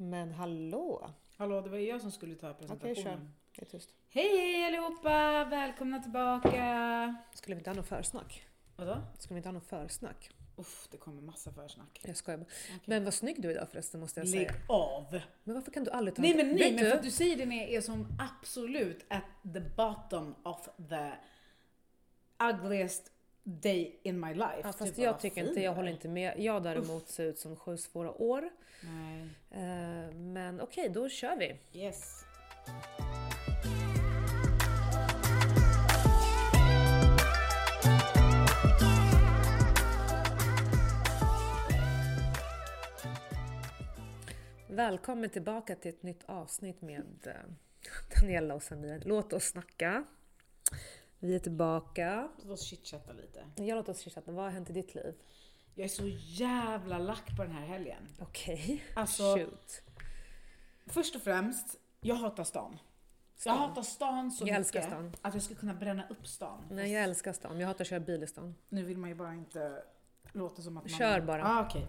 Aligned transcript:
Men 0.00 0.32
hallå! 0.32 1.10
Hallå, 1.36 1.60
det 1.60 1.70
var 1.70 1.78
ju 1.78 1.86
jag 1.88 2.00
som 2.00 2.10
skulle 2.10 2.34
ta 2.34 2.50
Okej, 2.50 2.58
presentationen. 2.60 3.04
kör. 3.04 3.20
Det 3.56 3.62
är 3.62 3.66
tyst. 3.66 3.94
Hej 4.10 4.28
hej 4.38 4.66
allihopa! 4.66 5.44
Välkomna 5.44 5.98
tillbaka! 6.02 7.16
Skulle 7.34 7.54
vi 7.54 7.60
inte 7.60 7.70
ha 7.70 7.74
något 7.74 7.86
försnack? 7.88 8.42
Vadå? 8.76 8.98
Skulle 9.18 9.34
vi 9.34 9.38
inte 9.38 9.48
ha 9.48 9.52
något 9.52 9.66
försnack? 9.66 10.30
Uff, 10.56 10.88
det 10.90 10.96
kommer 10.96 11.22
massa 11.22 11.52
försnack. 11.52 12.00
Jag 12.04 12.16
skojar 12.16 12.38
bara. 12.38 12.44
Okej. 12.68 12.80
Men 12.84 13.04
vad 13.04 13.14
snygg 13.14 13.42
du 13.42 13.48
är 13.48 13.52
idag 13.52 13.68
förresten 13.68 14.00
måste 14.00 14.20
jag 14.20 14.28
Lägg 14.28 14.48
säga. 14.50 14.60
av! 14.68 15.20
Men 15.44 15.54
varför 15.54 15.70
kan 15.72 15.84
du 15.84 15.90
aldrig 15.90 16.14
ta 16.16 16.22
Nej 16.22 16.30
en- 16.30 16.36
men 16.36 16.46
nej, 16.46 16.58
Vet 16.58 16.74
men 16.74 16.84
du? 16.84 16.90
för 16.90 16.96
att 16.96 17.02
du 17.02 17.10
säger 17.10 17.36
det 17.36 17.46
när 17.46 17.56
jag 17.56 17.68
är 17.70 17.80
som 17.80 18.06
absolut 18.18 19.04
at 19.08 19.22
the 19.54 19.60
bottom 19.60 20.34
of 20.44 20.68
the 20.88 21.10
ugliest 22.44 23.12
day 23.44 24.00
in 24.02 24.20
my 24.20 24.34
life. 24.34 24.60
Ja, 24.62 24.72
fast 24.72 24.78
Typ, 24.94 24.98
jag 24.98 25.20
tycker 25.20 25.36
fin 25.36 25.48
inte, 25.48 25.60
jag 25.60 25.74
håller 25.74 25.90
inte 25.90 26.08
med. 26.08 26.34
Jag 26.36 26.62
däremot 26.62 27.08
ser 27.08 27.24
ut 27.24 27.38
som 27.38 27.56
sju 27.56 27.76
svåra 27.76 28.12
år. 28.22 28.50
Nej. 28.80 29.28
Eh, 29.50 30.14
Men 30.14 30.60
okej, 30.60 30.88
då 30.88 31.08
kör 31.08 31.36
vi. 31.36 31.56
Yes. 31.80 32.24
Välkommen 44.68 45.30
tillbaka 45.30 45.74
till 45.74 45.88
ett 45.88 46.02
nytt 46.02 46.22
avsnitt 46.26 46.82
med 46.82 47.06
eh, 47.26 47.32
Daniela 48.14 48.54
och 48.54 48.62
Samir. 48.62 49.02
Låt 49.04 49.32
oss 49.32 49.44
snacka. 49.44 50.04
Vi 51.18 51.34
är 51.34 51.38
tillbaka. 51.38 52.28
Låt 52.36 52.50
oss 52.50 52.62
chitchatta 52.62 53.12
lite. 53.12 53.44
Jag 53.56 53.76
låter 53.76 53.92
oss 53.92 54.04
chatta. 54.04 54.32
Vad 54.32 54.44
har 54.44 54.50
hänt 54.50 54.70
i 54.70 54.72
ditt 54.72 54.94
liv? 54.94 55.14
Jag 55.74 55.84
är 55.84 55.88
så 55.88 56.08
jävla 56.16 56.98
lack 56.98 57.36
på 57.36 57.42
den 57.42 57.52
här 57.52 57.66
helgen. 57.66 58.08
Okej, 58.20 58.84
Alltså, 58.96 59.22
shoot. 59.36 59.82
först 60.86 61.16
och 61.16 61.22
främst, 61.22 61.76
jag 62.00 62.14
hatar 62.14 62.44
stan. 62.44 62.78
Jag 63.44 63.52
hatar 63.52 63.82
stan 63.82 64.30
så 64.30 64.42
Jag 64.42 64.46
mycket 64.46 64.56
älskar 64.58 64.80
stan. 64.82 65.12
att 65.22 65.34
jag 65.34 65.42
skulle 65.42 65.60
kunna 65.60 65.74
bränna 65.74 66.08
upp 66.08 66.26
stan. 66.26 66.64
Nej, 66.70 66.92
jag 66.92 67.02
älskar 67.04 67.32
stan. 67.32 67.60
Jag 67.60 67.66
hatar 67.68 67.84
att 67.84 67.88
köra 67.88 68.00
bil 68.00 68.22
i 68.22 68.26
stan. 68.26 68.54
Nu 68.68 68.84
vill 68.84 68.98
man 68.98 69.08
ju 69.10 69.14
bara 69.16 69.34
inte 69.34 69.82
låta 70.32 70.62
som 70.62 70.76
att 70.76 70.84
man... 70.84 70.98
Kör 70.98 71.20
bara. 71.20 71.44
Ah, 71.44 71.64
okej. 71.66 71.86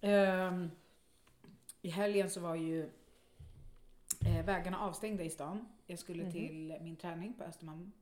Ehm, 0.00 0.70
I 1.82 1.88
helgen 1.90 2.30
så 2.30 2.40
var 2.40 2.54
ju 2.54 2.90
eh, 4.26 4.44
vägarna 4.44 4.78
avstängda 4.80 5.24
i 5.24 5.30
stan. 5.30 5.68
Jag 5.90 5.98
skulle 5.98 6.22
Mhm. 6.22 6.32
till 6.32 6.78
min 6.80 6.96
träning 6.96 7.34
på 7.34 7.44
Östermalm. 7.44 7.92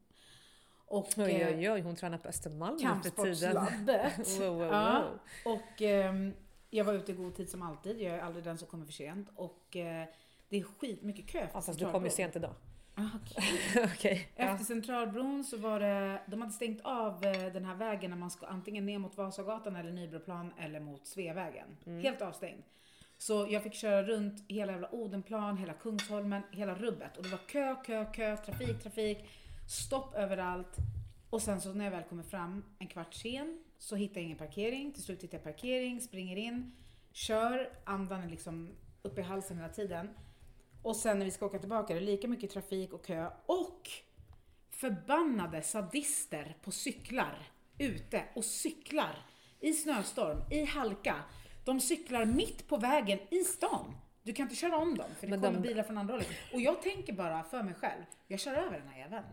Och 0.89 1.09
Oj, 1.17 1.33
eh, 1.33 1.48
oj, 1.59 1.70
oj, 1.70 1.81
hon 1.81 1.97
tränar 1.97 2.19
på 2.19 2.29
Östermalm 2.29 2.79
kampsportslabbet. 2.79 4.29
Wow, 4.41 4.55
wow, 4.59 4.62
Ja. 4.73 5.03
wow. 5.45 5.55
Och 5.55 5.83
ehm, 5.83 6.33
jag 6.70 6.84
var 6.84 6.92
ute 6.95 7.12
i 7.12 7.14
god 7.14 7.34
tid 7.34 7.48
som 7.51 7.62
alltid. 7.62 8.01
Jag 8.01 8.14
är 8.14 8.20
aldrig 8.20 8.45
den 8.45 8.59
som 8.59 8.69
kommer 8.69 8.84
för 8.87 8.92
sent. 8.92 9.29
Och 9.37 9.77
eh, 9.77 10.07
det 10.48 10.57
är 10.57 10.62
skitmycket 10.62 11.27
kö 11.27 11.39
Ja, 11.53 11.61
fast 11.61 11.79
du 11.79 11.91
kom 11.92 12.05
ju 12.05 12.11
sent 12.11 12.37
idag. 12.37 12.55
Ah, 12.95 13.03
okej. 13.23 13.45
Okej. 13.95 14.29
Ja. 14.37 14.45
Efter 14.45 14.64
Centralbron 14.64 15.45
så 15.45 15.57
var 15.57 15.81
det, 15.81 16.23
de 16.27 16.41
hade 16.41 16.53
stängt 16.53 16.81
av 16.84 17.25
eh, 17.25 17.53
den 17.53 17.64
här 17.64 17.75
vägen 17.75 18.11
när 18.11 18.19
man 18.19 18.31
ska 18.31 18.47
antingen 18.47 18.87
ner 18.87 18.98
mot 18.98 19.17
Vasagatan 19.17 19.77
eller 19.77 19.92
Nybroplan 19.92 20.53
eller 20.59 20.81
mot 20.81 21.07
Sveavägen. 21.07 21.77
Mm. 21.87 22.03
Helt 22.03 22.23
avstängd. 22.23 22.62
Så 23.19 23.47
jag 23.50 23.62
fick 23.62 23.75
köra 23.75 24.03
runt 24.03 24.45
hela 24.48 24.72
jävla 24.72 24.91
Odenplan, 24.91 25.56
hela 25.56 25.72
Kungsholmen, 25.72 26.42
hela 26.50 26.75
rubbet. 26.75 27.17
Och 27.17 27.23
det 27.23 27.28
var 27.28 27.48
kö, 27.48 27.77
kö, 27.84 28.06
kö, 28.12 28.36
trafik, 28.36 28.83
trafik, 28.83 29.19
stopp 29.69 30.14
överallt. 30.14 30.77
Och 31.31 31.42
sen 31.42 31.61
så 31.61 31.73
när 31.73 31.84
jag 31.84 31.92
väl 31.92 32.03
kommer 32.03 32.23
fram 32.23 32.64
en 32.78 32.86
kvart 32.86 33.14
sen 33.14 33.62
så 33.78 33.97
hittar 33.97 34.20
jag 34.20 34.25
ingen 34.25 34.39
parkering. 34.39 34.92
Till 34.92 35.03
slut 35.03 35.23
hittar 35.23 35.39
jag 35.39 35.45
parkering, 35.45 36.00
springer 36.00 36.36
in, 36.36 36.73
kör, 37.12 37.73
andan 37.84 38.23
är 38.23 38.28
liksom 38.28 38.70
uppe 39.03 39.20
i 39.20 39.25
halsen 39.25 39.56
hela 39.56 39.69
tiden. 39.69 40.08
Och 40.83 40.97
sen 40.97 41.19
när 41.19 41.25
vi 41.25 41.30
ska 41.30 41.47
åka 41.47 41.58
tillbaka 41.58 41.97
är 41.97 42.01
det 42.01 42.06
lika 42.06 42.28
mycket 42.28 42.51
trafik 42.51 42.92
och 42.92 43.05
kö 43.05 43.30
och 43.47 43.91
förbannade 44.70 45.63
sadister 45.63 46.57
på 46.63 46.70
cyklar 46.70 47.48
ute 47.79 48.24
och 48.35 48.45
cyklar 48.45 49.27
i 49.61 49.73
snöstorm, 49.73 50.39
i 50.51 50.64
halka. 50.64 51.17
De 51.66 51.80
cyklar 51.80 52.24
mitt 52.24 52.68
på 52.68 52.77
vägen 52.77 53.18
i 53.30 53.44
stan. 53.44 53.94
Du 54.22 54.32
kan 54.32 54.42
inte 54.42 54.56
köra 54.56 54.77
om 54.77 54.96
dem 54.98 55.06
för 55.20 55.27
det 55.27 55.30
Men 55.30 55.40
kommer 55.40 55.60
de- 55.60 55.68
bilar 55.68 55.82
från 55.82 55.98
andra 55.98 56.14
hållet. 56.14 56.28
Och 56.52 56.60
jag 56.60 56.82
tänker 56.82 57.12
bara 57.12 57.42
för 57.42 57.62
mig 57.62 57.74
själv, 57.74 58.02
jag 58.27 58.40
kör 58.40 58.54
över 58.54 58.78
den 58.78 58.88
här 58.88 58.98
jäveln. 58.98 59.24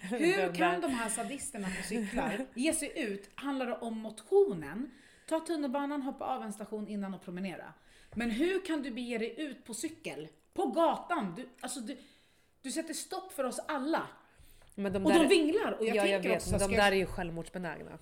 Hur 0.00 0.54
kan 0.54 0.80
de 0.80 0.88
här 0.88 1.08
sadisterna 1.08 1.68
på 1.76 1.88
cyklar 1.88 2.46
ge 2.54 2.72
sig 2.72 2.92
ut? 2.96 3.30
Handlar 3.34 3.66
det 3.66 3.76
om 3.76 3.98
motionen? 3.98 4.90
Ta 5.28 5.40
tunnelbanan, 5.40 6.02
hoppa 6.02 6.24
av 6.24 6.42
en 6.42 6.52
station 6.52 6.88
innan 6.88 7.14
och 7.14 7.22
promenera. 7.22 7.72
Men 8.14 8.30
hur 8.30 8.64
kan 8.66 8.82
du 8.82 8.90
bege 8.90 9.18
dig 9.18 9.34
ut 9.40 9.64
på 9.64 9.74
cykel? 9.74 10.28
På 10.54 10.66
gatan? 10.66 11.34
Du, 11.36 11.48
alltså 11.60 11.80
du, 11.80 11.96
du 12.62 12.70
sätter 12.70 12.94
stopp 12.94 13.32
för 13.32 13.44
oss 13.44 13.60
alla. 13.68 14.06
Men 14.74 14.92
de 14.92 15.06
Och 15.06 15.12
där, 15.12 15.18
de 15.20 15.28
vinglar. 15.28 15.72
Och 15.72 15.86
jag 15.86 15.96
ja, 15.96 16.06
jag 16.06 16.22
tänker 16.22 16.28
vet, 16.28 16.38
också, 16.38 16.50
men 16.50 16.60
de 16.60 16.66
där 16.76 16.76
jag, 16.76 16.86
är 16.92 16.96
ju 16.96 17.06
självmordsbenägna. 17.06 17.98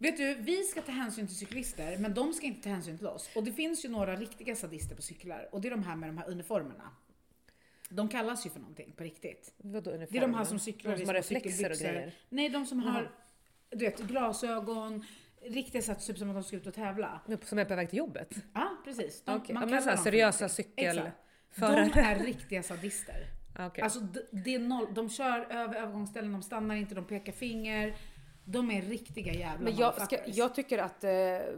Vet 0.00 0.16
du, 0.16 0.34
vi 0.34 0.62
ska 0.62 0.82
ta 0.82 0.92
hänsyn 0.92 1.26
till 1.26 1.36
cyklister, 1.36 1.98
men 1.98 2.14
de 2.14 2.32
ska 2.32 2.46
inte 2.46 2.62
ta 2.62 2.68
hänsyn 2.68 2.98
till 2.98 3.06
oss. 3.06 3.30
Och 3.34 3.44
det 3.44 3.52
finns 3.52 3.84
ju 3.84 3.88
några 3.88 4.16
riktiga 4.16 4.56
sadister 4.56 4.96
på 4.96 5.02
cyklar, 5.02 5.48
och 5.52 5.60
det 5.60 5.68
är 5.68 5.70
de 5.70 5.82
här 5.82 5.96
med 5.96 6.08
de 6.08 6.18
här 6.18 6.28
uniformerna. 6.30 6.90
De 7.88 8.08
kallas 8.08 8.46
ju 8.46 8.50
för 8.50 8.60
någonting 8.60 8.92
på 8.96 9.04
riktigt. 9.04 9.54
Vadå 9.56 9.90
Det 9.90 10.16
är 10.16 10.20
de 10.20 10.34
här 10.34 10.44
som 10.44 10.58
cyklar 10.58 10.92
de 10.92 10.98
som 10.98 11.06
har 11.06 11.14
reflexer 11.14 11.70
och 11.70 11.76
grejer. 11.76 12.14
Nej, 12.28 12.48
de 12.48 12.66
som 12.66 12.80
Jaha. 12.80 12.90
har 12.92 13.10
du 13.70 13.84
vet, 13.84 14.00
glasögon, 14.00 15.04
riktigt 15.42 15.84
så 15.84 15.92
att 15.92 16.06
typ 16.06 16.18
som 16.18 16.30
att 16.30 16.36
de 16.36 16.44
ska 16.44 16.56
ut 16.56 16.66
och 16.66 16.74
tävla. 16.74 17.20
Som 17.42 17.58
är 17.58 17.64
på 17.64 17.74
väg 17.74 17.90
till 17.90 17.98
jobbet? 17.98 18.34
Ja, 18.54 18.76
precis. 18.84 19.22
De, 19.24 19.36
Okej, 19.36 19.54
man 19.54 19.62
ja, 19.62 19.68
men 19.68 19.82
så 19.82 19.90
här 19.90 19.96
seriösa 19.96 20.48
cykelförare. 20.48 21.12
De 21.94 22.00
är 22.00 22.18
riktiga 22.18 22.62
sadister. 22.62 23.26
Okej. 23.58 23.82
Alltså 23.82 24.00
det 24.30 24.54
är 24.54 24.58
noll, 24.58 24.94
de 24.94 25.10
kör 25.10 25.40
över 25.50 25.74
övergångsställen, 25.74 26.32
de 26.32 26.42
stannar 26.42 26.74
inte, 26.74 26.94
de 26.94 27.04
pekar 27.04 27.32
finger. 27.32 27.96
De 28.52 28.70
är 28.70 28.82
riktiga 28.82 29.32
jävla 29.32 29.64
Men 29.64 29.76
jag, 29.76 30.02
ska, 30.02 30.18
jag 30.26 30.54
tycker 30.54 30.78
att 30.78 31.04
eh, 31.04 31.10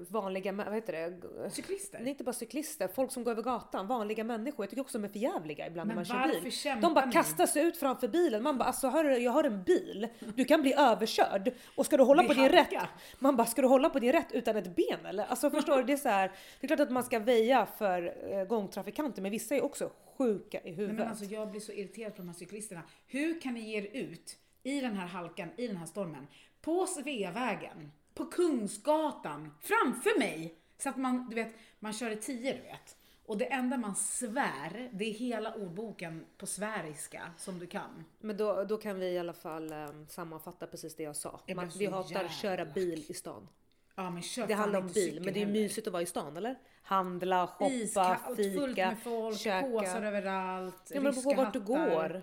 vanliga, 0.08 0.52
vad 0.52 0.74
heter 0.74 0.92
det? 0.92 1.50
Cyklister? 1.50 1.98
Nej, 2.00 2.08
inte 2.08 2.24
bara 2.24 2.32
cyklister, 2.32 2.88
folk 2.88 3.12
som 3.12 3.24
går 3.24 3.30
över 3.30 3.42
gatan, 3.42 3.86
vanliga 3.86 4.24
människor. 4.24 4.64
Jag 4.64 4.70
tycker 4.70 4.80
också 4.80 4.98
de 4.98 5.04
är 5.04 5.08
för 5.08 5.18
jävliga 5.18 5.66
ibland 5.66 5.86
Men 5.88 5.96
när 5.96 6.14
man 6.14 6.30
kör 6.32 6.40
bil. 6.74 6.80
De 6.82 6.94
bara 6.94 7.04
ni? 7.06 7.12
kastar 7.12 7.46
sig 7.46 7.62
ut 7.64 7.76
framför 7.76 8.08
bilen. 8.08 8.42
Man 8.42 8.58
bara 8.58 8.64
alltså 8.64 8.88
hörru, 8.88 9.16
jag 9.16 9.32
har 9.32 9.44
en 9.44 9.62
bil. 9.62 10.08
Du 10.36 10.44
kan 10.44 10.62
bli 10.62 10.74
överkörd. 10.74 11.52
Och 11.76 11.86
ska 11.86 11.96
du 11.96 12.02
hålla 12.02 12.22
Det 12.22 12.28
på 12.28 12.34
din 12.34 12.42
halka. 12.42 12.80
rätt? 12.80 12.88
Man 13.18 13.36
bara 13.36 13.46
ska 13.46 13.62
du 13.62 13.68
hålla 13.68 13.90
på 13.90 13.98
din 13.98 14.12
rätt 14.12 14.32
utan 14.32 14.56
ett 14.56 14.76
ben 14.76 15.06
eller? 15.06 15.24
Alltså 15.24 15.50
förstår 15.50 15.76
du? 15.76 15.82
Det 15.84 15.92
är 15.92 15.96
så 15.96 16.08
här. 16.08 16.28
Det 16.60 16.64
är 16.66 16.68
klart 16.68 16.80
att 16.80 16.90
man 16.92 17.04
ska 17.04 17.18
väja 17.18 17.66
för 17.78 18.14
eh, 18.32 18.44
gångtrafikanter 18.44 19.22
men 19.22 19.30
vissa 19.30 19.54
är 19.56 19.64
också 19.64 19.90
sjuka 20.18 20.58
i 20.58 20.62
Nej, 20.64 20.72
huvudet. 20.72 20.96
men 20.98 21.08
alltså, 21.08 21.24
jag 21.24 21.50
blir 21.50 21.60
så 21.60 21.72
irriterad 21.72 22.12
på 22.16 22.22
de 22.22 22.28
här 22.28 22.34
cyklisterna. 22.36 22.82
Hur 23.06 23.40
kan 23.40 23.54
ni 23.54 23.60
ge 23.60 23.78
er 23.78 23.88
ut 23.92 24.36
i 24.62 24.80
den 24.80 24.96
här 24.96 25.06
halkan, 25.06 25.48
i 25.56 25.66
den 25.66 25.76
här 25.76 25.86
stormen, 25.86 26.26
på 26.60 26.86
Sveavägen, 26.86 27.92
på 28.14 28.24
Kungsgatan, 28.24 29.54
framför 29.60 30.18
mig? 30.18 30.54
Så 30.78 30.88
att 30.88 30.96
man, 30.96 31.28
du 31.28 31.34
vet, 31.34 31.54
man 31.78 31.92
kör 31.92 32.10
i 32.10 32.16
tio, 32.16 32.52
du 32.52 32.62
vet. 32.62 32.96
Och 33.26 33.38
det 33.38 33.52
enda 33.52 33.76
man 33.76 33.94
svär, 33.96 34.90
det 34.92 35.04
är 35.04 35.12
hela 35.12 35.54
ordboken 35.54 36.24
på 36.38 36.46
sväriska 36.46 37.22
som 37.38 37.58
du 37.58 37.66
kan. 37.66 38.04
Men 38.20 38.36
då, 38.36 38.64
då 38.64 38.76
kan 38.76 38.98
vi 38.98 39.06
i 39.06 39.18
alla 39.18 39.32
fall 39.32 39.72
um, 39.72 40.06
sammanfatta 40.08 40.66
precis 40.66 40.96
det 40.96 41.02
jag 41.02 41.16
sa. 41.16 41.40
Man, 41.54 41.70
vi 41.78 41.86
hatar 41.86 42.10
jävla 42.10 42.28
köra 42.28 42.64
bil 42.64 43.04
i 43.08 43.14
stan. 43.14 43.48
Ja, 43.94 44.10
men 44.10 44.22
kör 44.22 44.46
Det 44.46 44.54
handlar 44.54 44.80
om 44.80 44.88
bil, 44.88 45.20
men 45.24 45.34
det 45.34 45.42
är 45.42 45.46
mysigt 45.46 45.86
att 45.86 45.92
vara 45.92 46.02
i 46.02 46.06
stan 46.06 46.36
eller? 46.36 46.58
Handla, 46.82 47.46
shoppa, 47.46 47.70
Iskallt, 47.72 48.36
fika, 48.36 48.60
fullt 48.60 48.76
med 48.76 48.98
folk, 49.02 49.38
käka. 49.38 49.66
påsar 49.68 50.02
överallt, 50.02 50.90
Ja, 50.94 51.00
men 51.00 51.14
på 51.14 51.34
vart 51.34 51.52
du 51.52 51.60
hattar. 51.60 51.90
går. 51.90 52.22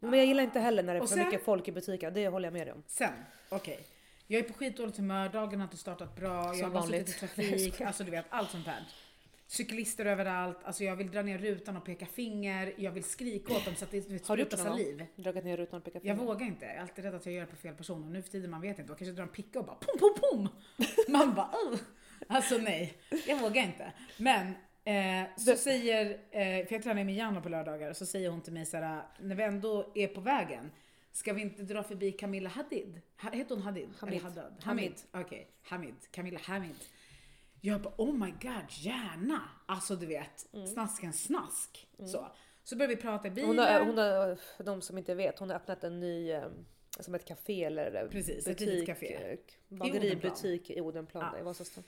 Men 0.00 0.18
jag 0.18 0.26
gillar 0.26 0.42
inte 0.44 0.60
heller 0.60 0.82
när 0.82 0.94
det 0.94 0.98
är 0.98 1.02
Och 1.02 1.08
för 1.08 1.16
sen- 1.16 1.24
mycket 1.24 1.44
folk 1.44 1.68
i 1.68 1.72
butiken, 1.72 2.14
det 2.14 2.28
håller 2.28 2.46
jag 2.46 2.52
med 2.52 2.66
dig 2.66 2.72
om. 2.74 2.82
Sen, 2.86 3.12
okej. 3.48 3.80
Jag 4.26 4.38
är 4.38 4.42
på 4.48 4.52
skitdåligt 4.54 4.96
humör, 4.96 5.28
dagen 5.28 5.60
har 5.60 5.64
inte 5.66 5.76
startat 5.76 6.16
bra, 6.16 6.28
jag 6.46 6.56
Som 6.56 6.64
har 6.64 6.70
bara 6.70 6.80
vanligt. 6.80 7.08
suttit 7.08 7.22
i 7.38 7.42
trafik, 7.48 7.80
alltså 7.80 8.04
du 8.04 8.10
vet 8.10 8.24
allt 8.30 8.50
sånt 8.50 8.66
här. 8.66 8.84
Cyklister 9.46 10.06
överallt, 10.06 10.58
alltså 10.64 10.84
jag 10.84 10.96
vill 10.96 11.10
dra 11.10 11.22
ner 11.22 11.38
rutan 11.38 11.76
och 11.76 11.84
peka 11.84 12.06
finger, 12.06 12.74
jag 12.76 12.90
vill 12.92 13.04
skrika 13.04 13.52
åt 13.54 13.64
dem 13.64 13.74
så 13.74 13.84
att 13.84 13.90
det 13.90 14.08
du 14.08 14.12
vet, 14.14 14.26
Har 14.26 14.36
du 14.36 14.42
gjort 14.42 14.52
sprutar 14.52 14.70
saliv. 14.70 15.06
Dragit 15.16 15.44
ner 15.44 15.56
rutan 15.56 15.78
och 15.78 15.84
pekat 15.84 16.04
Jag 16.04 16.16
finger? 16.16 16.28
vågar 16.32 16.46
inte, 16.46 16.64
jag 16.64 16.74
är 16.74 16.80
alltid 16.80 17.04
rädd 17.04 17.14
att 17.14 17.26
jag 17.26 17.34
gör 17.34 17.40
det 17.40 17.46
på 17.46 17.56
fel 17.56 17.74
person 17.74 18.04
och 18.04 18.10
nu 18.10 18.22
för 18.22 18.30
tiden 18.30 18.50
man 18.50 18.60
vet 18.60 18.78
inte, 18.78 18.82
då 18.82 18.86
kanske 18.88 19.04
jag 19.06 19.16
drar 19.16 19.22
en 19.22 19.28
picka 19.28 19.58
och 19.58 19.64
bara 19.64 19.76
pom 19.76 19.98
pom 19.98 20.14
pom. 20.20 20.48
Man 21.08 21.34
bara 21.34 21.50
uh. 21.72 21.78
Alltså 22.28 22.56
nej, 22.58 22.94
jag 23.26 23.38
vågar 23.40 23.62
inte. 23.62 23.92
Men 24.16 24.52
eh, 24.90 25.36
så 25.36 25.50
Det- 25.50 25.56
säger, 25.56 26.10
eh, 26.30 26.66
för 26.66 26.74
jag 26.74 26.82
tränar 26.82 27.04
med 27.04 27.14
Janna 27.14 27.40
på 27.40 27.48
lördagar, 27.48 27.92
så 27.92 28.06
säger 28.06 28.30
hon 28.30 28.40
till 28.40 28.52
mig 28.52 28.66
såhär, 28.66 29.02
när 29.20 29.34
vi 29.34 29.42
ändå 29.42 29.92
är 29.94 30.06
på 30.08 30.20
vägen, 30.20 30.70
ska 31.12 31.32
vi 31.32 31.42
inte 31.42 31.62
dra 31.62 31.82
förbi 31.82 32.12
Camilla 32.12 32.48
Hadid? 32.48 33.00
Ha, 33.22 33.30
heter 33.30 33.54
hon 33.54 33.64
Hadid? 33.64 33.88
Hamid. 33.98 34.14
Eller 34.14 34.24
Haddad? 34.30 34.52
Hamid. 34.62 34.92
Hamid. 35.12 35.26
Okej, 35.26 35.48
Hamid. 35.62 35.94
Camilla 36.10 36.40
Hamid. 36.42 36.76
Jag 37.60 37.80
bara 37.82 37.94
oh 37.96 38.12
my 38.14 38.30
god, 38.30 38.70
gärna! 38.70 39.40
Alltså 39.66 39.96
du 39.96 40.06
vet, 40.06 40.46
snaskens 40.74 41.22
snask. 41.24 41.88
Så. 42.06 42.26
så 42.64 42.76
börjar 42.76 42.88
vi 42.88 42.96
prata 42.96 43.28
i 43.28 43.30
bilen. 43.30 43.48
Hon 43.48 43.58
har, 43.58 43.80
hon 43.80 43.98
har, 43.98 44.34
för 44.56 44.64
de 44.64 44.82
som 44.82 44.98
inte 44.98 45.14
vet, 45.14 45.38
hon 45.38 45.48
har 45.50 45.56
öppnat 45.56 45.84
en 45.84 46.00
ny 46.00 46.30
eh, 46.30 46.42
som 47.00 47.14
ett 47.14 47.24
café 47.24 47.64
eller 47.64 48.08
Precis, 48.08 48.38
ett 48.46 48.58
butik, 48.58 48.68
litet 48.68 48.86
café. 48.86 49.14
eh, 49.14 49.20
Odenplan. 49.22 49.78
bageributik 49.78 50.70
i 50.70 50.80
Odenplan 50.80 51.30
Ja. 51.32 51.38
i 51.38 51.42
Vasastan. 51.42 51.84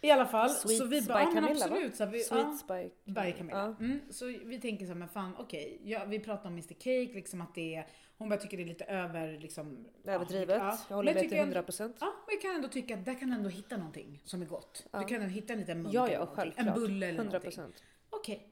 I 0.00 0.10
alla 0.10 0.26
fall, 0.26 0.50
Sweets 0.50 0.78
så 0.78 0.84
vi 0.84 1.00
by 1.00 1.06
bara, 1.06 1.20
ja 1.20 1.24
men 1.30 1.34
Camilla, 1.34 1.66
va? 1.68 1.74
absolut. 1.74 1.96
Så 1.96 2.06
vi, 2.06 2.20
Sweets 2.20 2.66
by 2.66 2.90
by 3.04 3.32
Camilla. 3.32 3.58
Ja. 3.78 3.84
Mm, 3.84 4.00
så 4.10 4.26
vi 4.26 4.60
tänker 4.60 4.86
så 4.86 4.92
här, 4.92 4.98
men 4.98 5.08
fan 5.08 5.34
okej, 5.38 5.80
ja, 5.84 6.04
vi 6.04 6.18
pratar 6.18 6.46
om 6.48 6.52
Mr 6.52 6.74
Cake, 6.74 7.10
liksom 7.14 7.40
att 7.40 7.54
det 7.54 7.74
är, 7.74 7.86
hon 8.18 8.28
bara 8.28 8.38
tycker 8.40 8.56
det 8.56 8.62
är 8.62 8.66
lite 8.66 8.84
över, 8.84 9.38
liksom. 9.38 9.86
Överdrivet. 10.04 10.56
Ja, 10.60 10.78
Jag 10.88 10.96
håller 10.96 11.14
med 11.14 11.22
till 11.22 11.32
jag- 11.32 11.44
100 11.44 11.62
procent. 11.62 11.96
Ja, 12.00 12.06
men 12.26 12.34
jag 12.34 12.42
kan 12.42 12.54
ändå 12.54 12.68
tycka 12.68 12.94
att 12.94 13.04
där 13.04 13.14
kan 13.18 13.32
ändå 13.32 13.48
hitta 13.48 13.76
någonting 13.76 14.22
som 14.24 14.42
är 14.42 14.46
gott. 14.46 14.86
Du 14.92 15.04
kan 15.04 15.22
ändå 15.22 15.34
hitta 15.34 15.52
en 15.52 15.58
liten 15.60 15.82
munk 15.82 15.94
Ja, 15.94 16.10
ja, 16.12 16.26
självklart. 16.26 16.66
En 16.66 16.74
bulle 16.74 17.06
eller 17.06 17.18
100 17.18 17.24
någonting. 17.24 17.40
procent. 17.40 17.82
Okej. 18.10 18.48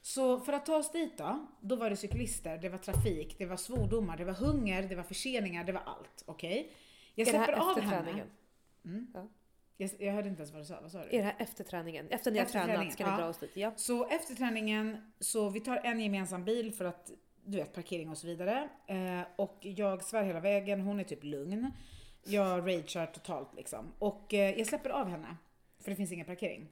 Så 0.00 0.40
för 0.40 0.52
att 0.52 0.66
ta 0.66 0.76
oss 0.76 0.92
dit 0.92 1.18
då, 1.18 1.46
då 1.60 1.76
var 1.76 1.90
det 1.90 1.96
cyklister, 1.96 2.58
det 2.58 2.68
var 2.68 2.78
trafik, 2.78 3.38
det 3.38 3.46
var 3.46 3.56
svordomar, 3.56 4.16
det 4.16 4.24
var 4.24 4.32
hunger, 4.32 4.82
det 4.82 4.94
var 4.94 5.02
förseningar, 5.02 5.64
det 5.64 5.72
var 5.72 5.82
allt. 5.86 6.22
Okej? 6.26 6.72
Jag 7.14 7.26
det 7.26 7.38
här 7.38 7.44
släpper 7.44 7.60
av 7.62 7.80
henne. 7.80 8.24
Mm. 8.84 9.06
Ja. 9.14 9.28
Jag, 9.80 9.90
jag 9.98 10.12
hörde 10.12 10.28
inte 10.28 10.40
ens 10.40 10.52
vad 10.52 10.62
du 10.62 10.66
sa, 10.66 10.80
vad 10.80 10.92
sa 10.92 10.98
du? 10.98 11.04
Är 11.04 11.18
det 11.18 11.22
här 11.22 11.36
efter 11.38 11.64
träningen? 11.64 12.08
Efter 12.10 12.30
ni 12.30 12.38
har 12.38 12.46
Efter 12.46 12.66
tränat 12.66 12.92
ska 12.92 13.04
ni 13.04 13.10
ja. 13.10 13.16
dra 13.16 13.28
oss 13.28 13.38
dit? 13.38 13.50
Ja. 13.54 13.72
Så 13.76 14.06
efter 14.08 14.34
träningen, 14.34 15.12
så 15.20 15.50
vi 15.50 15.60
tar 15.60 15.76
en 15.84 16.00
gemensam 16.00 16.44
bil 16.44 16.72
för 16.72 16.84
att 16.84 17.10
du 17.44 17.56
vet 17.58 17.72
parkering 17.72 18.10
och 18.10 18.18
så 18.18 18.26
vidare. 18.26 18.68
Eh, 18.86 19.22
och 19.36 19.58
jag 19.60 20.04
svär 20.04 20.22
hela 20.22 20.40
vägen, 20.40 20.80
hon 20.80 21.00
är 21.00 21.04
typ 21.04 21.24
lugn. 21.24 21.70
Jag 22.24 22.60
ragear 22.60 23.06
totalt 23.06 23.54
liksom. 23.54 23.92
Och 23.98 24.34
eh, 24.34 24.58
jag 24.58 24.66
släpper 24.66 24.90
av 24.90 25.08
henne, 25.08 25.36
för 25.80 25.90
det 25.90 25.96
finns 25.96 26.12
ingen 26.12 26.26
parkering. 26.26 26.68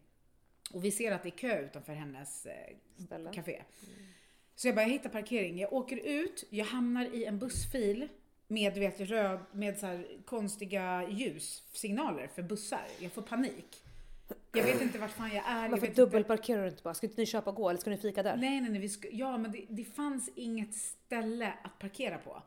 Och 0.72 0.84
vi 0.84 0.90
ser 0.90 1.12
att 1.12 1.22
det 1.22 1.28
är 1.28 1.38
kö 1.38 1.60
utanför 1.60 1.92
hennes 1.92 2.46
eh, 2.46 3.32
café. 3.32 3.62
Så 4.54 4.68
jag 4.68 4.74
bara, 4.74 4.82
jag 4.82 4.90
hittar 4.90 5.10
parkering. 5.10 5.58
Jag 5.58 5.72
åker 5.72 5.96
ut, 5.96 6.44
jag 6.50 6.64
hamnar 6.64 7.04
i 7.14 7.24
en 7.24 7.38
bussfil 7.38 8.08
med, 8.48 8.74
vet, 8.74 9.00
röd, 9.00 9.38
med 9.52 9.78
så 9.78 10.02
konstiga 10.24 11.08
ljussignaler 11.08 12.28
för 12.34 12.42
bussar. 12.42 12.86
Jag 12.98 13.12
får 13.12 13.22
panik. 13.22 13.82
Jag 14.52 14.64
vet 14.64 14.82
inte 14.82 14.98
vart 14.98 15.10
fan 15.10 15.30
jag 15.34 15.44
är. 15.48 15.68
Varför 15.68 15.86
dubbelparkerar 15.86 16.62
du 16.62 16.68
inte 16.68 16.82
bara? 16.82 16.94
Ska 16.94 17.06
inte 17.06 17.20
ni 17.20 17.26
köpa 17.26 17.50
och 17.50 17.56
gå 17.56 17.68
eller 17.68 17.80
ska 17.80 17.90
ni 17.90 17.96
fika 17.96 18.22
där? 18.22 18.36
Nej, 18.36 18.60
nej, 18.60 18.70
nej. 18.70 18.80
Vi 18.80 18.88
ska, 18.88 19.08
ja, 19.12 19.38
men 19.38 19.52
det, 19.52 19.66
det 19.68 19.84
fanns 19.84 20.30
inget 20.34 20.74
ställe 20.74 21.52
att 21.62 21.78
parkera 21.78 22.18
på. 22.18 22.42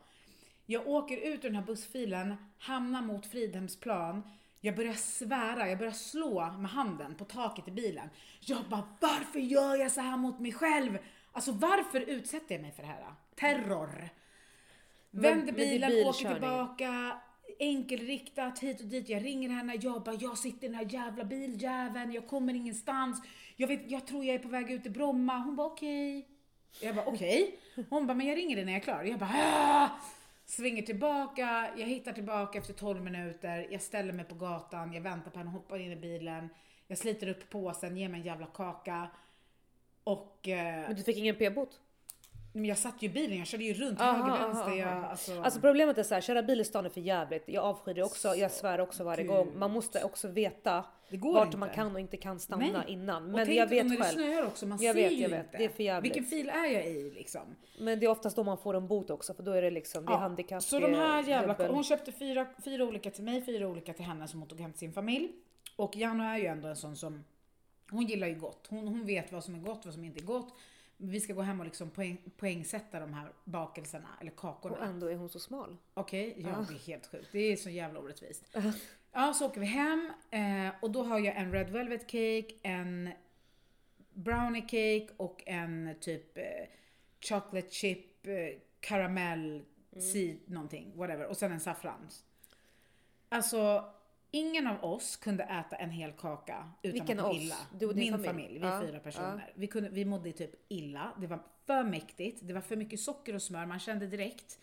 Jag 0.66 0.88
åker 0.88 1.16
ut 1.16 1.44
ur 1.44 1.48
den 1.48 1.56
här 1.56 1.66
bussfilen, 1.66 2.34
hamnar 2.58 3.02
mot 3.02 3.26
Fridhemsplan. 3.26 4.22
Jag 4.60 4.76
börjar 4.76 4.94
svära, 4.94 5.68
jag 5.68 5.78
börjar 5.78 5.92
slå 5.92 6.50
med 6.50 6.70
handen 6.70 7.14
på 7.14 7.24
taket 7.24 7.68
i 7.68 7.70
bilen. 7.70 8.08
Jag 8.40 8.64
bara, 8.70 8.88
varför 9.00 9.38
gör 9.38 9.76
jag 9.76 9.92
så 9.92 10.00
här 10.00 10.16
mot 10.16 10.38
mig 10.38 10.52
själv? 10.52 10.98
Alltså 11.32 11.52
varför 11.52 12.00
utsätter 12.00 12.54
jag 12.54 12.62
mig 12.62 12.72
för 12.72 12.82
det 12.82 12.88
här? 12.88 13.14
Terror. 13.34 14.10
Vänder 15.10 15.52
bilen, 15.52 15.90
åker 15.90 16.04
bilkörning. 16.04 16.34
tillbaka, 16.34 17.20
enkelriktat 17.58 18.58
hit 18.58 18.80
och 18.80 18.86
dit. 18.86 19.08
Jag 19.08 19.24
ringer 19.24 19.48
henne, 19.48 19.74
jag 19.80 20.02
bara, 20.02 20.14
jag 20.14 20.38
sitter 20.38 20.64
i 20.64 20.68
den 20.68 20.74
här 20.74 20.86
jävla 20.90 21.24
biljäveln, 21.24 22.12
jag 22.12 22.28
kommer 22.28 22.54
ingenstans. 22.54 23.22
Jag, 23.56 23.68
vet, 23.68 23.90
jag 23.90 24.06
tror 24.06 24.24
jag 24.24 24.34
är 24.34 24.38
på 24.38 24.48
väg 24.48 24.70
ut 24.70 24.82
till 24.82 24.92
Bromma. 24.92 25.38
Hon 25.38 25.56
bara, 25.56 25.66
okej. 25.66 26.28
Jag 26.82 26.94
bara, 26.94 27.06
okej. 27.06 27.58
Hon 27.90 28.06
bara, 28.06 28.14
men 28.14 28.26
jag 28.26 28.36
ringer 28.36 28.56
dig 28.56 28.64
när 28.64 28.72
jag 28.72 28.80
är 28.80 28.84
klar. 28.84 29.02
Jag 29.04 29.18
bara, 29.18 29.30
ah! 29.34 29.88
Svänger 30.44 30.82
tillbaka, 30.82 31.70
jag 31.76 31.86
hittar 31.86 32.12
tillbaka 32.12 32.58
efter 32.58 32.72
12 32.72 33.02
minuter. 33.02 33.66
Jag 33.70 33.82
ställer 33.82 34.12
mig 34.12 34.24
på 34.24 34.34
gatan, 34.34 34.92
jag 34.92 35.00
väntar 35.00 35.30
på 35.30 35.38
henne, 35.38 35.50
hoppar 35.50 35.78
in 35.78 35.92
i 35.92 35.96
bilen. 35.96 36.48
Jag 36.86 36.98
sliter 36.98 37.28
upp 37.28 37.50
påsen, 37.50 37.96
ger 37.96 38.08
mig 38.08 38.20
en 38.20 38.26
jävla 38.26 38.46
kaka. 38.46 39.10
Och 40.04 40.48
eh, 40.48 40.86
Men 40.86 40.96
du 40.96 41.02
fick 41.02 41.18
ingen 41.18 41.36
p-bot? 41.36 41.80
Men 42.52 42.64
jag 42.64 42.78
satt 42.78 43.02
ju 43.02 43.06
i 43.06 43.10
bilen, 43.10 43.38
jag 43.38 43.46
körde 43.46 43.64
ju 43.64 43.74
runt 43.74 44.00
Aha, 44.00 44.12
höger, 44.12 44.30
aha, 44.36 44.46
vänster. 44.48 44.72
Jag, 44.72 45.04
alltså, 45.04 45.40
Alltså 45.42 45.60
problemet 45.60 45.98
är 45.98 46.02
så 46.02 46.14
här, 46.14 46.20
köra 46.20 46.42
bil 46.42 46.60
i 46.60 46.64
stan 46.64 46.84
är 46.86 46.88
för 46.90 47.00
jävligt. 47.00 47.44
Jag 47.46 47.64
avskyr 47.64 47.94
det 47.94 48.02
också, 48.02 48.28
jag 48.34 48.50
svär 48.50 48.80
också 48.80 49.04
varje 49.04 49.22
Gud. 49.22 49.32
gång. 49.32 49.58
Man 49.58 49.70
måste 49.70 50.04
också 50.04 50.28
veta 50.28 50.84
det 51.08 51.16
vart 51.16 51.46
inte. 51.46 51.56
man 51.58 51.68
kan 51.70 51.94
och 51.94 52.00
inte 52.00 52.16
kan 52.16 52.38
stanna 52.40 52.66
Nej. 52.66 52.82
innan. 52.88 53.24
Och 53.24 53.30
Men 53.30 53.46
tänk 53.46 53.58
jag 53.58 53.66
vet 53.66 53.86
när 53.86 53.96
det 53.96 54.02
själv. 54.02 54.14
snöar 54.16 54.46
också, 54.46 54.66
man 54.66 54.78
Jag 54.82 54.94
ser 54.96 55.02
vet, 55.02 55.12
ju 55.12 55.16
jag 55.22 55.28
vet. 55.28 55.44
inte. 55.46 55.58
Det 55.58 55.64
är 55.64 55.68
för 55.68 55.82
jävligt. 55.82 56.04
Vilken 56.16 56.24
fil 56.30 56.48
är 56.48 56.64
jag 56.66 56.86
i 56.86 57.10
liksom? 57.10 57.40
Men 57.78 58.00
det 58.00 58.06
är 58.06 58.10
oftast 58.10 58.36
då 58.36 58.44
man 58.44 58.58
får 58.58 58.74
en 58.76 58.88
bot 58.88 59.10
också 59.10 59.34
för 59.34 59.42
då 59.42 59.52
är 59.52 59.62
det 59.62 59.70
liksom, 59.70 60.04
det 60.04 60.10
är 60.10 60.14
Ja, 60.14 60.18
handikapp. 60.18 60.62
Så 60.62 60.78
det 60.80 60.86
de 60.86 60.94
är 60.94 60.98
här 60.98 61.22
jävla, 61.22 61.54
dubbel- 61.54 61.72
hon 61.72 61.84
köpte 61.84 62.12
fyra, 62.12 62.46
fyra 62.64 62.84
olika 62.84 63.10
till 63.10 63.24
mig, 63.24 63.42
fyra 63.44 63.68
olika 63.68 63.92
till 63.92 64.04
henne 64.04 64.28
som 64.28 64.40
hon 64.40 64.48
tog 64.48 64.60
hem 64.60 64.70
till 64.72 64.78
sin 64.80 64.92
familj. 64.92 65.28
Och 65.76 65.96
Janno 65.96 66.24
är 66.24 66.38
ju 66.38 66.46
ändå 66.46 66.68
en 66.68 66.76
sån 66.76 66.96
som, 66.96 67.24
hon 67.90 68.06
gillar 68.06 68.26
ju 68.26 68.34
gott. 68.34 68.66
Hon, 68.70 68.88
hon 68.88 69.06
vet 69.06 69.32
vad 69.32 69.44
som 69.44 69.54
är 69.54 69.58
gott, 69.58 69.80
vad 69.84 69.94
som 69.94 70.04
inte 70.04 70.20
är 70.20 70.24
gott. 70.24 70.54
Vi 71.02 71.20
ska 71.20 71.32
gå 71.32 71.42
hem 71.42 71.60
och 71.60 71.66
liksom 71.66 71.90
poäng, 71.90 72.18
poängsätta 72.36 73.00
de 73.00 73.14
här 73.14 73.32
bakelserna, 73.44 74.08
eller 74.20 74.30
kakorna. 74.30 74.76
Och 74.76 74.84
ändå 74.84 75.06
är 75.06 75.16
hon 75.16 75.28
så 75.28 75.40
smal. 75.40 75.76
Okej, 75.94 76.34
ja 76.38 76.48
Ja. 76.48 76.66
det 76.68 76.74
är 76.74 76.78
helt 76.78 77.06
sjukt. 77.06 77.28
Det 77.32 77.38
är 77.38 77.56
så 77.56 77.70
jävla 77.70 78.00
orättvist. 78.00 78.44
Ja, 79.12 79.32
så 79.34 79.46
åker 79.46 79.60
vi 79.60 79.66
hem 79.66 80.12
eh, 80.30 80.74
och 80.82 80.90
då 80.90 81.02
har 81.02 81.18
jag 81.18 81.36
en 81.36 81.52
Red 81.52 81.70
Velvet 81.70 82.00
Cake, 82.10 82.54
en 82.62 83.10
Brownie 84.14 84.60
Cake 84.62 85.08
och 85.16 85.42
en 85.46 85.94
typ 86.00 86.38
eh, 86.38 86.44
Chocolate 87.20 87.70
Chip, 87.70 88.26
eh, 88.26 88.34
Caramel, 88.80 89.64
seed, 90.12 90.38
någonting, 90.46 90.92
whatever. 90.96 91.26
Och 91.26 91.36
sen 91.36 91.52
en 91.52 91.60
saffrans. 91.60 92.24
Alltså, 93.28 93.84
ingen 94.30 94.66
av 94.66 94.84
oss 94.84 95.16
kunde 95.16 95.44
äta 95.44 95.76
en 95.76 95.90
hel 95.90 96.12
kaka 96.12 96.70
utan 96.82 96.92
Vilken 96.92 97.18
att 97.18 97.24
må 97.24 97.30
oss? 97.30 97.36
illa. 97.36 97.56
Du 97.78 97.86
och 97.86 97.94
din 97.94 98.02
Min 98.02 98.12
familj? 98.12 98.28
familj, 98.28 98.58
vi 98.58 98.66
är 98.66 98.70
Ja, 98.72 98.80
fyra 98.86 98.98
personer. 99.00 99.52
Vi, 99.54 99.66
kunde, 99.66 99.88
vi 99.88 100.04
mådde 100.04 100.32
typ 100.32 100.54
illa. 100.68 101.12
Det 101.20 101.26
var 101.26 101.40
för 101.66 101.84
mäktigt, 101.84 102.40
det 102.42 102.52
var 102.52 102.60
för 102.60 102.76
mycket 102.76 103.00
socker 103.00 103.34
och 103.34 103.42
smör, 103.42 103.66
man 103.66 103.78
kände 103.78 104.06
direkt. 104.06 104.58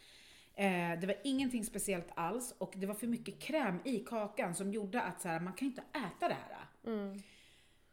Eh, 0.56 1.00
det 1.00 1.08
var 1.08 1.16
ingenting 1.24 1.64
speciellt 1.64 2.08
alls 2.16 2.56
och 2.58 2.74
det 2.75 2.88
var 2.88 2.94
för 2.96 3.08
mycket 3.08 3.40
kräm 3.40 3.80
i 3.86 4.00
kakan 4.00 4.56
som 4.56 4.72
gjorde 4.72 5.02
att 5.02 5.22
så 5.22 5.28
här, 5.28 5.40
man 5.40 5.54
kan 5.54 5.68
inte 5.68 5.81
äta 5.81 6.28
det 6.28 6.38
här. 6.50 6.68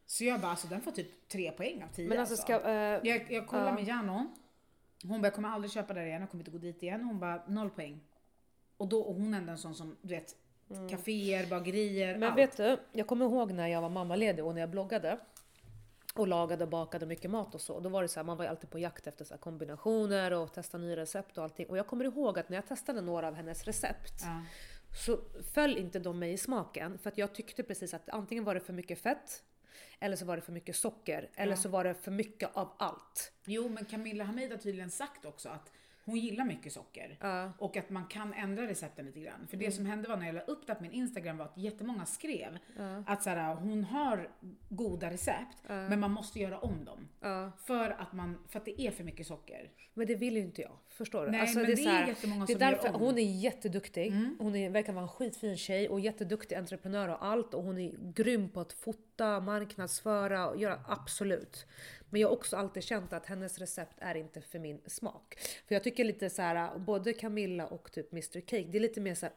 Så 0.05 0.23
jag 0.23 0.41
bara, 0.41 0.51
alltså 0.51 0.67
den 0.67 0.81
får 0.81 0.91
typ 0.91 1.27
tre 1.27 1.51
poäng 1.51 1.83
av 1.83 1.87
tio. 1.87 2.09
Men 2.09 2.19
alltså 2.19 2.35
ska... 2.37 2.61
eh, 2.61 2.99
jag, 3.03 3.31
jag 3.31 3.47
kollar 3.47 3.67
ja. 3.67 3.73
med 3.73 3.87
Jano. 3.87 4.33
Hon 5.03 5.21
bara, 5.21 5.27
jag 5.27 5.33
kommer 5.33 5.49
aldrig 5.49 5.71
köpa 5.71 5.93
där 5.93 6.05
igen, 6.05 6.21
jag 6.21 6.29
kommer 6.31 6.41
inte 6.41 6.51
gå 6.51 6.57
dit 6.57 6.83
igen. 6.83 7.03
Hon 7.03 7.19
bara, 7.19 7.43
noll 7.47 7.69
poäng. 7.69 7.99
Och 8.77 8.87
då, 8.87 9.01
och 9.01 9.15
hon 9.15 9.33
är 9.33 9.37
ändå 9.37 9.51
en 9.51 9.57
sån 9.57 9.75
som, 9.75 9.95
du 10.01 10.15
vet, 10.15 10.35
kaféer, 10.89 11.45
bagerier, 11.49 12.07
Mm. 12.09 12.19
Men 12.19 12.29
allt. 12.29 12.37
vet 12.39 12.57
du, 12.57 12.77
jag 12.91 13.07
kommer 13.07 13.25
ihåg 13.25 13.51
när 13.51 13.67
jag 13.67 13.81
var 13.81 13.89
mammaledig 13.89 14.45
och 14.45 14.53
när 14.53 14.61
jag 14.61 14.69
bloggade 14.69 15.19
och 16.15 16.27
lagade 16.27 16.63
och 16.63 16.69
bakade 16.69 17.05
mycket 17.05 17.31
mat 17.31 17.55
och 17.55 17.61
så. 17.61 17.79
Då 17.79 17.89
var 17.89 18.01
det 18.01 18.07
så 18.07 18.19
här, 18.19 18.25
man 18.25 18.37
var 18.37 18.45
ju 18.45 18.49
alltid 18.49 18.69
på 18.69 18.79
jakt 18.79 19.07
efter 19.07 19.25
så 19.25 19.37
kombinationer 19.37 20.33
och 20.33 20.53
testa 20.53 20.77
nya 20.77 20.95
recept 20.95 21.37
och 21.37 21.43
allting. 21.43 21.67
Och 21.69 21.77
jag 21.77 21.87
kommer 21.87 22.05
ihåg 22.05 22.39
att 22.39 22.49
när 22.49 22.57
jag 22.57 22.67
testade 22.67 23.01
några 23.01 23.27
av 23.27 23.33
hennes 23.33 23.63
recept 23.63 24.13
Ja. 24.23 24.41
så 25.05 25.19
föll 25.53 25.77
inte 25.77 25.99
de 25.99 26.19
mig 26.19 26.33
i 26.33 26.37
smaken. 26.37 26.97
För 26.97 27.09
att 27.09 27.17
jag 27.17 27.35
tyckte 27.35 27.63
precis 27.63 27.93
att 27.93 28.09
antingen 28.09 28.43
var 28.43 28.53
det 28.53 28.59
för 28.59 28.73
mycket 28.73 28.99
fett, 29.01 29.43
eller 29.99 30.15
så 30.15 30.25
var 30.25 30.35
det 30.35 30.41
för 30.41 30.51
mycket 30.51 30.75
socker, 30.75 31.29
eller 31.35 31.51
Ja. 31.53 31.57
så 31.57 31.69
var 31.69 31.83
det 31.83 31.93
för 31.93 32.11
mycket 32.11 32.49
av 32.53 32.71
allt. 32.77 33.31
Jo, 33.45 33.69
men 33.69 33.85
Camilla 33.85 34.23
Hamid 34.23 34.51
har 34.51 34.57
tydligen 34.57 34.91
sagt 34.91 35.25
också 35.25 35.49
att 35.49 35.71
hon 36.05 36.17
gillar 36.19 36.45
mycket 36.45 36.73
socker. 36.73 37.17
Ja. 37.21 37.51
Och 37.57 37.77
att 37.77 37.89
man 37.89 38.05
kan 38.07 38.33
ändra 38.33 38.67
recepten 38.67 39.05
lite 39.05 39.19
grann. 39.19 39.47
För 39.47 39.57
det 39.57 39.65
Mm. 39.65 39.75
som 39.75 39.85
hände 39.85 40.09
var 40.09 40.17
när 40.17 40.25
jag 40.25 40.35
la 40.35 40.41
upp 40.41 40.67
det 40.67 40.75
på 40.75 40.83
min 40.83 40.91
Instagram 40.91 41.37
var 41.37 41.45
att 41.45 41.57
jättemånga 41.57 42.05
skrev 42.05 42.57
Ja. 42.77 43.03
att 43.07 43.23
så 43.23 43.29
här, 43.29 43.55
hon 43.55 43.83
har 43.83 44.29
goda 44.69 45.09
recept, 45.11 45.57
Ja. 45.67 45.73
men 45.89 45.99
man 45.99 46.11
måste 46.11 46.39
göra 46.39 46.59
om 46.59 46.85
dem. 46.85 47.07
För 47.65 47.89
att, 47.89 48.13
man, 48.13 48.37
för 48.47 48.59
att 48.59 48.65
det 48.65 48.81
är 48.81 48.91
för 48.91 49.03
mycket 49.03 49.27
socker. 49.27 49.71
Men 49.93 50.07
det 50.07 50.15
vill 50.15 50.35
ju 50.35 50.41
inte 50.41 50.61
jag. 50.61 50.77
Förstår 50.97 51.25
du? 51.25 51.31
Nej, 51.31 51.41
Alltså, 51.41 51.57
men 51.59 51.65
det 51.65 51.71
är, 51.71 51.75
det 51.75 51.83
är 51.83 51.89
här, 51.89 52.07
jättemånga 52.07 52.45
det 52.45 52.53
är 52.53 52.57
som 52.57 52.65
gör 52.65 52.71
därför, 52.71 52.95
om. 52.95 53.01
Hon 53.01 53.17
är 53.17 53.41
jätteduktig. 53.41 54.07
Mm. 54.07 54.35
Hon 54.39 54.55
är, 54.55 54.69
verkar 54.69 54.93
vara 54.93 55.03
en 55.03 55.09
skitfin 55.09 55.57
tjej 55.57 55.89
och 55.89 55.99
jätteduktig 55.99 56.55
entreprenör 56.55 57.09
och 57.09 57.25
allt. 57.25 57.53
Och 57.53 57.63
hon 57.63 57.77
är 57.77 57.91
grym 58.13 58.49
på 58.49 58.59
att 58.59 58.73
fota, 58.73 59.39
marknadsföra 59.39 60.49
och 60.49 60.57
göra 60.57 60.79
absolut. 60.87 61.65
Men 62.09 62.21
jag 62.21 62.27
har 62.27 62.35
också 62.35 62.57
alltid 62.57 62.83
känt 62.83 63.13
att 63.13 63.25
hennes 63.25 63.59
recept 63.59 63.97
är 63.97 64.15
inte 64.15 64.41
för 64.41 64.59
min 64.59 64.81
smak. 64.85 65.37
För 65.67 65.75
jag 65.75 65.83
tycker 65.83 66.03
lite 66.03 66.29
så 66.29 66.41
här, 66.41 66.79
både 66.79 67.13
Camilla 67.13 67.67
och 67.67 67.91
typ 67.91 68.11
Mr 68.11 68.39
Cake, 68.39 68.67
det 68.71 68.77
är 68.77 68.81
lite 68.81 69.01
mer 69.01 69.15
så 69.15 69.25
här 69.25 69.33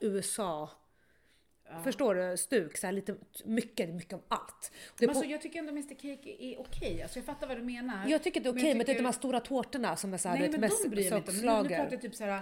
USA. 1.70 1.82
Förstår 1.82 2.14
du? 2.14 2.37
Stuk, 2.37 2.76
så 2.78 2.87
här 2.87 2.92
lite 2.92 3.14
mycket, 3.44 3.88
mycket 3.94 4.12
av 4.12 4.22
allt. 4.28 4.72
Det 4.98 5.06
Men 5.06 5.14
på- 5.14 5.18
alltså, 5.18 5.30
jag 5.32 5.42
tycker 5.42 5.58
ändå 5.58 5.70
Mr 5.72 5.94
Cake 5.94 6.37
är 6.44 6.60
okej. 6.60 7.02
Alltså, 7.02 7.18
jag 7.18 7.26
fattar 7.26 7.46
vad 7.48 7.56
du 7.56 7.62
menar. 7.62 8.08
jag 8.08 8.22
tycker 8.22 8.40
det 8.40 8.48
är 8.48 8.52
men 8.52 8.60
okej, 8.60 8.68
jag 8.70 8.76
men, 8.76 8.87
det 8.87 8.92
är 8.92 8.94
tycker- 8.94 9.02
de 9.02 9.04
här 9.06 9.12
stora 9.12 9.40
tårtorna 9.40 9.96
som 9.96 10.12
är 10.14 10.18
så 10.18 10.28
här, 10.28 10.38
Nej 10.38 10.50
men 10.50 10.60
mest 10.60 10.82
de 10.84 10.88
bryr 10.88 11.02
jag 11.04 11.10
mig 11.10 11.18
inte 11.18 11.30
om. 11.30 11.62
Nu, 11.62 11.68
pratar 11.68 11.92
jag 11.92 12.00
typ 12.00 12.14
såhär 12.14 12.40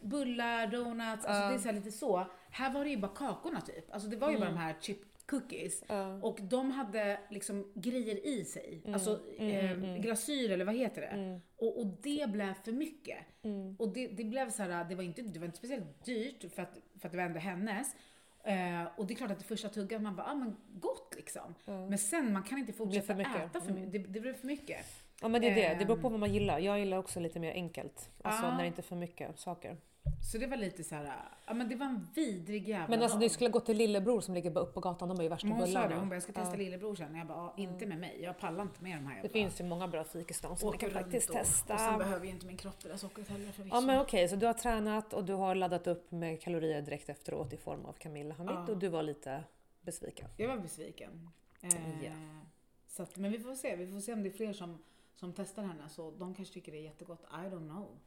bullar, 0.00 0.66
donuts, 0.66 1.24
alltså 1.24 1.48
det 1.48 1.54
är 1.54 1.58
så 1.58 1.68
här 1.68 1.72
lite 1.72 1.92
så. 1.92 2.26
Här 2.50 2.72
var 2.72 2.84
det 2.84 2.90
ju 2.90 2.96
bara 2.96 3.14
kakorna 3.14 3.60
typ. 3.60 3.92
Alltså 3.94 4.08
det 4.08 4.16
var 4.16 4.30
ju 4.30 4.38
bara 4.38 4.50
de 4.50 4.56
här 4.56 4.74
chip 4.80 4.98
cookies. 5.26 5.82
Mm. 5.88 6.00
Ja. 6.00 6.18
Och 6.22 6.38
de 6.42 6.70
hade 6.70 7.20
liksom 7.30 7.72
grejer 7.74 8.26
i 8.26 8.44
sig. 8.44 8.80
Mm, 8.84 8.94
Alltså 8.94 9.20
eh, 9.38 9.96
glasyr 9.96 10.50
eller 10.50 10.64
vad 10.64 10.74
heter 10.74 11.00
det? 11.00 11.40
Och, 11.56 11.78
och 11.80 11.86
det 11.86 12.30
blev 12.30 12.54
för 12.64 12.72
mycket. 12.72 13.18
Mm. 13.42 13.76
Och 13.78 13.88
det, 13.88 14.06
det 14.08 14.24
blev 14.24 14.50
så 14.50 14.62
här, 14.62 14.84
det 14.84 14.94
var 14.94 15.02
inte, 15.02 15.22
det 15.22 15.38
var 15.38 15.46
inte 15.46 15.58
speciellt 15.58 16.04
dyrt 16.04 16.52
för 16.54 16.62
att, 16.62 16.78
för 17.00 17.08
att 17.08 17.12
det 17.12 17.18
var 17.18 17.24
ändå 17.24 17.38
hennes. 17.38 17.96
Eh, 18.44 18.82
och 18.96 19.06
det 19.06 19.14
är 19.14 19.16
klart 19.16 19.30
att 19.30 19.38
det 19.38 19.44
första 19.44 19.68
tuggan 19.68 20.02
man 20.02 20.16
bara, 20.16 20.26
ah 20.26 20.34
men 20.34 20.56
gott 20.74 21.14
liksom. 21.16 21.54
Men 21.64 21.98
sen 21.98 22.32
man 22.32 22.42
kan 22.42 22.58
inte 22.58 22.72
fortsätta 22.72 23.14
för 23.14 23.20
äta 23.22 23.60
för 23.60 23.72
mycket. 23.72 23.92
Det, 23.92 23.98
det 23.98 24.20
blev 24.20 24.34
för 24.34 24.46
mycket. 24.46 24.86
Ja 25.20 25.28
men 25.28 25.40
det 25.40 25.48
är 25.50 25.54
det, 25.54 25.74
det 25.78 25.84
beror 25.84 25.96
på 26.00 26.06
Ehm. 26.06 26.12
vad 26.12 26.20
man 26.20 26.32
gillar. 26.34 26.58
Jag 26.58 26.78
gillar 26.78 26.96
också 26.98 27.20
lite 27.20 27.40
mer 27.40 27.52
enkelt. 27.52 28.10
Alltså 28.22 28.44
Ja. 28.46 28.50
när 28.52 28.60
det 28.60 28.66
inte 28.66 28.80
är 28.80 28.82
för 28.82 28.96
mycket 28.96 29.38
saker. 29.38 29.76
Så 30.32 30.38
det 30.38 30.46
var 30.46 30.56
lite 30.56 30.84
så 30.84 30.94
här, 30.94 31.12
ja 31.46 31.54
men 31.54 31.68
det 31.68 31.76
var 31.76 31.86
en 31.86 32.08
vidrig 32.14 32.68
jävla 32.68 32.88
Men 32.88 33.02
alltså 33.02 33.18
dag. 33.18 33.24
du 33.24 33.28
skulle 33.28 33.50
gå 33.50 33.60
till 33.60 33.76
lillebror 33.76 34.20
som 34.20 34.34
ligger 34.34 34.50
bara 34.50 34.64
upp 34.64 34.74
på 34.74 34.80
gatan, 34.80 35.08
de 35.08 35.18
är 35.18 35.22
ju 35.22 35.28
värsta 35.28 35.46
Men 35.46 35.56
hon 35.56 35.66
sa 35.66 35.72
bullarna. 35.72 35.88
det, 35.88 35.94
hon 36.00 36.08
bara 36.08 36.14
jag 36.16 36.22
ska 36.22 36.32
testa 36.32 36.50
Ja. 36.54 36.56
lillebror 36.58 36.94
sen. 36.94 37.14
Jag 37.14 37.26
bara, 37.26 37.38
ja, 37.38 37.54
inte 37.56 37.86
med 37.86 37.98
mig. 37.98 38.18
Jag 38.22 38.38
pallar 38.38 38.62
inte 38.62 38.82
med 38.82 38.96
de 38.98 39.06
här 39.06 39.10
Det 39.10 39.16
jävla... 39.16 39.28
finns 39.28 39.60
ju 39.60 39.64
många 39.64 39.88
bra 39.88 40.04
fik 40.04 40.30
i 40.30 40.34
stan 40.34 40.56
som 40.56 40.68
man 40.68 40.78
kan 40.78 40.90
faktiskt 40.90 41.30
och, 41.30 41.36
testa. 41.36 41.74
Och 41.74 41.80
sen 41.80 41.98
behöver 41.98 42.26
ju 42.26 42.30
inte 42.32 42.46
min 42.46 42.56
kropp 42.56 42.80
det 42.82 42.88
där 42.88 42.96
sockret 42.96 43.28
heller 43.28 43.52
förvisso. 43.52 43.76
Ja 43.76 43.80
men 43.80 44.00
okej, 44.00 44.28
så 44.28 44.36
du 44.36 44.46
har 44.46 44.54
tränat 44.54 45.12
och 45.12 45.24
du 45.24 45.32
har 45.32 45.54
laddat 45.54 45.86
upp 45.86 46.10
med 46.12 46.40
kalorier 46.42 46.82
direkt 46.82 47.08
efteråt 47.08 47.52
i 47.52 47.56
form 47.56 47.84
av 47.84 47.92
Camilla 47.92 48.34
Hamid 48.34 48.54
Ja. 48.54 48.66
och 48.72 48.78
du 48.78 48.88
var 48.88 49.02
lite 49.02 49.44
besviken. 49.82 50.28
Jag 50.36 50.48
var 50.48 50.56
besviken. 50.58 51.30
Eh, 51.62 52.04
Ja. 52.04 52.10
så 52.88 53.02
att, 53.02 53.16
men 53.16 53.32
vi 53.32 53.38
får 53.38 53.54
se. 53.54 53.76
Vi 53.76 53.86
får 53.92 54.00
se 54.00 54.12
om 54.12 54.22
det 54.22 54.28
är 54.28 54.32
fler 54.32 54.52
som, 54.52 54.78
som 55.14 55.32
testar 55.32 55.62
henne. 55.62 55.88
Så 55.88 56.10
de 56.10 56.34
kanske 56.34 56.54
tycker 56.54 56.72
det 56.72 56.78
är 56.78 56.82
jättegott. 56.82 57.22
I 57.30 57.34
don't 57.48 57.68
know. 57.68 57.98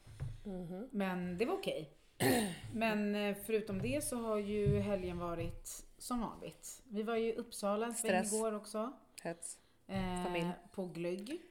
Mhm. 0.44 0.90
Men 0.92 1.38
det 1.38 1.46
var 1.46 1.54
okej. 1.54 1.94
Men 2.74 3.16
eh, 3.16 3.36
förutom 3.46 3.82
det 3.82 4.04
så 4.04 4.18
har 4.18 4.38
ju 4.38 4.80
helgen 4.80 5.18
varit 5.20 5.86
som 5.98 6.22
vanligt. 6.22 6.82
Vi 6.90 7.04
var 7.04 7.16
ju 7.16 7.30
i 7.30 7.36
Uppsala 7.36 7.94
Stress. 7.94 8.34
igår 8.34 8.54
också. 8.56 8.92
Hets. 9.24 9.58
Eh, 9.88 10.24
Familj. 10.24 10.52
På 10.72 10.86
glögg. 10.86 11.42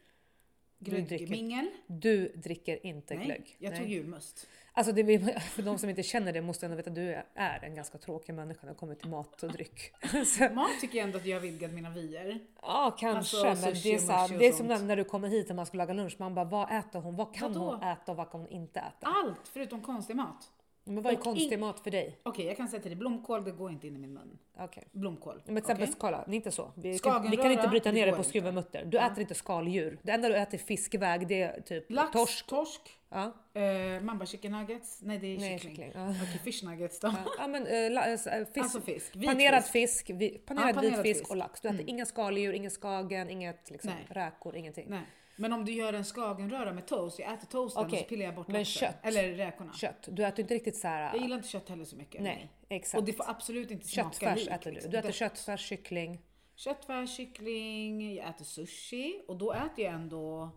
Du 0.79 0.91
dricker- 0.91 1.17
Glöggmingel. 1.27 1.71
Du 1.87 2.29
dricker 2.29 2.87
inte 2.87 3.15
Nej, 3.15 3.25
glögg. 3.27 3.57
jag 3.59 3.73
tog 3.77 3.85
Nej. 3.85 3.93
julmust. 3.95 4.47
Alltså 4.73 4.93
det, 4.93 5.19
för 5.43 5.63
de 5.63 5.79
som 5.79 5.89
inte 5.91 6.03
känner 6.03 6.33
det 6.33 6.41
måste 6.41 6.67
ändå 6.67 6.77
veta 6.77 6.91
att 6.91 6.97
du 6.97 7.23
är 7.35 7.65
en 7.65 7.75
ganska 7.75 7.99
tråkig 7.99 8.35
människa 8.35 8.61
när 8.63 8.69
det 8.73 8.79
kommer 8.79 8.95
till 8.95 9.09
mat 9.09 9.43
och 9.43 9.53
dryck. 9.53 9.93
Mat 10.55 10.81
tycker 10.81 10.99
jag 10.99 11.05
ändå 11.05 11.19
att 11.19 11.27
jag 11.27 11.37
har 11.37 11.41
vidgat 11.43 11.73
mina 11.73 11.91
vyer. 11.91 12.39
ja 12.63 12.97
kanske, 13.01 13.49
Alltså, 13.49 13.67
men 13.67 13.75
det 13.83 13.95
är, 13.95 13.99
så 13.99 14.13
här, 14.13 14.39
det 14.39 14.47
är 14.47 14.53
som 14.53 14.67
när 14.67 14.97
du 14.97 15.05
kommer 15.05 15.29
hit 15.29 15.51
och 15.51 15.57
man 15.57 15.67
ska 15.67 15.77
laga 15.79 15.95
lunch. 15.95 16.17
Man 16.19 16.35
bara, 16.35 16.45
vad 16.45 16.79
äter 16.79 17.01
hon? 17.01 17.17
Vad 17.17 17.35
kan 17.35 17.53
Vadå? 17.53 17.71
hon 17.71 17.83
äta 17.83 18.13
och 18.13 18.17
vad 18.17 18.31
kan 18.31 18.41
hon 18.41 18.49
inte 18.51 18.81
äta? 18.81 19.07
Allt 19.07 19.49
förutom 19.49 19.81
konstig 19.81 20.17
mat. 20.17 20.51
Men 20.89 21.03
vad 21.03 21.13
är 21.13 21.17
konstig 21.17 21.53
in- 21.53 21.61
mat 21.61 21.81
för 21.81 21.91
dig? 21.91 22.19
Okej, 22.23 22.47
jag 22.47 22.57
kan 22.57 22.69
säga 22.69 22.83
till 22.83 22.91
dig, 22.91 22.99
blomkål 22.99 23.45
det 23.45 23.51
går 23.51 23.71
inte 23.71 23.87
in 23.87 23.97
i 23.97 23.99
min 23.99 24.13
mun. 24.15 24.39
Okej. 24.59 24.85
Blomkål. 24.93 25.35
Men 25.35 25.45
till 25.45 25.57
exempel 25.57 25.85
okej? 25.85 25.93
skala, 25.93 26.25
det 26.27 26.33
är 26.33 26.37
inte 26.37 26.51
så. 26.51 26.73
Vi 26.75 26.99
kan, 26.99 27.31
vi 27.31 27.37
kan 27.37 27.53
inte 27.53 27.69
bryta 27.69 27.93
ner 27.93 28.07
det 28.07 28.13
på 28.13 28.19
inte. 28.19 28.29
skruvenmutter. 28.29 28.85
Du 28.85 28.97
Ja. 28.97 29.07
äter 29.07 29.21
inte 29.21 29.35
skaldjur. 29.35 29.99
Det 30.03 30.13
enda 30.13 30.29
du 30.29 30.37
äter 30.37 30.59
fiskväg 30.59 31.29
det 31.29 31.43
är 31.43 31.61
typ 31.61 31.85
Lax, 31.91 32.13
torsk. 32.13 32.47
torsk. 32.47 32.81
Ja. 33.09 33.33
Eh, 33.61 34.01
mamba 34.03 34.27
chicken 34.27 34.53
nuggets. 34.53 34.99
Nej, 35.03 35.19
det 35.19 35.27
är 35.27 35.39
Nej, 35.39 35.59
kyckling. 35.59 35.77
kyckling. 35.77 35.93
Ja. 35.95 36.11
Okej, 36.11 36.41
fish 36.53 36.65
nuggets 36.65 37.01
då. 37.01 37.09
Ja, 37.09 37.15
ja, 37.39 37.47
men 37.47 37.95
la, 37.95 38.07
eh, 38.13 38.17
fisk, 38.17 38.57
Alltså 38.59 38.81
fisk. 38.81 39.13
Panerad 39.27 39.65
fisk. 39.65 40.11
vi, 40.15 40.31
panerad, 40.31 40.69
Ja, 40.69 40.75
panerad 40.75 40.93
vit 40.97 41.03
fisk 41.03 41.19
fisk. 41.21 41.31
och 41.31 41.37
lax. 41.37 41.61
Du 41.61 41.69
äter 41.69 41.81
Mm. 41.81 41.89
inga 41.89 42.07
skaldjur, 42.07 42.53
ingen 42.53 42.71
skagen, 42.71 43.31
inget 43.31 43.71
liksom, 43.71 43.91
Nej. 43.91 44.07
räkor, 44.25 44.57
ingenting. 44.57 44.87
Nej. 44.89 45.03
Men 45.37 45.53
om 45.53 45.65
du 45.65 45.73
gör 45.73 45.93
en 45.93 46.05
skagenröra 46.05 46.73
med 46.73 46.87
toast, 46.87 47.19
jag 47.19 47.33
äter 47.33 47.47
toasten 47.47 47.87
Okej, 47.87 47.93
och 47.99 48.03
så 48.05 48.09
pillar 48.09 48.25
jag 48.25 48.35
bort 48.35 48.47
men 48.49 48.57
laxen. 48.57 48.89
kött. 48.89 48.97
Eller 49.03 49.29
räkorna. 49.35 49.73
Kött. 49.73 50.09
Du 50.11 50.25
äter 50.27 50.41
inte 50.41 50.55
riktigt 50.55 50.77
så 50.77 50.89
här. 50.89 51.03
Jag 51.15 51.23
gillar 51.23 51.37
inte 51.37 51.49
kött 51.49 51.69
heller 51.69 51.85
så 51.85 51.97
mycket. 51.97 52.23
Nej, 52.23 52.53
exakt. 52.69 52.99
Och 52.99 53.05
det 53.05 53.13
får 53.13 53.31
absolut 53.31 53.71
inte 53.71 53.87
smaka 53.87 54.11
Köttfärs 54.11 54.37
lik, 54.39 54.49
äter 54.49 54.65
du. 54.65 54.71
liksom. 54.75 54.91
Du 54.91 54.99
äter 54.99 55.09
Dött. 55.09 55.17
köttfärs, 55.17 55.61
kyckling. 55.61 56.23
Köttfärs, 56.55 57.17
kyckling, 57.17 58.15
jag 58.15 58.29
äter 58.29 58.45
sushi 58.45 59.23
och 59.29 59.37
då 59.37 59.53
äter 59.53 59.85
jag 59.85 59.95
ändå 59.95 60.51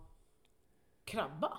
krabba. 1.06 1.58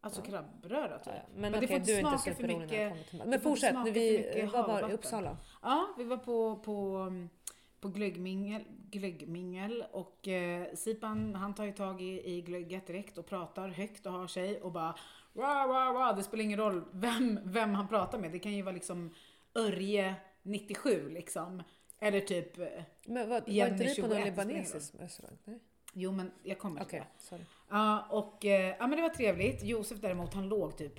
Alltså 0.00 0.22
krabbröra 0.22 0.98
typ. 0.98 1.12
Ja, 1.16 1.22
Men, 1.34 1.52
det 1.52 1.58
okej, 1.58 1.68
får 1.68 1.76
inte 1.76 1.90
du 1.90 1.94
är 1.94 1.98
inte 1.98 2.10
smaka 2.18 2.34
för 2.34 2.48
det 2.48 2.58
mycket- 2.58 3.10
det 3.10 3.24
Men 3.26 3.40
fortsätt, 3.40 3.70
smaka 3.70 3.90
vi, 3.90 4.16
var 4.16 4.34
det? 4.34 4.46
havvatten. 4.56 4.90
Uppsala? 4.90 5.36
Ja, 5.62 5.94
vi 5.98 6.04
var 6.04 6.16
på, 6.16 6.56
på, 6.56 7.10
på 7.84 7.90
glöggmingel, 7.90 8.64
glöggmingel 8.90 9.84
och 9.92 10.28
eh, 10.28 10.74
Sipan 10.74 11.34
han 11.34 11.54
tar 11.54 11.64
ju 11.64 11.72
tag 11.72 12.02
i, 12.02 12.36
i 12.36 12.40
glögget 12.40 12.86
direkt 12.86 13.18
och 13.18 13.26
pratar 13.26 13.68
högt 13.68 14.06
och 14.06 14.12
har 14.12 14.26
sig 14.26 14.60
och 14.60 14.72
bara 14.72 14.96
wow, 15.32 15.68
wow, 15.68 15.94
wow. 15.94 16.16
Det 16.16 16.22
spelar 16.22 16.44
ingen 16.44 16.58
roll 16.58 16.84
vem, 16.92 17.40
vem 17.44 17.74
han 17.74 17.88
pratar 17.88 18.18
med. 18.18 18.32
Det 18.32 18.38
kan 18.38 18.52
ju 18.52 18.62
vara 18.62 18.74
liksom 18.74 19.14
Örje 19.54 20.14
97 20.42 21.08
liksom. 21.10 21.62
Eller 22.00 22.20
typ, 22.20 22.58
eh, 22.58 22.66
Men 23.04 23.28
vad, 23.28 23.42
var 23.42 23.66
inte 23.66 23.84
ni 23.84 23.88
på 23.88 23.94
21, 23.94 24.10
någon 24.10 24.24
libanesisk 24.24 24.94
restaurang? 24.98 25.38
Nej? 25.44 25.58
jo 25.92 26.12
men 26.12 26.30
jag 26.42 26.58
kommer 26.58 26.80
till 26.80 26.86
Okej, 26.86 27.00
det. 27.18 27.24
sorry. 27.24 27.44
Ja, 27.70 28.06
och 28.10 28.44
eh, 28.44 28.76
ja, 28.78 28.86
men 28.86 28.96
det 28.96 29.02
var 29.02 29.08
trevligt. 29.08 29.64
Josef 29.64 30.00
däremot, 30.00 30.34
han 30.34 30.48
låg 30.48 30.76
typ 30.76 30.94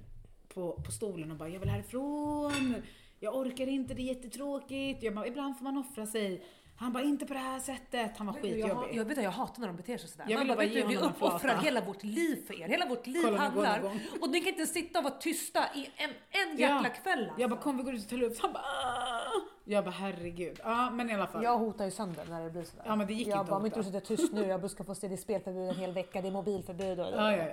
på, 0.53 0.81
på 0.85 0.91
stolen 0.91 1.31
och 1.31 1.37
bara, 1.37 1.49
jag 1.49 1.59
vill 1.59 1.69
härifrån. 1.69 2.75
Jag 3.19 3.35
orkar 3.35 3.67
inte, 3.67 3.93
det 3.93 4.01
är 4.01 4.15
jättetråkigt. 4.15 5.03
Jag 5.03 5.15
bara, 5.15 5.27
ibland 5.27 5.57
får 5.57 5.63
man 5.63 5.77
offra 5.77 6.05
sig. 6.05 6.43
Han 6.77 6.93
bara, 6.93 7.03
inte 7.03 7.25
på 7.25 7.33
det 7.33 7.39
här 7.39 7.59
sättet. 7.59 8.17
Han 8.17 8.27
var 8.27 8.33
Jag, 8.33 8.41
skitjobbig. 8.43 8.95
jag 8.97 9.05
vet 9.05 9.17
att 9.17 9.23
jag 9.23 9.31
hatar 9.31 9.59
när 9.61 9.67
de 9.67 9.75
beter 9.77 9.97
sig 9.97 10.09
sådär. 10.09 10.25
Jag 10.29 10.37
Man 10.37 10.47
bara, 10.47 10.57
vet 10.57 10.73
du, 10.73 10.83
vi 10.87 10.97
uppoffrar 10.97 11.55
hela 11.55 11.81
vårt 11.81 12.03
liv 12.03 12.45
för 12.47 12.61
er. 12.61 12.67
Hela 12.67 12.85
vårt 12.85 13.07
liv 13.07 13.21
Kolla, 13.23 13.37
går 13.49 13.63
handlar... 13.65 13.79
det. 13.93 13.99
Och 14.21 14.29
ni 14.29 14.39
kan 14.39 14.47
inte 14.49 14.65
sitta 14.67 14.99
och 14.99 15.03
vara 15.03 15.13
tysta 15.13 15.59
i 15.75 15.89
en, 15.97 16.09
en 16.09 16.57
Ja. 16.57 16.75
jäkla 16.75 16.89
kväll 16.89 17.19
alltså. 17.23 17.41
Jag 17.41 17.49
bara, 17.49 17.59
kom 17.59 17.77
vi 17.77 17.83
går 17.83 17.93
ut 17.95 18.03
och 18.03 18.09
tar 18.09 18.17
luft. 18.17 18.41
Han 18.41 18.53
bara, 18.53 18.63
"Ah." 18.63 19.31
Jag 19.67 19.83
bara, 19.83 19.91
herregud. 19.91 20.59
Ja, 20.63 20.89
men 20.89 21.09
i 21.09 21.13
alla 21.13 21.27
fall. 21.27 21.43
Jag 21.43 21.57
hotar 21.57 21.85
ju 21.85 21.91
sönder 21.91 22.25
när 22.29 22.43
det 22.43 22.49
blir 22.49 22.63
sådär. 22.63 22.83
Ja, 22.87 22.95
men 22.95 23.07
det 23.07 23.13
gick 23.13 23.27
jag 23.27 23.39
inte 23.39 23.49
bara, 23.49 23.59
om 23.59 23.65
inte 23.65 23.79
du 23.79 23.83
sitter 23.83 23.99
tyst 23.99 24.33
nu, 24.33 24.45
jag 24.45 24.71
ska 24.71 24.83
få 24.83 24.95
se 24.95 25.07
det 25.07 25.17
spelförbud 25.17 25.69
en 25.69 25.75
hel 25.75 25.91
vecka, 25.91 26.21
det 26.21 26.27
är 26.27 26.31
mobilförbud 26.31 26.99
och... 26.99 27.05
Ja, 27.05 27.35
ja, 27.37 27.45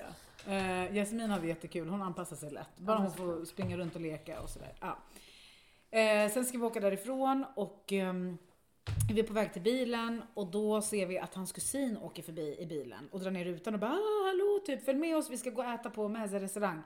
ja. 0.47 0.53
Uh, 0.53 0.97
Jasmin 0.97 1.31
hade 1.31 1.47
jättekul. 1.47 1.89
Hon 1.89 2.03
anpassar 2.03 2.37
sig 2.37 2.51
lätt. 2.51 2.79
Bara 2.79 2.99
hon 2.99 3.13
får 3.13 3.45
springa 3.45 3.77
runt 3.77 3.95
och 3.95 4.01
leka 4.01 4.41
och 4.41 4.49
sådär. 4.51 4.73
Ja. 4.81 4.99
Eh, 5.99 6.31
sen 6.33 6.45
ska 6.45 6.59
vi 6.59 6.65
åka 6.65 6.81
därifrån 6.81 7.45
och 7.55 7.93
ehm, 7.93 8.39
vi 9.15 9.21
är 9.21 9.25
på 9.27 9.33
väg 9.33 9.53
till 9.53 9.63
bilen 9.63 10.23
och 10.35 10.47
då 10.51 10.83
ser 10.83 11.07
vi 11.07 11.19
att 11.19 11.35
hans 11.35 11.53
kusin 11.53 11.97
åker 11.97 12.23
förbi 12.23 12.57
i 12.59 12.67
bilen 12.67 13.09
och 13.13 13.21
drar 13.21 13.31
ner 13.31 13.45
rutan 13.45 13.75
och 13.75 13.81
bara 13.81 13.91
ah, 13.93 14.27
hallå 14.27 14.61
typ 14.67 14.85
följ 14.85 14.99
med 14.99 15.17
oss 15.17 15.31
vi 15.31 15.37
ska 15.39 15.51
gå 15.51 15.63
och 15.63 15.69
äta 15.69 15.91
på 15.91 16.09
Meze 16.09 16.41
restaurang. 16.41 16.83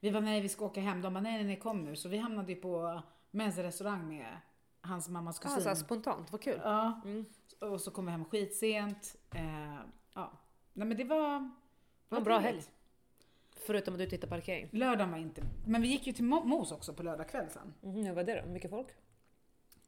Vi 0.00 0.10
var 0.10 0.20
nej 0.20 0.40
vi 0.40 0.48
ska 0.48 0.64
åka 0.64 0.80
hem. 0.80 1.02
De 1.02 1.14
bara 1.14 1.20
nej 1.20 1.32
nej 1.32 1.44
nej 1.44 1.58
kom 1.58 1.84
nu. 1.84 1.96
Så 1.96 2.08
vi 2.08 2.18
hamnade 2.18 2.52
ju 2.52 2.60
på 2.60 3.02
Meze 3.30 3.62
restaurang 3.62 4.08
med 4.08 4.36
hans 4.80 5.08
mammas 5.08 5.40
Ja, 5.42 5.48
kusin. 5.48 5.62
så 5.62 5.68
här 5.68 5.76
spontant, 5.76 6.32
vad 6.32 6.40
kul. 6.42 6.60
Ja, 6.64 7.00
Mm. 7.04 7.24
och 7.60 7.80
så 7.80 7.90
kom 7.90 8.06
vi 8.06 8.12
hem 8.12 8.24
skitsent. 8.24 9.16
Eh, 9.34 9.74
ja. 10.14 10.32
Nej 10.72 10.88
men 10.88 10.96
det 10.96 11.04
var... 11.04 11.38
Det 11.40 11.50
var 12.08 12.18
en 12.18 12.24
bra 12.24 12.38
helg. 12.38 12.62
Förutom 13.66 13.94
att 13.94 14.00
du 14.00 14.06
tittar 14.06 14.28
parkering. 14.28 14.68
Lördagen 14.72 15.10
var 15.10 15.18
inte... 15.18 15.42
Men 15.66 15.82
vi 15.82 15.88
gick 15.88 16.06
ju 16.06 16.12
till 16.12 16.24
Mo- 16.24 16.44
Mos 16.44 16.72
också 16.72 16.94
på 16.94 17.02
lördag 17.02 17.28
kväll 17.28 17.46
sen. 17.50 17.74
Mm, 17.82 18.04
vad 18.06 18.14
var 18.14 18.24
det 18.24 18.42
då? 18.46 18.48
Mycket 18.52 18.70
folk? 18.70 18.86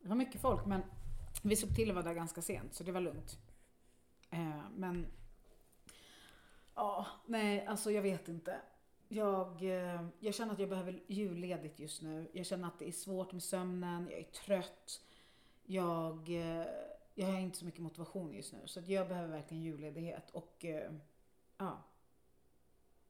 Det 0.00 0.08
var 0.08 0.16
mycket 0.16 0.40
folk 0.40 0.66
men 0.66 0.82
vi 1.48 1.56
såg 1.56 1.74
till 1.74 1.90
att 1.90 1.94
vara 1.94 2.04
där 2.04 2.14
ganska 2.14 2.42
sent 2.42 2.74
så 2.74 2.84
det 2.84 2.92
var 2.92 3.00
lugnt. 3.00 3.38
Eh, 4.30 4.70
men... 4.76 5.06
Ja, 6.74 7.06
nej 7.26 7.66
alltså 7.66 7.90
jag 7.90 8.02
vet 8.02 8.28
inte. 8.28 8.60
Jag, 9.08 9.62
eh, 9.62 10.06
jag 10.20 10.34
känner 10.34 10.52
att 10.52 10.58
jag 10.58 10.68
behöver 10.68 11.02
julledigt 11.06 11.80
just 11.80 12.02
nu. 12.02 12.28
Jag 12.32 12.46
känner 12.46 12.68
att 12.68 12.78
det 12.78 12.88
är 12.88 12.92
svårt 12.92 13.32
med 13.32 13.42
sömnen, 13.42 14.08
jag 14.10 14.20
är 14.20 14.24
trött. 14.24 15.02
Jag, 15.64 16.28
eh, 16.28 16.66
jag 17.14 17.26
har 17.26 17.38
inte 17.38 17.58
så 17.58 17.64
mycket 17.64 17.80
motivation 17.80 18.34
just 18.34 18.52
nu 18.52 18.58
så 18.64 18.80
jag 18.86 19.08
behöver 19.08 19.28
verkligen 19.28 19.62
julledighet 19.62 20.30
och 20.30 20.64
eh, 20.64 20.92
ja. 21.58 21.82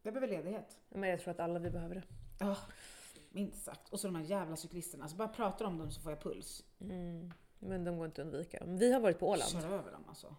Jag 0.03 0.15
behöver 0.15 0.37
ledighet. 0.37 0.79
Men 0.89 1.11
jag 1.11 1.21
tror 1.21 1.31
att 1.31 1.41
alla 1.41 1.59
vi 1.59 1.71
behöver 1.71 1.95
det. 1.95 2.03
Ja, 2.39 2.57
minst 3.31 3.65
sagt. 3.65 3.89
Och 3.89 4.01
så 4.01 4.07
de 4.09 4.17
här 4.17 4.25
jävla 4.25 4.57
cyklisterna. 4.57 5.05
Alltså 5.05 5.17
bara 5.17 5.29
pratar 5.29 5.65
om 5.65 5.79
dem 5.79 5.91
så 5.91 6.01
får 6.01 6.13
jag 6.13 6.23
puls. 6.23 6.65
Mm. 6.81 7.33
Men 7.59 7.85
de 7.85 7.97
går 7.97 8.07
inte 8.07 8.23
att 8.23 8.27
undvika. 8.27 8.63
Vi 8.67 8.93
har 8.93 9.01
varit 9.01 9.19
på 9.19 9.29
Åland. 9.29 9.51
Kör 9.51 9.73
över 9.73 9.93
dem 9.93 10.05
alltså. 10.09 10.37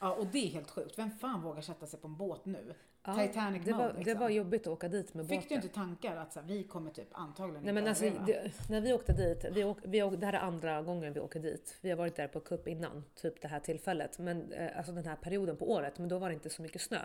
Ja, 0.00 0.12
och 0.12 0.26
det 0.26 0.38
är 0.38 0.48
helt 0.48 0.70
sjukt. 0.70 0.98
Vem 0.98 1.10
fan 1.10 1.42
vågar 1.42 1.60
sätta 1.60 1.86
sig 1.86 2.00
på 2.00 2.08
en 2.08 2.16
båt 2.16 2.44
nu? 2.44 2.74
Ja, 3.06 3.14
Titanic 3.14 3.64
det, 3.64 3.72
mode, 3.72 3.84
var, 3.84 3.92
det 3.92 3.98
liksom. 3.98 4.20
var 4.20 4.28
jobbigt 4.28 4.60
att 4.60 4.72
åka 4.72 4.88
dit 4.88 5.14
med 5.14 5.28
Fick 5.28 5.38
båten. 5.40 5.48
du 5.48 5.54
inte 5.54 5.68
tankar 5.68 6.16
att 6.16 6.32
så 6.32 6.40
här, 6.40 6.46
vi 6.46 6.64
kommer 6.64 6.90
typ 6.90 7.08
antagligen 7.12 7.64
Nej 7.64 7.72
men 7.72 7.88
alltså, 7.88 8.04
det, 8.26 8.52
när 8.68 8.80
vi 8.80 8.92
åkte 8.92 9.12
dit, 9.12 9.44
vi 9.52 9.64
åk, 9.64 9.78
vi 9.82 10.02
åk, 10.02 10.14
det 10.16 10.26
här 10.26 10.32
är 10.32 10.38
andra 10.38 10.82
gången 10.82 11.12
vi 11.12 11.20
åker 11.20 11.40
dit. 11.40 11.76
Vi 11.80 11.90
har 11.90 11.96
varit 11.96 12.16
där 12.16 12.28
på 12.28 12.40
cup 12.40 12.68
innan, 12.68 13.04
typ 13.14 13.42
det 13.42 13.48
här 13.48 13.60
tillfället. 13.60 14.18
Men 14.18 14.52
eh, 14.52 14.78
alltså 14.78 14.92
den 14.92 15.04
här 15.06 15.16
perioden 15.16 15.56
på 15.56 15.70
året, 15.70 15.98
men 15.98 16.08
då 16.08 16.18
var 16.18 16.28
det 16.28 16.34
inte 16.34 16.50
så 16.50 16.62
mycket 16.62 16.82
snö. 16.82 17.00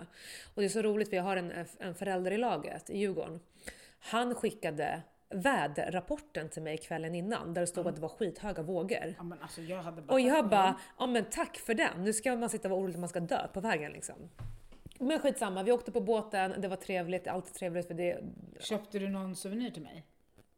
Och 0.54 0.62
det 0.62 0.66
är 0.66 0.70
så 0.70 0.82
roligt, 0.82 1.14
jag 1.14 1.24
har 1.24 1.38
en, 1.38 1.66
en 1.80 1.96
förälder 1.96 2.32
i 2.32 2.38
laget 2.38 2.90
i 2.90 2.98
Djurgården. 2.98 3.40
Han 4.00 4.36
skickade 4.36 5.02
väderrapporten 5.34 6.50
till 6.50 6.62
mig 6.62 6.78
kvällen 6.78 7.16
innan 7.16 7.54
där 7.54 7.62
det 7.62 7.68
stod 7.68 7.88
att 7.88 7.96
det 7.96 8.02
var 8.02 8.10
skithöga 8.10 8.62
vågor. 8.64 9.16
Ja, 9.18 9.36
alltså 9.42 9.62
jag 9.62 9.84
bara... 9.94 10.14
Och 10.14 10.20
jag 10.20 10.50
bara, 10.50 10.80
ja 11.00 11.08
men 11.08 11.26
tack 11.26 11.58
för 11.58 11.74
den. 11.74 12.04
Nu 12.04 12.14
ska 12.14 12.36
man 12.36 12.50
sitta 12.50 12.68
och 12.68 12.72
vara 12.72 12.82
orolig 12.82 12.94
att 12.94 13.00
man 13.00 13.10
ska 13.10 13.20
dö 13.20 13.48
på 13.54 13.62
vägen 13.62 13.92
liksom. 13.92 14.16
Men 15.00 15.20
skitsamma, 15.20 15.64
vi 15.64 15.72
åkte 15.72 15.92
på 15.92 16.02
båten, 16.02 16.54
det 16.62 16.68
var 16.68 16.76
trevligt, 16.76 17.28
alltid 17.28 17.54
trevligt 17.54 17.88
för 17.88 17.94
det. 17.94 18.20
Köpte 18.60 19.00
du 19.00 19.10
någon 19.10 19.36
souvenir 19.36 19.72
till 19.72 19.82
mig? 19.84 20.06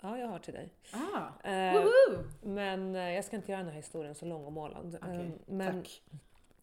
Ja, 0.01 0.17
jag 0.17 0.27
har 0.27 0.39
till 0.39 0.53
dig. 0.53 0.73
Ah, 0.91 1.49
Eh, 1.49 1.83
men 2.41 2.95
eh, 2.95 3.01
jag 3.11 3.25
ska 3.25 3.35
inte 3.35 3.51
göra 3.51 3.61
den 3.63 3.69
här 3.71 3.77
historien 3.77 4.15
så 4.15 4.25
lång 4.25 4.45
om 4.45 4.57
Åland. 4.57 4.97
Okej, 5.01 5.19
Eh, 5.25 5.31
men, 5.45 5.73
tack. 5.83 6.01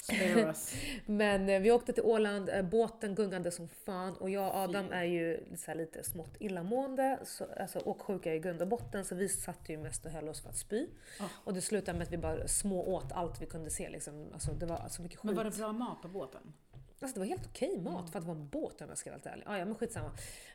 Men 1.06 1.48
eh, 1.48 1.60
vi 1.60 1.70
åkte 1.70 1.92
till 1.92 2.02
Åland, 2.02 2.48
eh, 2.48 2.62
båten 2.62 3.14
gungade 3.14 3.50
som 3.50 3.68
fan 3.68 4.16
och 4.16 4.30
jag 4.30 4.48
och 4.48 4.54
Adam 4.54 4.92
är 4.92 5.04
ju 5.04 5.44
så 5.56 5.74
lite 5.74 6.04
smått 6.04 6.36
illamående, 6.38 7.18
så, 7.24 7.46
alltså 7.60 7.78
åksjuka 7.78 8.34
i 8.34 8.38
grund 8.38 8.62
och 8.62 8.68
botten 8.68 9.04
så 9.04 9.14
vi 9.14 9.28
satt 9.28 9.68
ju 9.68 9.78
mest 9.78 10.06
och 10.06 10.12
höll 10.12 10.28
oss 10.28 10.42
för 10.42 10.48
att 10.48 10.58
spy. 10.58 10.86
Ah. 11.20 11.24
Och 11.44 11.54
det 11.54 11.60
slutade 11.60 11.98
med 11.98 12.06
att 12.06 12.12
vi 12.12 12.18
bara 12.18 12.48
små 12.48 12.94
åt 12.94 13.12
allt 13.12 13.42
vi 13.42 13.46
kunde 13.46 13.70
se 13.70 13.90
liksom. 13.90 14.28
Alltså 14.32 14.52
det 14.52 14.66
var 14.66 14.88
så 14.88 15.02
mycket 15.02 15.18
skit. 15.18 15.24
Men 15.24 15.34
var 15.34 15.44
det 15.44 15.56
bra 15.56 15.72
mat 15.72 16.02
på 16.02 16.08
båten? 16.08 16.52
Alltså 17.02 17.14
det 17.14 17.20
var 17.20 17.26
helt 17.26 17.46
okej 17.46 17.78
mat 17.78 18.10
för 18.10 18.18
att 18.18 18.24
det 18.24 18.28
var 18.28 18.40
en 18.40 18.48
båt 18.48 18.80
om 18.80 18.88
jag 18.88 18.98
ska 18.98 19.10
vara 19.10 19.14
helt 19.14 19.26
ärlig. 19.26 19.44
Ah, 19.46 19.58
ja 19.58 19.64
men 19.64 19.74
skitsamma. 19.74 20.10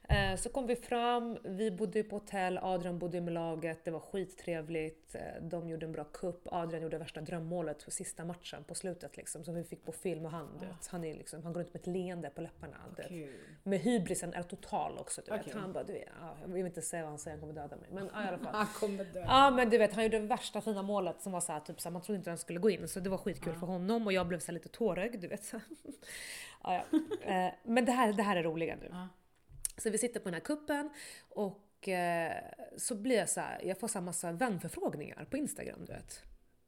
Eh, 0.09 0.35
så 0.35 0.49
kom 0.49 0.67
vi 0.67 0.75
fram, 0.75 1.37
vi 1.43 1.71
bodde 1.71 2.03
på 2.03 2.15
hotell, 2.15 2.59
Adrian 2.61 2.99
bodde 2.99 3.21
med 3.21 3.33
laget, 3.33 3.85
det 3.85 3.91
var 3.91 3.99
skittrevligt. 3.99 5.15
Eh, 5.15 5.21
de 5.41 5.69
gjorde 5.69 5.85
en 5.85 5.91
bra 5.91 6.03
kupp, 6.03 6.47
Adrian 6.51 6.83
gjorde 6.83 6.97
värsta 6.97 7.21
drömmålet 7.21 7.83
för 7.83 7.91
sista 7.91 8.25
matchen 8.25 8.63
på 8.63 8.75
slutet 8.75 9.17
liksom. 9.17 9.43
Som 9.43 9.55
vi 9.55 9.63
fick 9.63 9.85
på 9.85 9.91
film 9.91 10.25
och 10.25 10.31
han, 10.31 10.59
vet, 10.59 10.87
han, 10.87 11.03
är 11.03 11.13
liksom, 11.13 11.43
han 11.43 11.53
går 11.53 11.59
runt 11.61 11.73
med 11.73 11.79
ett 11.79 11.87
leende 11.87 12.29
på 12.29 12.41
läpparna. 12.41 12.75
Kul. 13.07 13.29
Men 13.63 13.79
hybrisen 13.79 14.33
är 14.33 14.43
total 14.43 14.97
också. 14.97 15.21
Du 15.25 15.31
vet. 15.31 15.53
Han 15.53 15.73
bara, 15.73 15.83
du 15.83 15.93
vet, 15.93 16.09
ja, 16.21 16.37
jag 16.41 16.47
vill 16.47 16.65
inte 16.65 16.81
säga 16.81 17.01
vad 17.03 17.09
han 17.09 17.19
säger, 17.19 17.37
han 17.37 17.41
kommer 17.41 17.61
döda 17.61 17.75
mig. 17.75 17.89
Men 17.91 18.09
ja, 18.13 18.25
i 18.25 18.27
alla 18.27 18.37
fall. 18.37 18.53
Han 18.55 18.67
kommer 18.67 19.03
dö. 19.03 19.19
Ja 19.19 19.51
men 19.51 19.69
du 19.69 19.77
vet 19.77 19.93
han 19.93 20.03
gjorde 20.03 20.19
värsta 20.19 20.61
fina 20.61 20.81
målet 20.81 21.21
som 21.21 21.31
var 21.31 21.41
så 21.41 21.51
här, 21.51 21.59
typ 21.59 21.81
så 21.81 21.89
här, 21.89 21.93
man 21.93 22.01
trodde 22.01 22.17
inte 22.17 22.29
den 22.29 22.37
skulle 22.37 22.59
gå 22.59 22.69
in 22.69 22.87
så 22.87 22.99
det 22.99 23.09
var 23.09 23.17
skitkul 23.17 23.55
för 23.55 23.67
honom 23.67 24.07
och 24.07 24.13
jag 24.13 24.27
blev 24.27 24.39
så 24.39 24.45
här, 24.47 24.53
lite 24.53 24.69
tårögd 24.69 25.21
du 25.21 25.27
vet. 25.27 25.53
Ja, 26.65 26.84
ja. 26.91 27.00
Eh, 27.31 27.53
men 27.63 27.86
det 27.86 27.91
här, 27.91 28.13
det 28.13 28.24
här 28.24 28.36
är 28.36 28.43
roliga 28.43 28.75
nu. 28.75 28.88
Ja. 28.91 29.07
Så 29.77 29.89
vi 29.89 29.98
sitter 29.98 30.19
på 30.19 30.24
den 30.24 30.34
här 30.34 30.41
kuppen 30.41 30.89
och 31.29 31.88
eh, 31.89 32.34
så 32.77 32.95
blir 32.95 33.15
jag 33.15 33.29
så 33.29 33.41
här, 33.41 33.62
jag 33.63 33.79
får 33.79 33.88
så 33.88 34.01
massa 34.01 34.31
vänförfrågningar 34.31 35.25
på 35.25 35.38
Instagram 35.38 35.86
du 35.86 35.93
vet. 35.93 36.24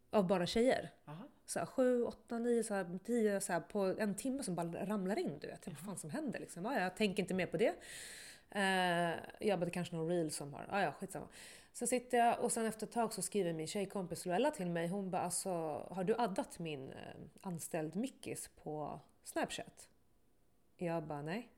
Av 0.09 0.27
bara 0.27 0.45
tjejer. 0.45 0.91
Aha. 1.05 1.23
Så 1.45 1.59
här, 1.59 1.65
sju, 1.65 2.03
åtta, 2.03 2.39
nio, 2.39 2.63
så 2.63 2.73
här, 2.73 2.99
tio 3.05 3.41
så 3.41 3.53
här, 3.53 3.59
på 3.59 3.79
en 3.79 4.15
timme 4.15 4.43
som 4.43 4.55
bara 4.55 4.85
ramlar 4.85 5.19
in. 5.19 5.39
Du 5.39 5.47
vet. 5.47 5.67
Vad 5.67 5.77
fan 5.77 5.97
som 5.97 6.09
händer 6.09 6.39
liksom. 6.39 6.65
Ja, 6.65 6.79
jag 6.79 6.95
tänker 6.95 7.23
inte 7.23 7.33
mer 7.33 7.45
på 7.45 7.57
det. 7.57 7.73
Eh, 8.51 9.15
jag 9.47 9.59
bara, 9.59 9.65
det 9.65 9.71
kanske 9.71 9.95
någon 9.95 10.09
reel 10.09 10.31
som 10.31 10.53
har... 10.53 10.67
Ja, 10.71 10.81
ja, 10.81 10.91
skitsamma. 10.91 11.27
Så 11.73 11.87
sitter 11.87 12.17
jag 12.17 12.39
och 12.39 12.51
sen 12.51 12.65
efter 12.65 12.87
ett 12.87 12.93
tag 12.93 13.13
så 13.13 13.21
skriver 13.21 13.53
min 13.53 13.67
tjejkompis 13.67 14.25
Luella 14.25 14.51
till 14.51 14.69
mig. 14.69 14.87
Hon 14.87 15.11
bara, 15.11 15.21
alltså 15.21 15.49
har 15.91 16.03
du 16.03 16.15
addat 16.17 16.59
min 16.59 16.93
anställd 17.41 17.95
Mickis 17.95 18.49
på 18.63 18.99
Snapchat? 19.27 19.89
Jag 20.77 21.03
bara, 21.03 21.21
nej. 21.21 21.49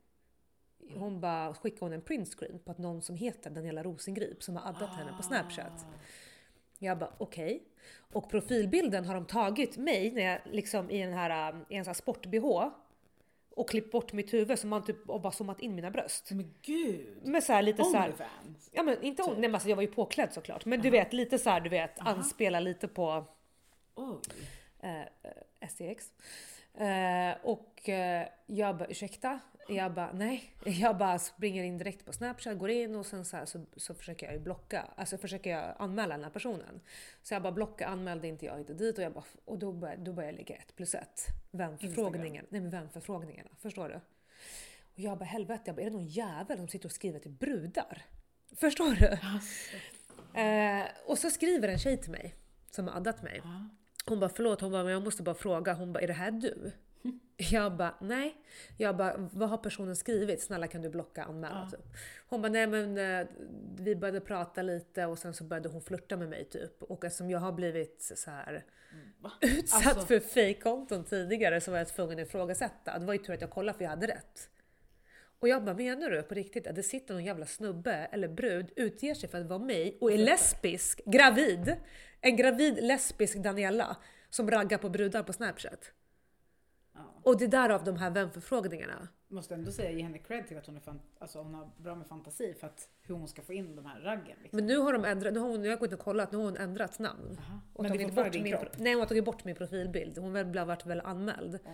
Hon 0.94 1.20
bara, 1.20 1.54
skickade 1.54 1.84
hon 1.84 1.92
en 1.92 2.02
printscreen 2.02 2.58
på 2.58 2.70
att 2.70 2.78
någon 2.78 3.02
som 3.02 3.16
heter 3.16 3.50
Daniela 3.50 3.82
Rosengrip 3.82 4.42
som 4.42 4.56
har 4.56 4.68
addat 4.68 4.90
henne 4.96 5.12
på 5.16 5.22
Snapchat. 5.22 5.86
Jag 6.78 6.98
bara 6.98 7.12
okej. 7.18 7.62
Och 8.12 8.30
profilbilden 8.30 9.04
har 9.04 9.14
de 9.14 9.26
tagit 9.26 9.76
mig 9.76 10.10
när 10.12 10.22
jag 10.22 10.40
liksom 10.44 10.90
i 10.90 11.02
en 11.02 11.12
här, 11.12 11.52
um, 11.52 11.64
i 11.68 11.76
en 11.76 11.84
sån 11.84 11.88
här 11.88 11.94
sport-bh 11.94 12.70
och 13.50 13.68
klippt 13.68 13.92
bort 13.92 14.12
mitt 14.12 14.32
huvud 14.32 14.58
som 14.58 14.70
man 14.70 14.84
typ 14.84 15.10
och 15.10 15.20
bara 15.20 15.32
zoomat 15.32 15.60
in 15.60 15.74
mina 15.74 15.90
bröst. 15.90 16.30
Men 16.30 16.54
gud! 16.62 17.18
Men 17.22 17.42
så 17.42 17.52
här 17.52 17.62
lite 17.62 17.84
så 17.84 17.96
här, 17.96 18.06
Onlyfans? 18.06 18.70
ja 18.72 18.82
men 18.82 19.02
inte 19.02 19.22
om, 19.22 19.32
nej 19.32 19.40
men 19.40 19.54
alltså 19.54 19.68
jag 19.68 19.76
var 19.76 19.82
ju 19.82 19.92
påklädd 19.92 20.32
såklart. 20.32 20.64
Men 20.64 20.80
du 20.80 20.90
vet 20.90 21.12
lite 21.12 21.38
så 21.38 21.50
här, 21.50 21.60
du 21.60 21.70
vet 21.70 21.98
anspela 21.98 22.60
lite 22.60 22.88
på 22.88 23.24
Oj. 23.94 24.16
eh, 24.80 25.00
eh, 25.00 25.68
STX. 25.68 26.12
Eh, 26.80 27.36
och 27.42 27.88
eh, 27.88 28.28
jag 28.46 28.76
bara 28.76 28.88
ursäkta? 28.88 29.40
Jag 29.68 29.94
bara 29.94 30.12
nej. 30.12 30.54
Jag 30.64 30.98
bara 30.98 31.18
springer 31.18 31.64
in 31.64 31.78
direkt 31.78 32.04
på 32.06 32.12
Snapchat, 32.12 32.58
går 32.58 32.70
in 32.70 32.94
och 32.94 33.06
sen 33.06 33.24
så, 33.24 33.36
här, 33.36 33.44
så, 33.44 33.64
så 33.76 33.94
försöker 33.94 34.26
jag 34.26 34.34
ju 34.34 34.40
blocka, 34.40 34.88
alltså 34.96 35.18
försöker 35.18 35.50
jag 35.50 35.74
anmäla 35.78 36.14
den 36.14 36.24
här 36.24 36.30
personen. 36.30 36.80
Så 37.22 37.34
jag 37.34 37.42
bara 37.42 37.52
blocka, 37.52 37.86
anmälde 37.86 38.28
inte 38.28 38.46
jag 38.46 38.70
och 38.70 38.76
dit 38.76 38.98
och, 38.98 39.04
jag 39.04 39.12
bara, 39.12 39.24
och 39.44 39.58
då 39.58 39.72
började 39.72 40.02
då 40.02 40.12
började 40.12 40.32
jag 40.32 40.38
lägga 40.38 40.56
ett 40.56 40.76
plus 40.76 40.94
ett. 40.94 41.26
Vänförfrågningen. 41.50 42.46
Nej 42.48 42.60
men 42.60 42.70
vänförfrågningarna, 42.70 43.50
förstår 43.58 43.88
du? 43.88 43.94
Och 44.94 45.00
jag 45.00 45.18
bara 45.18 45.24
helvete, 45.24 45.62
jag 45.66 45.76
bara, 45.76 45.82
är 45.82 45.86
det 45.86 45.96
någon 45.96 46.06
jävel 46.06 46.58
som 46.58 46.68
sitter 46.68 46.86
och 46.86 46.92
skriver 46.92 47.18
till 47.18 47.30
brudar? 47.30 48.02
Förstår 48.56 48.94
du? 48.94 49.18
Alltså. 49.22 49.76
Eh, 50.38 50.84
och 51.06 51.18
så 51.18 51.30
skriver 51.30 51.68
en 51.68 51.78
tjej 51.78 51.96
till 51.96 52.10
mig 52.10 52.34
som 52.70 52.88
har 52.88 52.96
addat 52.96 53.22
mig. 53.22 53.40
Ja. 53.44 53.68
Hon 54.06 54.20
bara 54.20 54.30
förlåt, 54.30 54.60
hon 54.60 54.72
bara 54.72 54.82
men 54.84 54.92
jag 54.92 55.02
måste 55.02 55.22
bara 55.22 55.34
fråga. 55.34 55.72
Hon 55.72 55.92
bara 55.92 56.00
är 56.00 56.06
det 56.06 56.12
här 56.12 56.30
du? 56.30 56.72
Jag 57.36 57.76
bara 57.76 57.94
nej. 58.00 58.36
Jag 58.76 58.96
bara 58.96 59.28
vad 59.32 59.48
har 59.48 59.58
personen 59.58 59.96
skrivit? 59.96 60.42
Snälla 60.42 60.66
kan 60.66 60.82
du 60.82 60.88
blocka 60.90 61.24
anmäla 61.24 61.68
Ja. 61.72 61.78
typ. 61.78 61.86
Hon 62.28 62.42
bara 62.42 62.48
nej 62.52 62.66
men 62.66 62.98
eh, 62.98 63.26
vi 63.78 63.96
började 63.96 64.20
prata 64.20 64.62
lite 64.62 65.06
och 65.06 65.18
sen 65.18 65.34
så 65.34 65.44
började 65.44 65.68
hon 65.68 65.82
flirta 65.82 66.16
med 66.16 66.28
mig 66.28 66.44
typ. 66.44 66.82
Och 66.82 67.04
eftersom 67.04 67.30
jag 67.30 67.38
har 67.38 67.52
blivit 67.52 68.12
så 68.16 68.30
här 68.30 68.64
Va? 69.20 69.32
utsatt 69.40 69.86
Alltså- 69.86 70.06
för 70.06 70.20
fejkkonton 70.20 71.04
tidigare 71.04 71.60
så 71.60 71.70
var 71.70 71.78
jag 71.78 71.88
tvungen 71.88 72.18
att 72.20 72.26
ifrågasätta. 72.26 72.98
Det 72.98 73.06
var 73.06 73.12
ju 73.12 73.18
tur 73.18 73.34
att 73.34 73.40
jag 73.40 73.50
kollade 73.50 73.78
för 73.78 73.84
jag 73.84 73.90
hade 73.90 74.06
rätt. 74.06 74.48
Och 75.40 75.48
jag 75.48 75.64
bara, 75.64 75.74
menar 75.74 76.10
du 76.10 76.22
på 76.22 76.34
riktigt 76.34 76.66
att 76.66 76.74
det 76.74 76.82
sitter 76.82 77.14
någon 77.14 77.24
jävla 77.24 77.46
snubbe 77.46 78.08
eller 78.12 78.28
brud, 78.28 78.70
utger 78.76 79.14
sig 79.14 79.28
för 79.28 79.40
att 79.40 79.46
vara 79.46 79.58
mig 79.58 79.98
och 80.00 80.12
är 80.12 80.18
lesbisk, 80.18 81.00
gravid? 81.04 81.76
En 82.20 82.36
gravid 82.36 82.78
lesbisk 82.82 83.36
Daniela 83.36 83.96
som 84.30 84.50
raggar 84.50 84.78
på 84.78 84.88
brudar 84.88 85.22
på 85.22 85.32
Snapchat. 85.32 85.92
Ja. 86.94 87.00
Och 87.22 87.38
det 87.38 87.44
är 87.44 87.48
därav 87.48 87.84
de 87.84 87.96
här 87.96 88.10
vänförfrågningarna. 88.10 89.08
Måste 89.28 89.54
ändå 89.54 89.72
säga, 89.72 89.90
ge 89.90 90.02
henne 90.02 90.18
cred 90.18 90.48
till 90.48 90.58
att 90.58 90.66
hon, 90.66 90.76
är 90.76 90.80
fan, 90.80 91.00
alltså 91.18 91.38
hon 91.38 91.54
har 91.54 91.70
bra 91.76 91.94
med 91.94 92.06
fantasi 92.06 92.54
för 92.60 92.66
att 92.66 92.88
hur 93.02 93.14
hon 93.14 93.28
ska 93.28 93.42
få 93.42 93.52
in 93.52 93.76
de 93.76 93.86
här 93.86 94.00
raggen. 94.00 94.36
Liksom. 94.42 94.56
Men 94.56 94.66
nu 94.66 94.78
har 94.78 94.92
de 94.92 95.04
ändrat, 95.04 95.34
nu 95.34 95.40
har 95.40 95.48
hon, 95.48 95.64
jag 95.64 95.72
har 95.72 95.78
gått 95.78 95.92
och 95.92 95.98
kollat, 95.98 96.32
nu 96.32 96.38
har 96.38 96.44
hon 96.44 96.56
ändrat 96.56 96.98
namn. 96.98 97.36
Aha. 97.38 97.60
Och 97.72 97.82
Men 97.82 97.92
tagit 97.92 98.14
bort 98.14 98.34
min, 98.34 98.52
kropp? 98.52 98.78
nej, 98.78 98.92
hon 98.92 99.00
har 99.00 99.08
tagit 99.08 99.24
bort 99.24 99.44
min 99.44 99.56
profilbild. 99.56 100.18
Hon 100.18 100.32
väl 100.32 100.66
varit 100.66 100.86
väl 100.86 101.00
anmäld. 101.00 101.54
Oh. 101.54 101.72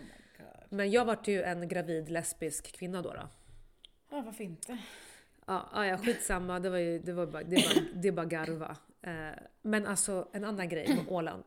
Men 0.68 0.90
jag 0.90 1.04
vart 1.04 1.28
ju 1.28 1.42
en 1.42 1.68
gravid 1.68 2.10
lesbisk 2.10 2.72
kvinna 2.72 3.02
då. 3.02 3.12
då. 3.12 3.28
Ja, 4.16 4.22
varför 4.22 4.44
inte? 4.44 4.78
Ja, 5.46 5.70
ja, 5.72 5.86
ja 5.86 5.98
skitsamma. 5.98 6.60
Det 6.60 6.70
var 6.70 6.78
ju, 6.78 6.98
det 6.98 7.12
var 7.12 7.26
bara, 7.26 7.42
det 7.42 7.56
bara, 7.56 7.84
det 7.94 8.12
bara 8.12 8.26
garva. 8.26 8.76
Eh, 9.02 9.42
men 9.62 9.86
alltså 9.86 10.28
en 10.32 10.44
annan 10.44 10.68
grej 10.68 10.88
med 10.88 11.08
Åland. 11.08 11.44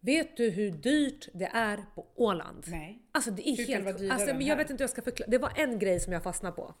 Vet 0.00 0.36
du 0.36 0.50
hur 0.50 0.70
dyrt 0.70 1.28
det 1.34 1.50
är 1.54 1.84
på 1.94 2.06
Åland? 2.14 2.64
Nej. 2.66 3.02
Alltså 3.12 3.30
det 3.30 3.48
är 3.48 3.56
Hur 3.56 3.66
det 3.66 3.72
helt... 3.72 3.98
dyrare 3.98 4.14
Alltså, 4.14 4.34
men 4.34 4.46
jag 4.46 4.56
vet 4.56 4.70
inte 4.70 4.82
hur 4.82 4.84
jag 4.84 4.90
ska 4.90 5.02
förklara. 5.02 5.30
Det 5.30 5.38
var 5.38 5.52
en 5.56 5.78
grej 5.78 6.00
som 6.00 6.12
jag 6.12 6.22
fastnade 6.22 6.56
på. 6.56 6.74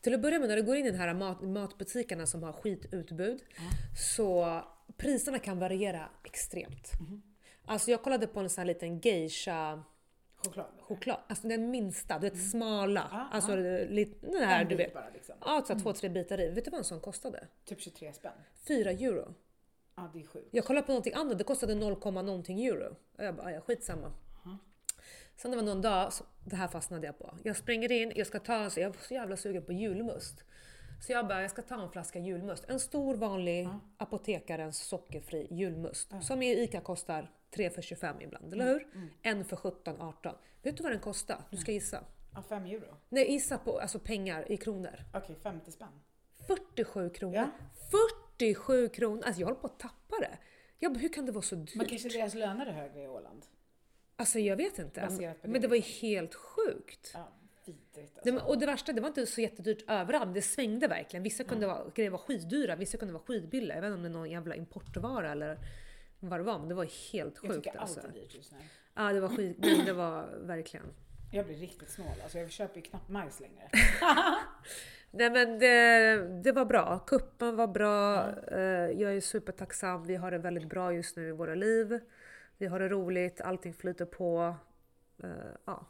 Till 0.00 0.14
att 0.14 0.22
börja 0.22 0.38
med 0.38 0.48
när 0.48 0.56
du 0.56 0.62
går 0.62 0.76
in 0.76 0.86
i 0.86 0.90
den 0.90 1.00
här 1.00 1.14
mat, 1.14 1.42
matbutikerna 1.42 2.26
som 2.26 2.42
har 2.42 2.52
skitutbud 2.52 3.42
så 4.14 4.60
priserna 4.96 5.38
kan 5.38 5.58
variera 5.58 6.08
extremt. 6.24 7.00
Mhm. 7.00 7.22
Alltså 7.64 7.90
jag 7.90 8.02
kollade 8.02 8.26
på 8.26 8.40
en 8.40 8.50
sån 8.50 8.62
här 8.62 8.66
liten 8.66 9.00
geisha 9.00 9.84
Choklad? 10.48 10.66
eller? 10.74 10.82
choklad, 10.82 11.18
alltså 11.28 11.48
den 11.48 11.70
minsta, 11.70 12.18
du 12.18 12.30
vet 12.30 12.50
smala. 12.50 13.00
Mm. 13.00 13.12
Ja, 13.18 13.28
alltså 13.32 13.50
ja. 13.50 13.56
det- 13.56 13.84
lite, 13.88 14.26
den 14.26 14.42
här 14.42 14.62
En 14.62 14.68
du 14.68 14.74
vet. 14.76 14.94
bara 14.94 15.10
liksom. 15.14 15.34
Ja, 15.40 15.62
så 15.66 15.72
här 15.72 15.80
två, 15.80 15.92
tre 15.92 16.08
bitar 16.08 16.40
i. 16.40 16.48
Vet 16.50 16.64
du 16.64 16.70
vad 16.70 16.78
en 16.78 16.84
sån 16.84 17.00
kostade? 17.00 17.48
Typ 17.64 17.80
23 17.80 18.12
spänn. 18.12 18.32
4 18.68 18.90
euro. 18.90 19.34
Ja, 19.96 20.10
det 20.12 20.20
är 20.20 20.26
sjukt. 20.26 20.48
Jag 20.50 20.64
kollade 20.64 20.86
på 20.86 20.92
någonting 20.92 21.14
annat, 21.14 21.38
det 21.38 21.44
kostade 21.44 21.74
0, 21.74 21.96
någonting 22.04 22.64
euro. 22.66 22.96
Och 23.18 23.24
jag 23.24 23.34
bara, 23.36 23.52
ja 23.52 23.60
skitsamma. 23.60 24.12
Sen 25.36 25.50
det 25.50 25.56
var 25.56 25.64
någon 25.64 25.82
dag, 25.82 26.12
så, 26.12 26.24
det 26.44 26.56
här 26.56 26.68
fastnade 26.68 27.06
jag 27.06 27.18
på. 27.18 27.34
Jag 27.42 27.56
springer 27.56 27.92
in, 27.92 28.12
jag 28.16 28.26
ska 28.26 28.38
ta 28.38 28.54
en, 28.54 28.70
så 28.70 28.80
jag 28.80 28.88
var 28.90 28.96
så 28.96 29.14
jävla 29.14 29.36
sugen 29.36 29.64
på 29.64 29.72
julmust. 29.72 30.44
Så 31.06 31.12
jag 31.12 31.28
bara, 31.28 31.42
jag 31.42 31.50
ska 31.50 31.62
ta 31.62 31.82
en 31.82 31.90
flaska 31.90 32.18
julmust. 32.18 32.64
En 32.68 32.80
stor 32.80 33.14
vanlig 33.14 33.68
apotekarens 33.96 34.78
sockerfri 34.78 35.46
julmust. 35.50 36.12
Som 36.22 36.42
i 36.42 36.62
ICA 36.62 36.80
kostar 36.80 37.30
3 37.50 37.70
för 37.70 37.82
25 37.82 38.20
ibland, 38.20 38.52
eller 38.52 38.64
hur? 38.64 38.86
En 39.22 39.44
för 39.44 39.56
17, 39.56 40.00
18. 40.00 40.34
Vet 40.62 40.76
du 40.76 40.82
vad 40.82 40.92
den 40.92 41.00
kostar? 41.00 41.44
Du 41.50 41.56
ska 41.56 41.72
gissa. 41.72 42.04
Ja, 42.34 42.42
5 42.42 42.66
euro. 42.66 42.96
Nej, 43.08 43.32
gissa 43.32 43.58
på 43.58 43.80
alltså 43.80 43.98
pengar 43.98 44.52
i 44.52 44.56
kronor. 44.56 45.04
Okej, 45.14 45.36
50 45.42 45.72
spänn. 45.72 46.00
47 46.46 47.10
kronor. 47.10 47.36
Ja. 47.36 47.50
47 48.38 48.88
kronor! 48.88 49.22
Alltså 49.24 49.40
jag 49.40 49.46
håller 49.46 49.60
på 49.60 49.66
att 49.66 49.78
tappa 49.78 50.16
det. 50.20 50.38
Jag 50.78 50.92
bara, 50.92 50.98
hur 50.98 51.08
kan 51.08 51.26
det 51.26 51.32
vara 51.32 51.42
så 51.42 51.54
dyrt? 51.54 51.74
Men 51.74 51.86
kanske 51.86 52.08
deras 52.08 52.34
löner 52.34 52.66
är 52.66 52.72
högre 52.72 53.02
i 53.02 53.08
Åland? 53.08 53.46
Alltså 54.16 54.38
jag 54.38 54.56
vet 54.56 54.78
inte. 54.78 55.08
Det 55.18 55.48
Men 55.48 55.60
det 55.60 55.68
var 55.68 55.76
ju 55.76 55.82
helt 55.82 56.34
sjukt. 56.34 57.10
Ja, 57.14 57.32
vidrigt 57.64 58.18
alltså. 58.18 58.46
och 58.46 58.58
det 58.58 58.66
värsta, 58.66 58.92
det 58.92 59.00
var 59.00 59.08
inte 59.08 59.26
så 59.26 59.40
jättedyrt 59.40 59.84
överallt. 59.90 60.34
Det 60.34 60.42
svängde 60.42 60.88
verkligen. 60.88 61.22
Vissa 61.22 61.44
kunde 61.44 61.66
vara, 61.66 61.90
grejer 61.94 62.10
var 62.10 62.18
skitdyra, 62.18 62.76
vissa 62.76 62.98
kunde 62.98 63.14
vara 63.14 63.22
skitbilliga. 63.22 63.74
Jag 63.74 63.82
vet 63.82 63.88
inte 63.88 63.96
om 63.96 64.02
det 64.02 64.08
är 64.08 64.12
någon 64.12 64.30
jävla 64.30 64.54
importvara 64.54 65.32
eller 65.32 65.58
vad 66.20 66.40
det 66.40 66.44
var, 66.44 66.58
men 66.58 66.68
det 66.68 66.74
var 66.74 67.12
helt 67.12 67.38
Jag 67.42 67.52
sjukt 67.52 67.64
tycker 67.64 67.78
allt 67.78 67.80
alltså. 67.80 68.08
är 68.08 68.12
dyrt 68.12 68.34
just 68.34 68.52
nu. 68.52 68.58
Ja, 68.94 69.12
det 69.12 69.20
var 69.20 69.28
skit. 69.28 69.56
Det 69.86 69.92
var 69.92 70.26
verkligen. 70.40 70.86
Jag 71.32 71.46
blir 71.46 71.56
riktigt 71.56 71.90
snål. 71.90 72.06
Alltså 72.22 72.38
jag 72.38 72.50
köper 72.50 72.76
ju 72.76 72.82
knappt 72.82 73.08
majs 73.08 73.40
längre. 73.40 73.70
Nej 75.10 75.30
men 75.30 75.58
det, 75.58 76.16
det 76.42 76.52
var 76.52 76.64
bra. 76.64 76.98
Kuppen 76.98 77.56
var 77.56 77.66
bra. 77.66 78.28
Eh, 78.48 78.60
Jag 79.00 79.16
är 79.16 79.20
supertacksam. 79.20 80.06
Vi 80.06 80.16
har 80.16 80.30
det 80.30 80.38
väldigt 80.38 80.68
bra 80.68 80.92
just 80.92 81.16
nu 81.16 81.28
i 81.28 81.32
våra 81.32 81.54
liv. 81.54 82.00
Vi 82.58 82.66
har 82.66 82.80
det 82.80 82.88
roligt, 82.88 83.40
allting 83.40 83.74
flyter 83.74 84.04
på. 84.04 84.54
Eh, 85.22 85.28
Ja. 85.64 85.86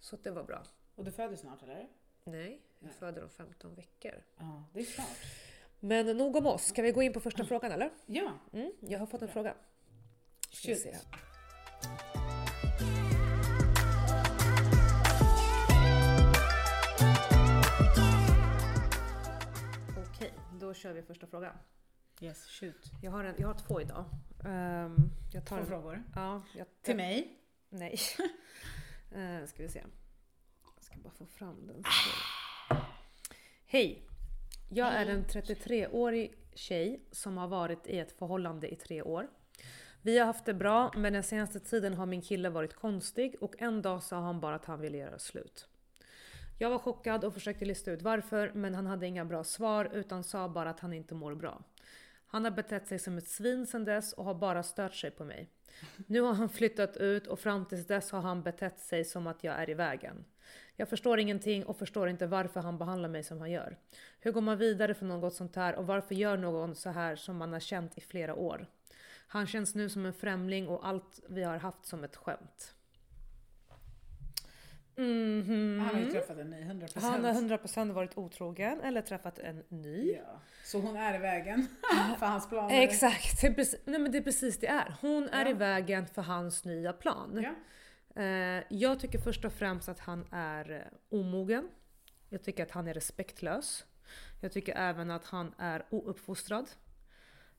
Så 0.00 0.16
det 0.22 0.30
var 0.30 0.44
bra. 0.44 0.62
Och 0.94 1.04
du 1.04 1.10
föder 1.12 1.36
snart 1.36 1.62
eller? 1.62 1.88
Nej, 2.24 2.60
jag 2.78 2.92
föder 2.92 3.22
om 3.22 3.30
15 3.30 3.74
veckor. 3.74 4.12
Ja, 4.38 4.64
det 4.72 4.80
är 4.80 4.84
snart. 4.84 5.16
Men 5.84 6.16
nog 6.16 6.36
om 6.36 6.46
oss. 6.46 6.64
Ska 6.66 6.82
vi 6.82 6.92
gå 6.92 7.02
in 7.02 7.12
på 7.12 7.20
första 7.20 7.44
frågan 7.44 7.72
eller? 7.72 7.90
Ja, 8.06 8.32
Mm, 8.52 8.72
jag 8.80 8.98
har 8.98 9.06
fått 9.06 9.22
en 9.22 9.28
fråga. 9.28 9.54
Shoot. 10.50 10.78
Okej, 20.08 20.32
då 20.60 20.74
kör 20.74 20.92
vi 20.92 21.02
första 21.02 21.26
frågan. 21.26 21.54
Yes, 22.20 22.46
shoot. 22.48 22.90
Jag 23.02 23.10
har, 23.10 23.24
en, 23.24 23.34
jag 23.38 23.46
har 23.46 23.54
två 23.54 23.80
idag. 23.80 24.04
Ehm, 24.44 24.96
jag 25.32 25.44
tar 25.46 25.56
Två 25.56 25.62
en, 25.62 25.66
frågor. 25.68 26.02
ja, 26.14 26.42
jag, 26.56 26.66
Till 26.82 26.96
mig? 26.96 27.38
Nej. 27.68 27.98
Eh, 29.14 29.46
ska 29.46 29.62
vi 29.62 29.68
se. 29.68 29.82
Jag 30.76 30.84
ska 30.84 30.98
bara 30.98 31.12
få 31.12 31.26
fram 31.26 31.66
den. 31.66 31.82
Hej! 33.66 34.08
Jag 34.74 34.88
är 34.88 35.06
en 35.06 35.24
33-årig 35.24 36.34
tjej 36.54 37.00
som 37.10 37.36
har 37.36 37.48
varit 37.48 37.86
i 37.86 37.98
ett 37.98 38.12
förhållande 38.12 38.72
i 38.72 38.76
tre 38.76 39.02
år. 39.02 39.28
Vi 40.02 40.18
har 40.18 40.26
haft 40.26 40.44
det 40.44 40.54
bra, 40.54 40.92
men 40.96 41.12
den 41.12 41.22
senaste 41.22 41.60
tiden 41.60 41.94
har 41.94 42.06
min 42.06 42.22
kille 42.22 42.50
varit 42.50 42.74
konstig 42.74 43.36
och 43.40 43.54
en 43.58 43.82
dag 43.82 44.02
sa 44.02 44.20
han 44.20 44.40
bara 44.40 44.54
att 44.54 44.64
han 44.64 44.80
ville 44.80 44.98
göra 44.98 45.18
slut. 45.18 45.68
Jag 46.58 46.70
var 46.70 46.78
chockad 46.78 47.24
och 47.24 47.34
försökte 47.34 47.64
lista 47.64 47.90
ut 47.90 48.02
varför, 48.02 48.52
men 48.54 48.74
han 48.74 48.86
hade 48.86 49.06
inga 49.06 49.24
bra 49.24 49.44
svar 49.44 49.90
utan 49.92 50.24
sa 50.24 50.48
bara 50.48 50.70
att 50.70 50.80
han 50.80 50.92
inte 50.92 51.14
mår 51.14 51.34
bra. 51.34 51.62
Han 52.32 52.44
har 52.44 52.50
betett 52.50 52.86
sig 52.86 52.98
som 52.98 53.18
ett 53.18 53.28
svin 53.28 53.66
sedan 53.66 53.84
dess 53.84 54.12
och 54.12 54.24
har 54.24 54.34
bara 54.34 54.62
stört 54.62 54.94
sig 54.94 55.10
på 55.10 55.24
mig. 55.24 55.50
Nu 56.06 56.20
har 56.20 56.32
han 56.32 56.48
flyttat 56.48 56.96
ut 56.96 57.26
och 57.26 57.40
fram 57.40 57.66
tills 57.66 57.86
dess 57.86 58.10
har 58.10 58.20
han 58.20 58.42
betett 58.42 58.80
sig 58.80 59.04
som 59.04 59.26
att 59.26 59.44
jag 59.44 59.54
är 59.54 59.70
i 59.70 59.74
vägen. 59.74 60.24
Jag 60.76 60.88
förstår 60.88 61.18
ingenting 61.18 61.64
och 61.66 61.76
förstår 61.76 62.08
inte 62.08 62.26
varför 62.26 62.60
han 62.60 62.78
behandlar 62.78 63.08
mig 63.08 63.22
som 63.22 63.40
han 63.40 63.50
gör. 63.50 63.76
Hur 64.20 64.32
går 64.32 64.40
man 64.40 64.58
vidare 64.58 64.94
från 64.94 65.08
något 65.08 65.34
sånt 65.34 65.56
här 65.56 65.74
och 65.74 65.86
varför 65.86 66.14
gör 66.14 66.36
någon 66.36 66.74
så 66.74 66.90
här 66.90 67.16
som 67.16 67.36
man 67.36 67.52
har 67.52 67.60
känt 67.60 67.98
i 67.98 68.00
flera 68.00 68.34
år? 68.34 68.66
Han 69.26 69.46
känns 69.46 69.74
nu 69.74 69.88
som 69.88 70.06
en 70.06 70.12
främling 70.12 70.68
och 70.68 70.88
allt 70.88 71.20
vi 71.28 71.42
har 71.42 71.56
haft 71.56 71.86
som 71.86 72.04
ett 72.04 72.16
skämt. 72.16 72.74
Mhm. 75.02 75.80
Han 75.80 75.94
har 75.94 76.00
ju 76.02 76.10
träffat 76.10 76.38
en 76.38 76.50
ny, 76.50 76.60
100%. 76.62 77.00
Han 77.00 77.24
har 77.24 77.32
100% 77.32 77.92
varit 77.92 78.18
otrogen 78.18 78.80
eller 78.80 79.02
träffat 79.02 79.38
en 79.38 79.62
ny. 79.68 80.12
Ja. 80.12 80.40
Så 80.64 80.80
hon 80.80 80.96
är 80.96 81.14
i 81.14 81.18
vägen 81.18 81.66
för 82.18 82.26
hans 82.26 82.48
planer. 82.48 82.80
Exakt, 82.82 83.40
det 83.40 83.46
är, 83.46 83.54
precis, 83.54 83.80
nej 83.84 84.00
men 84.00 84.12
det 84.12 84.18
är 84.18 84.22
precis 84.22 84.58
det 84.58 84.66
är. 84.66 84.94
Hon 85.00 85.28
är 85.28 85.44
Ja. 85.44 85.50
i 85.50 85.54
vägen 85.54 86.06
för 86.06 86.22
hans 86.22 86.64
nya 86.64 86.92
plan. 86.92 87.42
Ja. 87.44 87.54
Eh, 88.22 88.62
jag 88.68 89.00
tycker 89.00 89.18
först 89.18 89.44
och 89.44 89.52
främst 89.52 89.88
att 89.88 90.00
han 90.00 90.26
är 90.32 90.70
eh, 90.70 91.18
omogen. 91.18 91.68
Jag 92.28 92.42
tycker 92.42 92.62
att 92.62 92.70
han 92.70 92.88
är 92.88 92.94
respektlös. 92.94 93.84
Jag 94.40 94.52
tycker 94.52 94.74
även 94.76 95.10
att 95.10 95.24
han 95.24 95.54
är 95.58 95.86
ouppfostrad. 95.90 96.68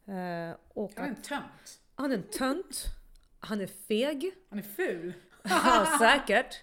Eh, 0.07 0.55
och 0.67 0.91
Han 0.95 1.05
är 1.05 1.09
en 1.09 1.15
tönt. 1.21 1.79
han 1.95 2.11
är 2.11 2.15
en 2.15 2.23
tönt. 2.23 2.85
Han 3.39 3.61
är 3.61 3.67
feg. 3.67 4.31
Han 4.49 4.59
är 4.59 4.63
ful. 4.63 5.13
Ja, 5.43 5.87
säkert. 5.99 6.55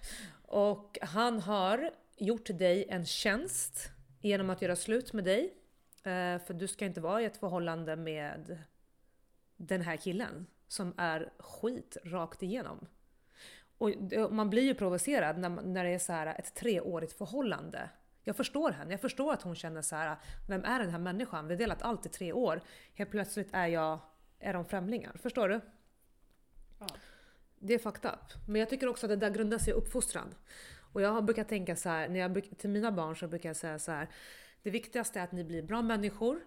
Och 0.51 0.97
han 1.01 1.39
har 1.39 1.91
gjort 2.17 2.45
dig 2.45 2.85
en 2.89 3.05
tjänst 3.05 3.91
genom 4.21 4.49
att 4.49 4.61
göra 4.61 4.75
slut 4.75 5.13
med 5.13 5.23
dig. 5.23 5.53
Eh, 6.03 6.41
för 6.45 6.53
du 6.53 6.67
ska 6.67 6.85
inte 6.85 7.01
vara 7.01 7.21
i 7.21 7.25
ett 7.25 7.37
förhållande 7.37 7.95
med 7.95 8.63
den 9.57 9.81
här 9.81 9.97
killen 9.97 10.45
som 10.67 10.93
är 10.97 11.29
skit 11.39 11.97
rakt 12.03 12.43
igenom. 12.43 12.87
Och 13.77 13.91
man 14.31 14.49
blir 14.49 14.63
ju 14.63 14.73
provocerad 14.73 15.37
när, 15.37 15.49
när 15.49 15.83
det 15.83 15.89
är 15.89 15.99
så 15.99 16.13
här 16.13 16.39
ett 16.39 16.55
treårigt 16.55 17.13
förhållande. 17.13 17.89
Jag 18.23 18.35
förstår 18.35 18.71
henne. 18.71 18.91
Jag 18.91 19.01
förstår 19.01 19.33
att 19.33 19.41
hon 19.41 19.55
känner 19.55 19.81
så 19.81 19.95
här. 19.95 20.17
Vem 20.47 20.65
är 20.65 20.79
den 20.79 20.89
här 20.89 20.99
människan? 20.99 21.47
Vi 21.47 21.53
har 21.53 21.59
delat 21.59 21.81
allt 21.81 22.05
i 22.05 22.09
tre 22.09 22.33
år. 22.33 22.61
Helt 22.93 23.11
plötsligt 23.11 23.49
är 23.53 23.67
jag, 23.67 23.99
är 24.39 24.53
de 24.53 24.65
främlingar. 24.65 25.17
Förstår 25.21 25.49
du? 25.49 25.61
Ja. 26.79 26.87
Det 27.63 27.73
är 27.73 27.79
fucked 27.79 28.11
up. 28.11 28.47
Men 28.47 28.59
jag 28.59 28.69
tycker 28.69 28.87
också 28.87 29.05
att 29.05 29.09
det 29.09 29.15
där 29.15 29.29
grundar 29.29 29.57
sig 29.57 29.73
i 29.73 29.75
uppfostran. 29.75 30.35
Och 30.93 31.01
jag 31.01 31.09
har 31.09 31.21
brukat 31.21 31.49
tänka 31.49 31.75
så 31.75 31.89
här, 31.89 32.09
när 32.09 32.19
jag 32.19 32.57
till 32.57 32.69
mina 32.69 32.91
barn 32.91 33.15
så 33.15 33.27
brukar 33.27 33.49
jag 33.49 33.55
säga 33.55 33.79
så 33.79 33.91
här. 33.91 34.09
Det 34.63 34.69
viktigaste 34.69 35.19
är 35.19 35.23
att 35.23 35.31
ni 35.31 35.43
blir 35.43 35.63
bra 35.63 35.81
människor, 35.81 36.39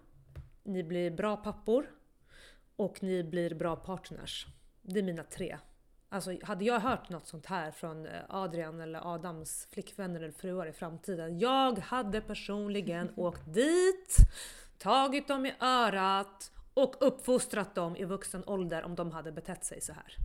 ni 0.63 0.83
blir 0.83 1.11
bra 1.11 1.37
pappor 1.37 1.87
och 2.77 3.03
ni 3.03 3.25
blir 3.25 3.55
bra 3.55 3.77
partners. 3.77 4.47
Det 4.83 4.99
är 4.99 5.03
mina 5.03 5.23
tre. 5.23 5.59
Alltså 6.09 6.37
hade 6.43 6.65
jag 6.65 6.81
hört 6.81 7.09
något 7.09 7.27
sånt 7.27 7.47
här 7.47 7.71
från 7.71 8.07
eh, 8.07 8.13
Adrian 8.29 8.81
eller 8.81 9.15
Adams 9.15 9.69
flickvänner 9.71 10.21
eller 10.21 10.33
fruar 10.33 10.67
i 10.67 10.73
framtiden. 10.73 11.39
Jag 11.39 11.79
hade 11.79 12.21
personligen 12.21 13.13
åkt 13.17 13.55
dit, 13.55 14.17
tagit 14.79 15.29
dem 15.29 15.47
i 15.47 15.55
örat 15.61 16.53
och 16.75 16.97
uppfostrat 17.01 17.75
dem 17.75 17.97
i 17.97 18.05
vuxen 18.05 18.45
ålder 18.47 18.83
om 18.83 18.95
de 18.95 19.11
hade 19.11 19.33
betett 19.33 19.65
sig 19.65 19.81
så 19.81 19.93
här. 19.93 20.17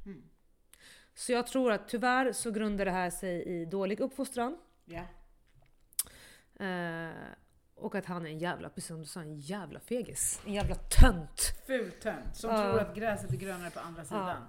Så 1.19 1.31
jag 1.31 1.47
tror 1.47 1.71
att 1.71 1.87
tyvärr 1.87 2.31
så 2.31 2.51
grundar 2.51 2.85
det 2.85 2.91
här 2.91 3.09
sig 3.09 3.43
i 3.43 3.65
dålig 3.65 3.99
uppfostran. 3.99 4.57
Ja. 4.85 5.01
Eh, 6.65 7.13
och 7.75 7.95
att 7.95 8.05
han 8.05 8.25
är 8.25 8.29
en 8.29 8.39
jävla, 8.39 8.69
precis 8.69 8.87
som 8.87 8.99
du 8.99 9.05
sa, 9.05 9.19
en 9.21 9.39
jävla 9.39 9.79
fegis. 9.79 10.41
En 10.45 10.53
jävla 10.53 10.75
tönt. 10.75 11.41
Ful 11.67 11.91
tönt 11.91 12.35
som 12.35 12.49
Ja. 12.49 12.63
tror 12.63 12.79
att 12.79 12.95
gräset 12.95 13.31
är 13.33 13.37
grönare 13.37 13.69
på 13.69 13.79
andra 13.79 14.03
sidan. 14.03 14.43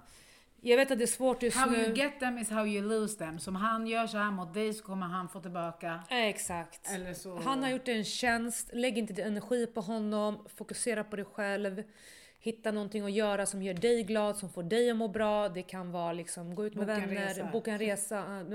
Jag 0.61 0.77
vet 0.77 0.91
att 0.91 0.97
det 0.97 1.03
är 1.03 1.07
svårt 1.07 1.43
just 1.43 1.57
How 1.57 1.71
nu. 1.71 1.77
you 1.77 1.93
get 1.95 2.19
them 2.19 2.37
is 2.37 2.49
how 2.49 2.67
you 2.67 2.89
lose 2.89 3.17
them. 3.17 3.39
Som 3.39 3.55
han 3.55 3.87
gör 3.87 4.07
så 4.07 4.17
här 4.17 4.31
mot 4.31 4.53
dig 4.53 4.73
så 4.73 4.83
kommer 4.83 5.07
han 5.07 5.29
få 5.29 5.39
tillbaka. 5.41 6.03
Exakt. 6.09 6.91
Eller 6.91 7.13
så... 7.13 7.39
Han 7.39 7.63
har 7.63 7.69
gjort 7.69 7.85
dig 7.85 7.97
en 7.97 8.05
tjänst, 8.05 8.69
lägg 8.73 8.97
inte 8.97 9.13
din 9.13 9.25
energi 9.25 9.67
på 9.67 9.81
honom, 9.81 10.47
fokusera 10.55 11.03
på 11.03 11.15
dig 11.15 11.25
själv. 11.25 11.83
Hitta 12.43 12.71
någonting 12.71 13.03
att 13.03 13.11
göra 13.11 13.45
som 13.45 13.63
gör 13.63 13.73
dig 13.73 14.03
glad, 14.03 14.37
som 14.37 14.49
får 14.49 14.63
dig 14.63 14.91
att 14.91 14.97
må 14.97 15.07
bra. 15.07 15.49
Det 15.49 15.61
kan 15.61 15.91
vara 15.91 16.13
liksom 16.13 16.55
gå 16.55 16.65
ut 16.65 16.75
med 16.75 16.87
Boka 16.87 16.99
vänner, 16.99 17.27
resa. 17.27 17.49
boka 17.51 17.71
en 17.71 17.79
resa. 17.79 18.45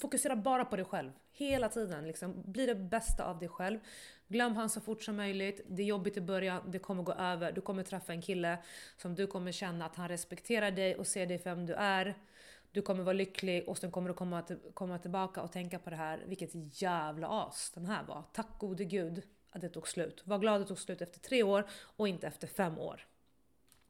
fokusera 0.00 0.36
bara 0.36 0.64
på 0.64 0.76
dig 0.76 0.84
själv. 0.84 1.10
Hela 1.32 1.68
tiden. 1.68 2.06
Liksom. 2.06 2.42
Bli 2.44 2.66
det 2.66 2.74
bästa 2.74 3.24
av 3.24 3.38
dig 3.38 3.48
själv. 3.48 3.78
Glöm 4.28 4.56
han 4.56 4.70
så 4.70 4.80
fort 4.80 5.02
som 5.02 5.16
möjligt. 5.16 5.60
Det 5.68 5.82
är 5.82 5.86
jobbigt 5.86 6.16
i 6.16 6.20
början, 6.20 6.62
det 6.70 6.78
kommer 6.78 7.02
gå 7.02 7.12
över. 7.12 7.52
Du 7.52 7.60
kommer 7.60 7.82
träffa 7.82 8.12
en 8.12 8.22
kille 8.22 8.58
som 8.96 9.14
du 9.14 9.26
kommer 9.26 9.52
känna 9.52 9.86
att 9.86 9.96
han 9.96 10.08
respekterar 10.08 10.70
dig 10.70 10.96
och 10.96 11.06
ser 11.06 11.26
dig 11.26 11.38
för 11.38 11.50
vem 11.50 11.66
du 11.66 11.74
är. 11.74 12.14
Du 12.72 12.82
kommer 12.82 13.04
vara 13.04 13.12
lycklig 13.12 13.68
och 13.68 13.78
sen 13.78 13.90
kommer 13.90 14.08
du 14.08 14.14
komma, 14.14 14.42
till, 14.42 14.58
komma 14.74 14.98
tillbaka 14.98 15.42
och 15.42 15.52
tänka 15.52 15.78
på 15.78 15.90
det 15.90 15.96
här. 15.96 16.24
Vilket 16.26 16.82
jävla 16.82 17.28
as 17.28 17.72
den 17.74 17.86
här 17.86 18.04
var. 18.04 18.22
Tack 18.32 18.58
gode 18.58 18.84
gud 18.84 19.22
att 19.52 19.60
det 19.60 19.68
tog 19.68 19.88
slut. 19.88 20.22
Var 20.24 20.38
glad 20.38 20.54
att 20.54 20.60
det 20.60 20.68
tog 20.68 20.78
slut 20.78 21.02
efter 21.02 21.20
tre 21.20 21.42
år 21.42 21.66
och 21.96 22.08
inte 22.08 22.26
efter 22.26 22.46
fem 22.46 22.78
år. 22.78 23.06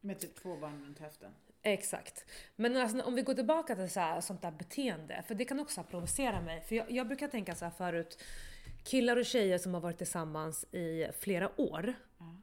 Med 0.00 0.20
typ 0.20 0.34
två 0.42 0.56
barn 0.56 0.84
runt 0.84 0.98
höften. 0.98 1.32
Exakt. 1.62 2.26
Men 2.56 2.76
alltså, 2.76 3.02
om 3.02 3.14
vi 3.14 3.22
går 3.22 3.34
tillbaka 3.34 3.76
till 3.76 3.90
så 3.90 4.00
här, 4.00 4.20
sånt 4.20 4.42
där 4.42 4.50
beteende, 4.50 5.22
för 5.26 5.34
det 5.34 5.44
kan 5.44 5.60
också 5.60 5.82
provocera 5.82 6.40
mig. 6.40 6.60
För 6.60 6.74
jag, 6.74 6.90
jag 6.90 7.06
brukar 7.06 7.28
tänka 7.28 7.54
så 7.54 7.64
här 7.64 7.72
förut, 7.72 8.22
killar 8.84 9.16
och 9.16 9.24
tjejer 9.24 9.58
som 9.58 9.74
har 9.74 9.80
varit 9.80 9.98
tillsammans 9.98 10.64
i 10.72 11.06
flera 11.20 11.60
år. 11.60 11.94
Ja. 12.18 12.36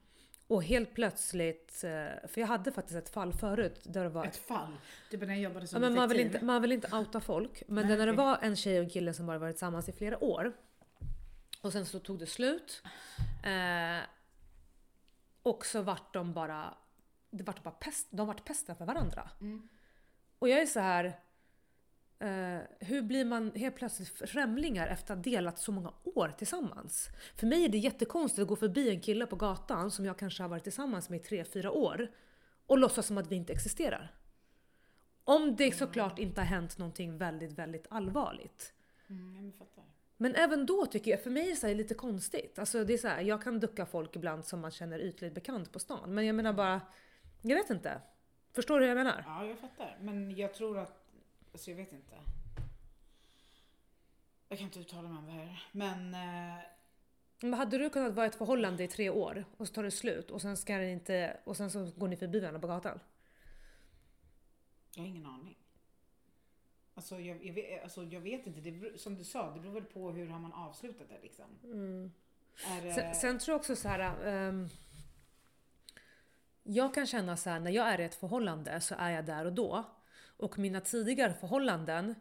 Och 0.47 0.63
helt 0.63 0.93
plötsligt, 0.93 1.83
eh, 1.83 2.27
för 2.27 2.41
jag 2.41 2.47
hade 2.47 2.71
faktiskt 2.71 2.97
ett 2.97 3.09
fall 3.09 3.33
förut 3.33 3.81
där 3.83 4.03
det 4.03 4.09
var 4.09 4.25
Ett 4.25 4.37
fall. 4.37 4.77
Typ 5.11 5.21
när 5.21 5.27
jag 5.27 5.39
jobbade 5.39 5.63
Ja, 5.63 5.67
som 5.67 5.81
men 5.81 5.95
man, 5.95 6.09
vill 6.09 6.19
inte, 6.19 6.45
man 6.45 6.61
vill 6.61 6.71
inte 6.71 6.95
outa 6.95 7.21
folk, 7.21 7.63
men 7.67 7.87
Nej. 7.87 7.97
när 7.97 8.05
det 8.05 8.11
var 8.11 8.37
en 8.41 8.55
tjej 8.55 8.77
och 8.79 8.83
en 8.83 8.89
kille 8.89 9.13
som 9.13 9.25
bara 9.25 9.37
varit 9.37 9.55
tillsammans 9.55 9.89
i 9.89 9.91
flera 9.91 10.23
år 10.23 10.53
och 11.61 11.73
sen 11.73 11.85
så 11.85 11.99
tog 11.99 12.19
det 12.19 12.25
slut. 12.25 12.83
Eh, 13.43 14.03
och 15.43 15.65
så 15.65 15.81
vart 15.81 16.13
de 16.13 16.33
bara, 16.33 16.77
det 17.29 17.43
vart 17.43 17.63
bara 17.63 17.71
pest, 17.71 18.07
de 18.09 18.27
vart 18.27 18.45
pesten 18.45 18.75
för 18.75 18.85
varandra. 18.85 19.29
Mm. 19.41 19.69
Och 20.39 20.49
jag 20.49 20.61
är 20.61 20.65
så 20.65 20.79
här. 20.79 21.19
Eh, 22.19 22.59
hur 22.79 23.01
blir 23.01 23.25
man 23.25 23.51
helt 23.55 23.75
plötsligt 23.75 24.29
främlingar 24.29 24.87
efter 24.87 25.13
att 25.13 25.17
ha 25.17 25.23
delat 25.23 25.59
så 25.59 25.71
många 25.71 25.93
år 26.03 26.33
tillsammans? 26.37 27.09
För 27.35 27.47
mig 27.47 27.65
är 27.65 27.69
det 27.69 27.77
jättekonstigt 27.77 28.41
att 28.41 28.47
gå 28.47 28.55
förbi 28.55 28.89
en 28.89 29.01
kille 29.01 29.25
på 29.25 29.35
gatan 29.35 29.91
som 29.91 30.05
jag 30.05 30.17
kanske 30.17 30.43
har 30.43 30.49
varit 30.49 30.63
tillsammans 30.63 31.09
med 31.09 31.19
i 31.19 31.23
3-4 31.23 31.67
år 31.67 32.11
och 32.65 32.77
låtsas 32.77 33.05
som 33.05 33.17
att 33.17 33.31
vi 33.31 33.35
inte 33.35 33.53
existerar. 33.53 34.15
Om 35.23 35.55
det 35.55 35.75
såklart 35.75 36.19
inte 36.19 36.41
har 36.41 36.45
hänt 36.45 36.77
någonting 36.77 37.17
väldigt, 37.17 37.51
väldigt 37.51 37.87
allvarligt. 37.89 38.73
Mm, 39.09 39.45
jag 39.45 39.55
fattar. 39.55 39.83
Men 40.21 40.35
även 40.35 40.65
då 40.65 40.85
tycker 40.85 41.11
jag, 41.11 41.23
för 41.23 41.29
mig 41.29 41.43
är 41.45 41.49
det 41.49 41.55
så 41.55 41.73
lite 41.73 41.93
konstigt. 41.93 42.59
Alltså 42.59 42.83
det 42.83 42.93
är 42.93 42.97
så 42.97 43.07
här, 43.07 43.21
jag 43.21 43.43
kan 43.43 43.59
ducka 43.59 43.85
folk 43.85 44.15
ibland 44.15 44.45
som 44.45 44.59
man 44.59 44.71
känner 44.71 44.99
ytligt 44.99 45.33
bekant 45.33 45.71
på 45.73 45.79
stan. 45.79 46.13
Men 46.13 46.25
jag 46.25 46.35
menar 46.35 46.53
bara, 46.53 46.81
jag 47.41 47.55
vet 47.55 47.69
inte. 47.69 48.01
Förstår 48.53 48.79
du 48.79 48.85
hur 48.85 48.89
jag 48.89 49.03
menar? 49.05 49.23
Ja, 49.27 49.45
jag 49.45 49.59
fattar. 49.59 49.97
Men 50.01 50.35
jag 50.35 50.53
tror 50.53 50.77
att... 50.77 51.05
Alltså 51.53 51.69
jag 51.71 51.77
vet 51.77 51.91
inte. 51.93 52.15
Jag 54.49 54.57
kan 54.57 54.65
inte 54.67 54.79
uttala 54.79 55.09
mig 55.09 55.17
om 55.17 55.25
det 55.25 55.31
här. 55.31 55.63
Men... 55.71 56.13
Eh, 56.13 56.63
Men 57.41 57.53
hade 57.53 57.77
du 57.77 57.89
kunnat 57.89 58.13
vara 58.13 58.25
i 58.25 58.29
ett 58.29 58.35
förhållande 58.35 58.83
i 58.83 58.87
tre 58.87 59.09
år 59.09 59.45
och 59.57 59.67
så 59.67 59.73
tar 59.73 59.83
det 59.83 59.91
slut 59.91 60.31
och 60.31 60.41
sen 60.41 60.57
ska 60.57 60.77
det 60.77 60.89
inte 60.91 61.37
och 61.43 61.57
sen 61.57 61.71
så 61.71 61.91
går 61.95 62.07
ni 62.07 62.15
förbi 62.17 62.39
varandra 62.39 62.59
på 62.59 62.67
gatan? 62.67 62.99
jag 64.95 65.03
har 65.03 65.07
ingen 65.07 65.25
aning. 65.25 65.57
Alltså 66.99 67.19
jag, 67.19 67.45
jag, 67.45 67.53
vet, 67.53 67.83
alltså 67.83 68.03
jag 68.03 68.21
vet 68.21 68.47
inte. 68.47 68.59
Det, 68.61 68.71
beror- 68.71 68.97
som 68.97 69.15
du 69.17 69.23
sa, 69.23 69.51
det 69.53 69.59
beror 69.59 69.73
väl 69.73 69.83
på 69.83 70.11
hur 70.11 70.27
har 70.27 70.39
man 70.39 70.53
avslutat 70.53 71.09
det 71.09 71.19
liksom. 71.21 71.45
Är 72.67 72.81
det... 72.81 72.93
Sen, 72.93 73.15
sen 73.15 73.39
tror 73.39 73.53
jag 73.53 73.59
också 73.59 73.75
så 73.75 73.87
här. 73.87 74.25
ehm, 74.27 74.67
jag 76.63 76.93
kan 76.93 77.07
känna 77.07 77.37
så 77.37 77.49
här 77.49 77.59
när 77.59 77.71
jag 77.71 77.87
är 77.87 77.99
i 78.01 78.03
ett 78.03 78.15
förhållande 78.15 78.81
så 78.81 78.95
är 78.97 79.09
jag 79.09 79.25
där 79.25 79.45
och 79.45 79.53
då. 79.53 79.83
Och 80.37 80.59
mina 80.59 80.81
tidigare 80.81 81.33
förhållanden 81.33 82.15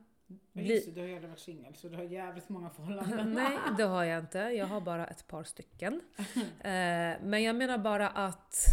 blir- 0.53 0.75
just 0.75 0.87
det, 0.87 0.93
du 0.93 1.01
har 1.01 1.07
ju 1.09 1.15
aldrig 1.15 1.31
varit 1.31 1.41
singel 1.41 1.75
så 1.75 1.89
du 1.89 1.97
har 1.97 2.03
jävligt 2.05 2.49
många 2.49 2.71
förhållanden. 2.71 3.33
Nej, 3.35 3.59
det 3.79 3.85
har 3.85 4.05
jag 4.05 4.19
inte. 4.19 4.39
Jag 4.39 4.67
har 4.67 4.81
bara 4.81 5.07
ett 5.07 5.27
par 5.27 5.45
stycken. 5.45 6.01
Eh, 6.61 7.17
men 7.23 7.43
jag 7.43 7.57
menar 7.57 7.79
bara 7.79 8.09
att 8.09 8.65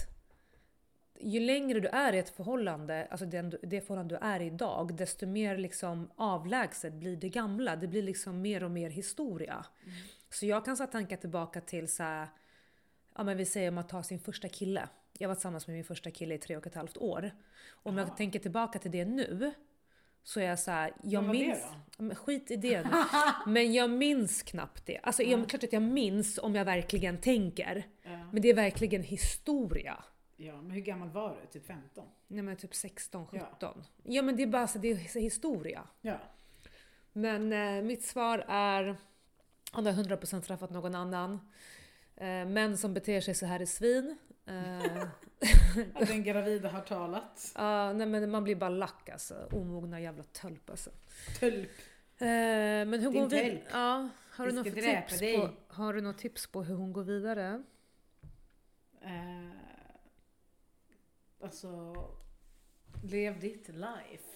ju 1.19 1.39
längre 1.39 1.79
du 1.79 1.87
är 1.87 2.13
i 2.13 2.19
ett 2.19 2.29
förhållande, 2.29 3.07
alltså 3.11 3.25
den, 3.25 3.53
det 3.61 3.81
förhållande 3.81 4.15
du 4.15 4.25
är 4.25 4.39
i 4.39 4.45
idag, 4.45 4.95
desto 4.95 5.25
mer 5.27 5.57
liksom 5.57 6.09
avlägset 6.15 6.93
blir 6.93 7.15
det 7.15 7.29
gamla. 7.29 7.75
Det 7.75 7.87
blir 7.87 8.03
liksom 8.03 8.41
mer 8.41 8.63
och 8.63 8.71
mer 8.71 8.89
historia. 8.89 9.65
Så 10.29 10.45
jag 10.45 10.65
kan 10.65 10.77
så 10.77 10.83
här 10.83 10.91
tänka 10.91 11.17
tillbaka 11.17 11.61
till 11.61 11.87
så 11.87 12.03
här, 12.03 12.27
ja 13.15 13.23
men 13.23 13.37
vi 13.37 13.45
säger 13.45 13.69
om 13.69 13.77
att 13.77 13.89
ta 13.89 14.03
sin 14.03 14.19
första 14.19 14.49
kille. 14.49 14.89
Jag 15.13 15.27
var 15.27 15.35
tillsammans 15.35 15.67
med 15.67 15.75
min 15.75 15.83
första 15.83 16.11
kille 16.11 16.35
i 16.35 16.37
tre 16.37 16.57
och 16.57 16.67
ett 16.67 16.75
halvt 16.75 16.97
år. 16.97 17.31
Om 17.71 17.97
jag 17.97 18.17
tänker 18.17 18.39
tillbaka 18.39 18.79
till 18.79 18.91
det 18.91 19.05
nu, 19.05 19.53
så 20.23 20.39
är 20.39 20.43
jag 20.43 20.59
så 20.59 20.71
här, 20.71 20.93
jag 21.03 21.21
Vad 21.21 21.27
var 21.27 21.33
det 21.33 21.47
minns... 21.47 21.63
då? 21.97 22.15
Skit 22.15 22.51
i 22.51 22.55
det 22.55 22.83
nu. 22.83 22.89
Men 23.51 23.73
jag 23.73 23.89
minns 23.89 24.43
knappt 24.43 24.85
det. 24.85 24.99
Alltså 25.03 25.23
jag, 25.23 25.49
klart 25.49 25.63
att 25.63 25.73
jag 25.73 25.81
minns 25.81 26.37
om 26.37 26.55
jag 26.55 26.65
verkligen 26.65 27.17
tänker. 27.17 27.87
Ja. 28.03 28.29
Men 28.31 28.41
det 28.41 28.49
är 28.49 28.53
verkligen 28.53 29.03
historia. 29.03 30.03
Ja, 30.37 30.61
men 30.61 30.71
hur 30.71 30.81
gammal 30.81 31.09
var 31.09 31.37
du? 31.41 31.47
Typ 31.47 31.67
15? 31.67 32.05
Nej 32.27 32.43
men 32.43 32.55
typ 32.55 32.75
16, 32.75 33.27
Ja. 33.31 33.49
17. 33.53 33.83
Ja, 34.03 34.21
men 34.21 34.35
det 34.35 34.43
är 34.43 34.47
bara 34.47 34.67
så, 34.67 34.79
det 34.79 34.87
är 34.91 34.95
historia. 35.19 35.87
Ja. 36.01 36.17
Men 37.13 37.53
eh, 37.53 37.83
mitt 37.83 38.03
svar 38.05 38.45
är, 38.47 38.97
han 39.71 39.85
har 39.85 39.93
100% 39.93 40.41
träffat 40.41 40.69
någon 40.69 40.95
annan. 40.95 41.39
Eh, 42.15 42.45
män 42.45 42.77
som 42.77 42.93
beter 42.93 43.21
sig 43.21 43.33
så 43.35 43.45
här 43.45 43.59
är 43.59 43.65
svin. 43.65 44.17
Eh, 44.45 45.01
Att 45.93 46.07
den 46.07 46.23
gravida 46.23 46.69
har 46.69 46.81
talat. 46.81 47.51
ja, 47.55 47.93
nej 47.93 48.07
men 48.07 48.31
man 48.31 48.43
blir 48.43 48.55
bara 48.55 48.69
lack 48.69 49.09
alltså. 49.09 49.49
Omogna 49.51 49.99
jävla 50.01 50.23
tölp 50.23 50.69
alltså. 50.69 50.89
Tulp. 51.39 51.69
Eh, 52.17 52.25
men 52.27 52.93
hur 52.93 53.11
Din 53.11 53.21
går 53.21 53.29
vi? 53.29 53.41
tölp. 53.49 53.63
Ja, 53.71 54.09
har 54.31 54.45
du, 54.45 54.51
Vi 54.51 54.57
något 54.57 54.67
ska 54.71 54.81
dräpa 54.81 55.07
tips 55.07 55.19
dig. 55.19 55.37
på, 55.37 55.49
har 55.67 55.93
du 55.93 56.01
något 56.01 56.17
tips 56.17 56.47
på 56.47 56.63
hur 56.63 56.75
hon 56.75 56.93
går 56.93 57.03
vidare? 57.03 57.63
Eh, 59.01 59.49
alltså, 61.45 61.95
lev 63.03 63.39
ditt 63.39 63.67
life. 63.67 64.35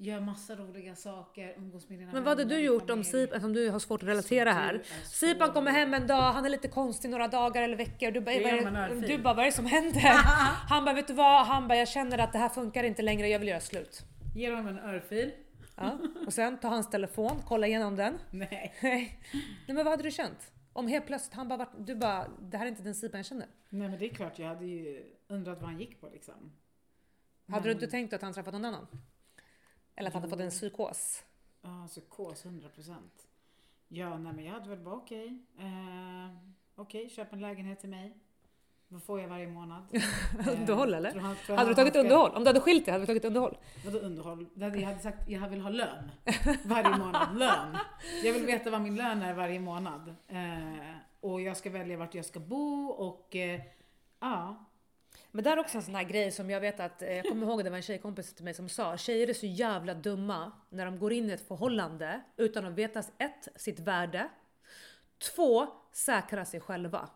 Gör 0.00 0.20
massa 0.20 0.56
roliga 0.56 0.96
saker, 0.96 1.54
umgås 1.56 1.88
med 1.88 1.98
dina 1.98 2.12
Men 2.12 2.24
vad 2.24 2.38
hade 2.38 2.54
du 2.54 2.60
gjort 2.60 2.90
om. 2.90 3.04
Sipan, 3.04 3.40
som 3.40 3.52
du 3.52 3.70
har 3.70 3.78
svårt 3.78 4.02
att 4.02 4.08
relatera 4.08 4.52
Som 4.52 4.62
du 4.62 4.64
här. 4.64 4.82
Sipan 5.04 5.52
kommer 5.52 5.70
hem 5.70 5.94
en 5.94 6.06
dag, 6.06 6.32
han 6.32 6.44
är 6.44 6.48
lite 6.48 6.68
konstig 6.68 7.10
några 7.10 7.28
dagar 7.28 7.62
eller 7.62 7.76
veckor. 7.76 8.10
Du 8.10 8.20
bara, 8.20 8.34
vad 8.40 9.02
du 9.08 9.18
bara 9.18 9.34
vad 9.34 9.42
är 9.42 9.50
det 9.50 9.52
som 9.52 9.66
händer? 9.66 10.00
Han 10.68 10.84
bara, 10.84 10.94
vet 10.94 11.06
du 11.06 11.14
vad? 11.14 11.46
Han 11.46 11.68
bara, 11.68 11.78
jag 11.78 11.88
känner 11.88 12.18
att 12.18 12.32
det 12.32 12.38
här 12.38 12.48
funkar 12.48 12.84
inte 12.84 13.02
längre, 13.02 13.28
jag 13.28 13.38
vill 13.38 13.48
göra 13.48 13.60
slut. 13.60 14.02
Ge 14.34 14.50
honom 14.50 14.68
en 14.68 14.78
örfil. 14.78 15.32
Ja. 15.76 15.98
Och 16.26 16.32
sen 16.32 16.58
ta 16.60 16.68
hans 16.68 16.90
telefon, 16.90 17.42
kolla 17.46 17.66
igenom 17.66 17.96
den. 17.96 18.18
Nej. 18.30 18.74
Nej 18.82 19.18
men 19.66 19.76
vad 19.76 19.86
hade 19.86 20.02
du 20.02 20.10
känt? 20.10 20.52
Om 20.72 20.88
helt 20.88 21.06
plötsligt 21.06 21.34
han 21.34 21.48
bara, 21.48 21.68
du 21.78 21.94
bara, 21.94 22.28
det 22.40 22.56
här 22.56 22.66
är 22.66 22.70
inte 22.70 22.82
den 22.82 22.94
Sipan 22.94 23.18
jag 23.18 23.26
känner. 23.26 23.46
Nej 23.68 23.88
men 23.88 23.98
det 23.98 24.06
är 24.06 24.14
klart, 24.14 24.38
jag 24.38 24.48
hade 24.48 24.66
ju 24.66 25.04
undrat 25.28 25.58
vad 25.60 25.70
han 25.70 25.80
gick 25.80 26.00
på 26.00 26.08
liksom. 26.08 26.52
Hade 27.48 27.62
du 27.62 27.68
Men- 27.68 27.76
inte 27.76 27.86
tänkt 27.90 28.12
att 28.12 28.22
han 28.22 28.32
träffat 28.32 28.52
någon 28.54 28.64
annan? 28.64 28.86
Eller 29.96 30.08
att 30.08 30.14
han 30.14 30.22
hade 30.22 30.30
fått 30.30 30.40
en 30.40 30.50
psykos? 30.50 31.24
Ja, 31.62 31.86
psykos 31.88 32.44
100%. 32.44 32.92
Ja, 33.88 34.18
nej 34.18 34.32
men 34.32 34.44
jag 34.44 34.52
hade 34.52 34.68
väl 34.68 34.78
bara 34.78 34.94
okej. 34.94 35.38
Eh, 35.58 36.36
okej, 36.74 37.08
köp 37.10 37.32
en 37.32 37.40
lägenhet 37.40 37.80
till 37.80 37.88
mig. 37.88 38.16
Vad 38.90 39.02
får 39.02 39.20
jag 39.20 39.28
varje 39.28 39.46
månad? 39.46 39.82
Eh, 40.40 40.48
Underhåll 40.60 40.94
eller? 40.94 41.10
tror 41.10 41.20
han- 41.20 41.36
tror 41.36 41.56
Hade 41.56 41.70
du 41.70 41.74
tagit 41.74 41.92
ska- 41.92 42.00
underhåll? 42.00 42.30
Om 42.34 42.44
du 42.44 42.48
hade 42.48 42.60
skilt 42.60 42.84
dig, 42.84 42.92
hade 42.92 43.02
du 43.02 43.06
tagit 43.06 43.24
underhåll? 43.24 43.58
Vadå 43.84 43.98
underhåll? 43.98 44.46
Jag 44.54 44.70
hade 44.80 44.98
sagt 44.98 45.28
jag 45.28 45.48
vill 45.48 45.60
ha 45.60 45.70
lön 45.70 46.10
varje 46.64 46.96
månad. 46.98 47.36
Lön. 47.38 47.76
Jag 48.24 48.32
vill 48.32 48.46
veta 48.46 48.70
vad 48.70 48.80
min 48.80 48.96
lön 48.96 49.22
är 49.22 49.34
varje 49.34 49.60
månad. 49.60 50.14
Eh, 50.28 50.96
och 51.20 51.40
jag 51.40 51.56
ska 51.56 51.70
välja 51.70 51.96
vart 51.96 52.14
jag 52.14 52.24
ska 52.24 52.40
bo 52.40 52.86
och 52.86 53.36
eh, 53.36 53.60
ja. 54.20 54.64
Men 55.38 55.44
det 55.44 55.50
är 55.50 55.58
också 55.58 55.76
en 55.78 55.82
sån 55.82 55.94
här 55.94 56.04
grej 56.04 56.30
som 56.30 56.50
jag 56.50 56.60
vet 56.60 56.80
att, 56.80 57.02
eh, 57.02 57.16
jag 57.16 57.28
kommer 57.28 57.46
ihåg 57.46 57.64
det 57.64 57.70
var 57.70 57.76
en 57.76 57.82
tjejkompis 57.82 58.34
till 58.34 58.44
mig 58.44 58.54
som 58.54 58.68
sa, 58.68 58.96
tjejer 58.96 59.28
är 59.28 59.34
så 59.34 59.46
jävla 59.46 59.94
dumma 59.94 60.52
när 60.70 60.84
de 60.84 60.98
går 60.98 61.12
in 61.12 61.30
i 61.30 61.32
ett 61.32 61.48
förhållande 61.48 62.20
utan 62.36 62.66
att 62.66 62.72
veta 62.72 62.98
ett, 62.98 63.48
sitt 63.56 63.80
värde, 63.80 64.28
två, 65.34 65.66
säkra 65.92 66.44
sig 66.44 66.60
själva. 66.60 67.10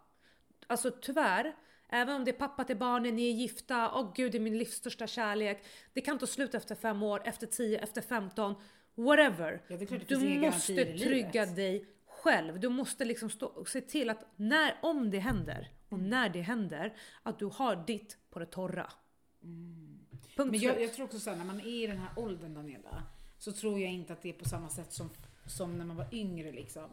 Alltså 0.67 0.91
tyvärr, 0.91 1.57
även 1.89 2.17
om 2.17 2.25
det 2.25 2.31
är 2.31 2.39
pappa 2.39 2.65
till 2.65 2.77
barnen, 2.77 3.17
ni 3.17 3.29
är 3.29 3.33
gifta, 3.33 3.93
åh 3.95 4.13
gud 4.15 4.33
det 4.33 4.39
är 4.39 4.41
min 4.41 4.59
livs 4.59 4.75
största 4.75 5.07
kärlek. 5.07 5.65
Det 5.93 6.01
kan 6.01 6.19
ta 6.19 6.27
slut 6.27 6.55
efter 6.55 6.75
fem 6.75 7.03
år, 7.03 7.23
efter 7.25 7.47
tio, 7.47 7.79
efter 7.79 8.01
femton, 8.01 8.55
whatever. 8.95 9.63
Ja, 9.69 9.77
du 10.09 10.41
måste 10.41 10.85
trygga 10.85 11.47
dig 11.47 11.87
själv. 12.07 12.61
Du 12.61 12.69
måste 12.69 13.05
liksom 13.05 13.31
stå 13.31 13.65
se 13.65 13.81
till 13.81 14.11
att 14.11 14.27
när, 14.37 14.75
om 14.83 15.11
det 15.11 15.19
händer 15.19 15.71
och 15.93 15.99
Mm. 15.99 16.11
när 16.11 16.29
det 16.29 16.41
händer, 16.41 16.97
att 17.23 17.39
du 17.39 17.47
har 17.47 17.77
ditt 17.87 18.19
på 18.31 18.39
det 18.39 18.47
torra. 18.47 18.93
Punkt 19.41 20.39
Mm. 20.39 20.51
Men 20.51 20.61
jag, 20.61 20.83
jag 20.83 20.93
tror 20.93 21.05
också 21.05 21.21
såhär, 21.21 21.37
när 21.37 21.45
man 21.45 21.61
är 21.61 21.85
i 21.85 21.87
den 21.87 21.99
här 21.99 22.11
åldern 22.17 22.55
Daniela, 22.55 23.03
så 23.39 23.53
tror 23.53 23.81
jag 23.81 23.93
inte 23.93 24.13
att 24.13 24.23
det 24.23 24.29
är 24.29 24.33
på 24.33 24.49
samma 24.49 24.69
sätt 24.69 24.93
som, 24.93 25.11
som 25.47 25.79
när 25.79 25.85
man 25.85 25.97
var 25.97 26.09
yngre 26.13 26.53
liksom. 26.53 26.91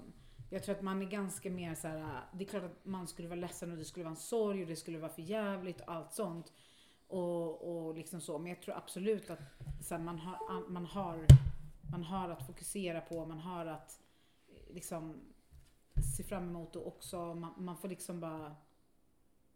Jag 0.50 0.64
tror 0.64 0.76
att 0.76 0.82
man 0.82 1.02
är 1.02 1.06
ganska 1.06 1.50
mer 1.50 1.76
så 1.76 1.88
här. 1.88 2.22
det 2.34 2.44
är 2.44 2.50
klart 2.50 2.64
att 2.64 2.86
man 2.86 3.08
skulle 3.08 3.28
vara 3.28 3.40
ledsen 3.40 3.72
och 3.72 3.78
det 3.78 3.86
skulle 3.86 4.04
vara 4.04 4.12
en 4.12 4.22
sorg 4.22 4.62
och 4.62 4.68
det 4.68 4.76
skulle 4.76 4.98
vara 4.98 5.12
för 5.12 5.22
jävligt 5.22 5.82
och 5.82 5.92
allt 5.94 6.14
sånt. 6.14 6.54
Och, 7.08 7.88
och 7.88 7.96
liksom 7.96 8.22
så. 8.22 8.40
Men 8.40 8.50
jag 8.50 8.62
tror 8.62 8.76
absolut 8.76 9.30
att 9.30 9.40
så 9.82 9.96
här, 9.96 10.02
man, 10.02 10.20
har, 10.20 10.70
man, 10.70 10.86
har, 10.86 11.26
man 11.92 12.04
har 12.04 12.30
att 12.30 12.48
fokusera 12.48 13.02
på, 13.02 13.26
man 13.26 13.40
har 13.40 13.66
att 13.66 14.00
liksom 14.70 15.22
se 16.18 16.24
fram 16.24 16.44
emot 16.44 16.76
och 16.76 16.88
också, 16.88 17.34
man, 17.34 17.54
man 17.58 17.78
får 17.78 17.88
liksom 17.88 18.20
bara 18.20 18.56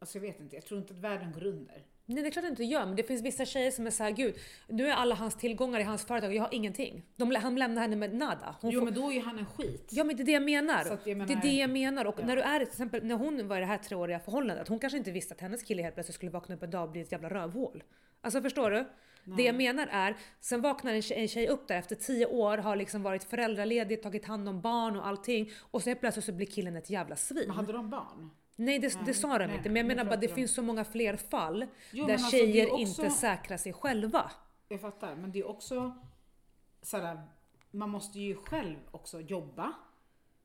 Alltså 0.03 0.17
jag 0.17 0.21
vet 0.21 0.39
inte, 0.39 0.55
jag 0.55 0.65
tror 0.65 0.79
inte 0.79 0.93
att 0.93 0.99
världen 0.99 1.31
går 1.31 1.45
under. 1.45 1.85
Nej 2.05 2.23
det 2.23 2.29
är 2.29 2.31
klart 2.31 2.43
det 2.43 2.49
inte 2.49 2.63
gör, 2.63 2.85
men 2.85 2.95
det 2.95 3.03
finns 3.03 3.21
vissa 3.21 3.45
tjejer 3.45 3.71
som 3.71 3.87
är 3.87 3.91
såhär, 3.91 4.11
gud, 4.11 4.35
nu 4.67 4.87
är 4.87 4.93
alla 4.93 5.15
hans 5.15 5.35
tillgångar 5.35 5.79
i 5.79 5.83
hans 5.83 6.05
företag 6.05 6.29
och 6.29 6.35
jag 6.35 6.41
har 6.43 6.53
ingenting. 6.53 7.03
De, 7.15 7.35
han 7.35 7.55
lämnar 7.55 7.81
henne 7.81 7.95
med 7.95 8.15
nada. 8.15 8.55
Hon 8.61 8.71
Jo 8.71 8.79
får, 8.79 8.85
men 8.85 8.93
då 8.93 9.09
är 9.09 9.13
ju 9.13 9.21
han 9.21 9.39
en 9.39 9.45
skit. 9.45 9.89
Ja 9.91 10.03
men 10.03 10.15
det 10.15 10.23
är 10.23 10.25
det 10.25 10.31
jag 10.31 10.43
menar. 10.43 10.85
Jag 10.85 10.97
Det 11.05 11.15
menar- 11.15 11.35
är 11.35 11.41
det 11.41 11.47
jag 11.53 11.69
menar. 11.69 12.05
Och 12.05 12.15
Ja. 12.19 12.25
när 12.25 12.35
du 12.35 12.41
är 12.41 12.59
till 12.59 12.67
exempel, 12.67 13.03
när 13.03 13.15
hon 13.15 13.47
var 13.47 13.57
i 13.57 13.59
det 13.59 13.65
här 13.65 13.77
treåriga 13.77 14.19
förhållandet, 14.19 14.67
hon 14.67 14.79
kanske 14.79 14.97
inte 14.97 15.11
visste 15.11 15.33
att 15.33 15.41
hennes 15.41 15.63
kille 15.63 15.81
helt 15.83 15.95
plötsligt 15.95 16.15
skulle 16.15 16.31
vakna 16.31 16.55
upp 16.55 16.63
en 16.63 16.69
dag 16.71 16.83
och 16.83 16.91
bli 16.91 17.01
ett 17.01 17.11
jävla 17.11 17.29
rövhål. 17.29 17.83
Alltså 18.21 18.41
förstår 18.41 18.71
du? 18.71 18.85
Det 19.37 19.43
jag 19.43 19.55
menar 19.55 19.87
är, 19.91 20.15
sen 20.39 20.61
vaknar 20.61 20.93
en 20.93 21.01
tjej, 21.01 21.21
en 21.21 21.27
tjej 21.27 21.47
upp 21.47 21.67
där 21.67 21.75
efter 21.77 21.95
tio 21.95 22.25
år, 22.25 22.57
har 22.57 22.75
liksom 22.75 23.03
varit 23.03 23.23
föräldraledig, 23.23 24.03
tagit 24.03 24.25
hand 24.25 24.49
om 24.49 24.61
barn 24.61 24.95
och 24.95 25.07
allting 25.07 25.51
och 25.71 25.81
så 25.83 25.89
helt 25.89 25.99
plötsligt 25.99 26.25
så 26.25 26.31
blir 26.31 26.45
killen 26.47 26.75
ett 26.75 26.89
jävla 26.89 27.15
svin. 27.15 27.43
Men 27.47 27.55
hade 27.55 27.73
de 27.73 27.89
barn? 27.89 28.29
Nej 28.55 28.79
det, 28.79 28.87
det 28.87 29.01
Nej, 29.05 29.13
sa 29.13 29.37
de 29.37 29.47
nej, 29.47 29.57
inte, 29.57 29.69
men 29.69 29.75
jag 29.75 29.85
menar 29.85 30.05
bara 30.05 30.15
det 30.15 30.27
finns 30.27 30.53
så 30.55 30.61
många 30.61 30.83
fler 30.85 31.15
fall 31.17 31.65
Jo, 31.91 32.05
där 32.05 32.13
alltså, 32.13 32.31
det 32.31 32.37
tjejer 32.37 32.73
också- 32.73 32.77
inte 33.03 33.09
säkrar 33.09 33.57
sig 33.57 33.73
själva. 33.73 34.31
Jag 34.67 34.81
fattar, 34.81 35.15
men 35.15 35.31
det 35.31 35.39
är 35.39 35.47
också 35.49 35.97
såhär, 36.81 37.21
man 37.71 37.89
måste 37.89 38.19
ju 38.19 38.35
själv 38.35 38.77
också 38.91 39.21
jobba, 39.21 39.73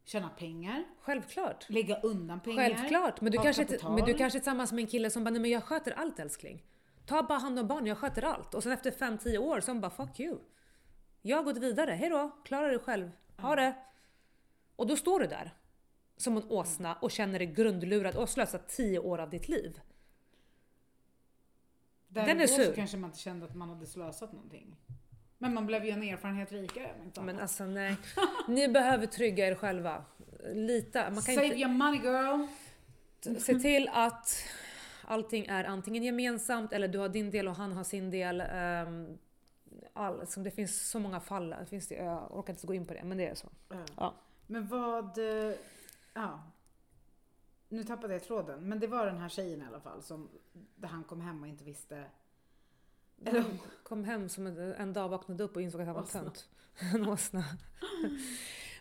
tjäna 0.04 0.28
pengar, 0.28 0.84
Självklart. 1.00 1.66
lägga 1.70 2.00
undan 2.00 2.40
pengar. 2.40 2.56
Självklart. 2.64 3.20
Men 3.20 3.32
du, 3.32 3.38
kanske, 3.38 3.64
kapital. 3.64 3.94
men 3.94 4.04
du 4.04 4.14
kanske 4.14 4.38
är 4.38 4.40
tillsammans 4.40 4.72
med 4.72 4.82
en 4.82 4.86
kille 4.88 5.10
som 5.10 5.24
bara, 5.24 5.30
nej 5.30 5.40
men 5.40 5.50
jag 5.50 5.64
sköter 5.64 5.92
allt 5.92 6.18
älskling. 6.18 6.64
Ta 7.06 7.22
bara 7.22 7.38
hand 7.38 7.58
om 7.58 7.66
barnen, 7.66 7.86
jag 7.86 7.98
sköter 7.98 8.22
allt. 8.22 8.54
Och 8.54 8.62
sen 8.62 8.72
efter 8.72 8.90
5-10 8.90 9.38
år 9.38 9.60
så 9.60 9.70
hon 9.70 9.80
bara, 9.80 9.90
fuck 9.90 10.20
you. 10.20 10.38
Jag 11.22 11.36
har 11.36 11.44
gått 11.44 11.56
vidare, 11.58 11.90
hejdå, 11.90 12.30
klara 12.44 12.68
dig 12.68 12.78
själv. 12.78 13.10
Ha 13.36 13.56
det. 13.56 13.74
Och 14.76 14.86
då 14.86 14.96
står 14.96 15.20
du 15.20 15.26
där 15.26 15.54
som 16.18 16.36
en 16.36 16.44
åsna 16.48 16.94
och 16.94 17.10
känner 17.10 17.38
dig 17.38 17.46
grundlurad 17.46 18.14
och 18.14 18.20
har 18.20 18.26
slösat 18.26 18.68
10 18.68 18.98
år 18.98 19.18
av 19.18 19.30
ditt 19.30 19.48
liv. 19.48 19.80
Där 22.08 22.26
den 22.26 22.36
är 22.36 22.40
då 22.40 22.48
så 22.48 22.54
sur. 22.54 22.74
kanske 22.74 22.96
man 22.96 23.10
inte 23.10 23.20
kände 23.20 23.46
att 23.46 23.54
man 23.54 23.68
hade 23.68 23.86
slösat 23.86 24.32
någonting. 24.32 24.76
Men 25.38 25.54
man 25.54 25.66
blev 25.66 25.84
ju 25.84 25.90
en 25.90 26.02
erfarenhet 26.02 26.52
rikare. 26.52 26.90
inte 27.04 27.20
Men 27.20 27.40
alltså 27.40 27.64
nej. 27.64 27.96
Ni 28.48 28.68
behöver 28.68 29.06
trygga 29.06 29.46
er 29.46 29.54
själva. 29.54 30.04
Lita. 30.54 31.10
Man 31.10 31.22
kan 31.22 31.34
Save 31.34 31.46
inte, 31.46 31.58
your 31.58 31.72
money 31.72 32.00
girl. 32.00 32.46
se 33.40 33.54
till 33.54 33.88
att 33.92 34.44
allting 35.04 35.46
är 35.46 35.64
antingen 35.64 36.02
gemensamt 36.02 36.72
eller 36.72 36.88
du 36.88 36.98
har 36.98 37.08
din 37.08 37.30
del 37.30 37.48
och 37.48 37.54
han 37.54 37.72
har 37.72 37.84
sin 37.84 38.10
del. 38.10 38.40
Um, 38.40 39.18
all, 39.92 40.26
som 40.26 40.42
det 40.42 40.50
finns 40.50 40.90
så 40.90 40.98
många 40.98 41.20
fall. 41.20 41.50
Det 41.50 41.66
finns 41.66 41.90
jag 41.90 42.36
orkar 42.38 42.52
inte 42.52 42.66
gå 42.66 42.74
in 42.74 42.86
på 42.86 42.94
det, 42.94 43.04
men 43.04 43.18
det 43.18 43.26
är 43.26 43.34
så. 43.34 43.48
Ja. 43.96 44.14
Men 44.46 44.66
vad... 44.66 45.18
Ja. 46.14 46.42
Nu 47.68 47.84
tappade 47.84 48.12
jag 48.12 48.24
tråden. 48.24 48.68
Men 48.68 48.80
det 48.80 48.86
var 48.86 49.06
den 49.06 49.18
här 49.18 49.28
tjejen 49.28 49.62
i 49.62 49.64
alla 49.64 49.80
fall 49.80 50.02
som 50.02 50.28
där 50.76 50.88
han 50.88 51.04
kom 51.04 51.20
hem 51.20 51.42
och 51.42 51.48
inte 51.48 51.64
visste. 51.64 52.04
Eller, 53.24 53.40
Han 53.40 53.58
kom 53.82 54.04
hem 54.04 54.28
som 54.28 54.46
en, 54.46 54.58
en 54.58 54.92
dag, 54.92 55.08
vaknade 55.08 55.44
upp 55.44 55.56
och 55.56 55.62
insåg 55.62 55.80
att 55.80 55.86
han 55.86 55.96
var 55.96 56.06
tönt. 56.06 56.48
En 56.94 57.08
åsna. 57.08 57.44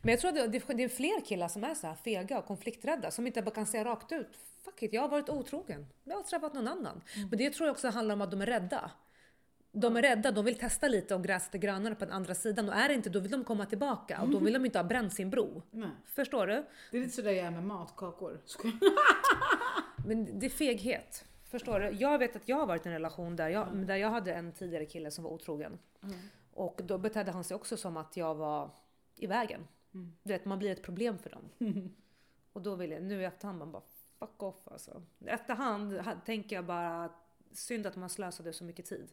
Men 0.02 0.12
jag 0.12 0.20
tror 0.20 0.30
att 0.30 0.52
det, 0.52 0.74
det 0.74 0.84
är 0.84 0.90
fler 0.90 1.26
killar 1.26 1.48
som 1.48 1.64
är 1.64 1.74
så 1.74 1.88
här 1.88 1.96
fega 1.96 2.40
och 2.40 2.46
konflikträdda 2.46 3.12
som 3.12 3.28
inte 3.28 3.42
bara 3.42 3.56
kan 3.56 3.66
säga 3.66 3.86
rakt 3.86 4.12
ut 4.12 4.38
Fuck 4.64 4.84
it, 4.84 4.94
jag 4.94 5.02
har 5.02 5.10
varit 5.10 5.30
otrogen. 5.30 5.88
Jag 6.04 6.16
har 6.16 6.24
träffat 6.24 6.54
någon 6.54 6.68
annan. 6.68 7.02
Mm. 7.16 7.30
Men 7.30 7.38
det 7.38 7.50
tror 7.50 7.68
jag 7.68 7.74
också 7.74 7.88
handlar 7.88 8.16
om 8.16 8.22
att 8.22 8.32
de 8.32 8.42
är 8.42 8.46
rädda. 8.46 8.92
De 9.72 9.96
är 9.98 10.02
rädda, 10.02 10.32
de 10.32 10.46
vill 10.46 10.58
testa 10.58 10.88
lite 10.88 11.16
om 11.16 11.22
gräset 11.22 11.56
är 11.56 11.60
grönare 11.60 11.96
på 11.96 12.06
den 12.06 12.14
andra 12.14 12.36
sidan 12.36 12.70
och 12.70 12.76
är 12.76 12.88
det 12.88 12.94
inte 12.94 13.10
då 13.10 13.20
vill 13.20 13.32
de 13.32 13.44
komma 13.44 13.66
tillbaka 13.66 14.22
och 14.22 14.30
då 14.30 14.40
vill 14.40 14.54
de 14.54 14.66
inte 14.66 14.80
ha 14.80 14.84
bränt 14.84 15.14
sin 15.14 15.30
bro. 15.30 15.62
nej. 15.72 15.90
Förstår 16.06 16.48
du? 16.48 16.66
Det 16.92 16.98
är 16.98 17.02
lite 17.02 17.16
sådär 17.16 17.32
jag 17.32 17.46
är 17.46 17.52
med 17.52 17.64
matkakor. 17.64 18.40
Men 20.08 20.40
det 20.40 20.46
är 20.46 20.50
feghet. 20.50 21.26
Förstår 21.44 21.80
du? 21.80 21.90
Jag 21.90 22.20
vet 22.20 22.36
att 22.36 22.50
jag 22.50 22.58
har 22.58 22.66
varit 22.68 22.86
i 22.86 22.90
en 22.90 22.94
relation 22.94 23.36
där 23.36 23.50
jag, 23.50 23.68
där 23.88 23.96
jag 23.96 24.10
hade 24.10 24.34
en 24.34 24.52
tidigare 24.52 24.86
kille 24.86 25.12
som 25.12 25.24
var 25.24 25.32
otrogen. 25.32 25.80
Och 26.54 26.82
då 26.84 26.98
betedde 26.98 27.32
han 27.32 27.44
sig 27.44 27.56
också 27.56 27.78
som 27.78 27.98
att 27.98 28.18
jag 28.18 28.36
var 28.36 28.70
i 29.16 29.28
vägen. 29.28 29.68
Du 30.24 30.34
vet, 30.34 30.46
man 30.46 30.60
blir 30.60 30.72
ett 30.72 30.84
problem 30.84 31.18
för 31.18 31.30
dem. 31.30 31.50
Och 32.54 32.62
då 32.62 32.76
vill 32.76 32.92
jag, 32.92 33.04
nu 33.04 33.22
i 33.22 33.26
efterhand, 33.26 33.60
man 33.60 33.72
bara 33.72 33.84
fuck 34.20 34.44
off 34.44 34.56
alltså. 34.68 35.02
I 35.20 35.28
efterhand 35.30 35.94
ha- 35.98 36.16
tänker 36.26 36.56
jag 36.56 36.66
bara, 36.66 37.10
synd 37.52 37.86
att 37.88 37.96
man 37.96 38.10
slösade 38.10 38.54
så 38.54 38.64
mycket 38.64 38.86
tid. 38.86 39.10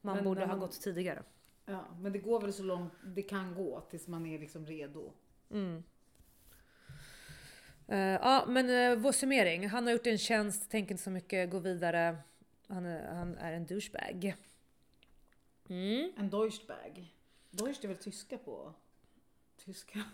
Man 0.00 0.14
Men 0.14 0.24
borde 0.24 0.40
när 0.40 0.46
ha 0.46 0.56
gått 0.56 0.80
tidigare. 0.80 1.22
Ja, 1.66 1.84
men 2.00 2.12
det 2.12 2.18
går 2.18 2.40
väl 2.40 2.52
så 2.52 2.62
långt 2.62 2.92
det 3.04 3.22
kan 3.22 3.54
gå 3.54 3.80
tills 3.80 4.08
man 4.08 4.26
är 4.26 4.38
liksom 4.38 4.66
redo. 4.66 5.12
Mm. 5.50 5.82
Eh, 7.88 7.98
ja, 7.98 8.44
men 8.48 8.70
uh, 8.70 9.02
vår 9.02 9.12
summering. 9.12 9.68
Han 9.68 9.84
har 9.84 9.92
gjort 9.92 10.06
en 10.06 10.18
tjänst, 10.18 10.70
tänker 10.70 10.92
inte 10.92 11.04
så 11.04 11.10
mycket, 11.10 11.50
gå 11.50 11.58
vidare. 11.58 12.16
Han 12.68 12.86
är, 12.86 13.14
han 13.14 13.36
är 13.36 13.52
en 13.52 13.66
douchebag. 13.66 14.34
Mm. 15.68 16.12
En 16.16 16.30
Deutschbag. 16.30 17.14
Deutsch 17.50 17.84
är 17.84 17.88
väl 17.88 17.96
tyska 17.96 18.38
på? 18.38 18.74
Tyska? 19.64 20.04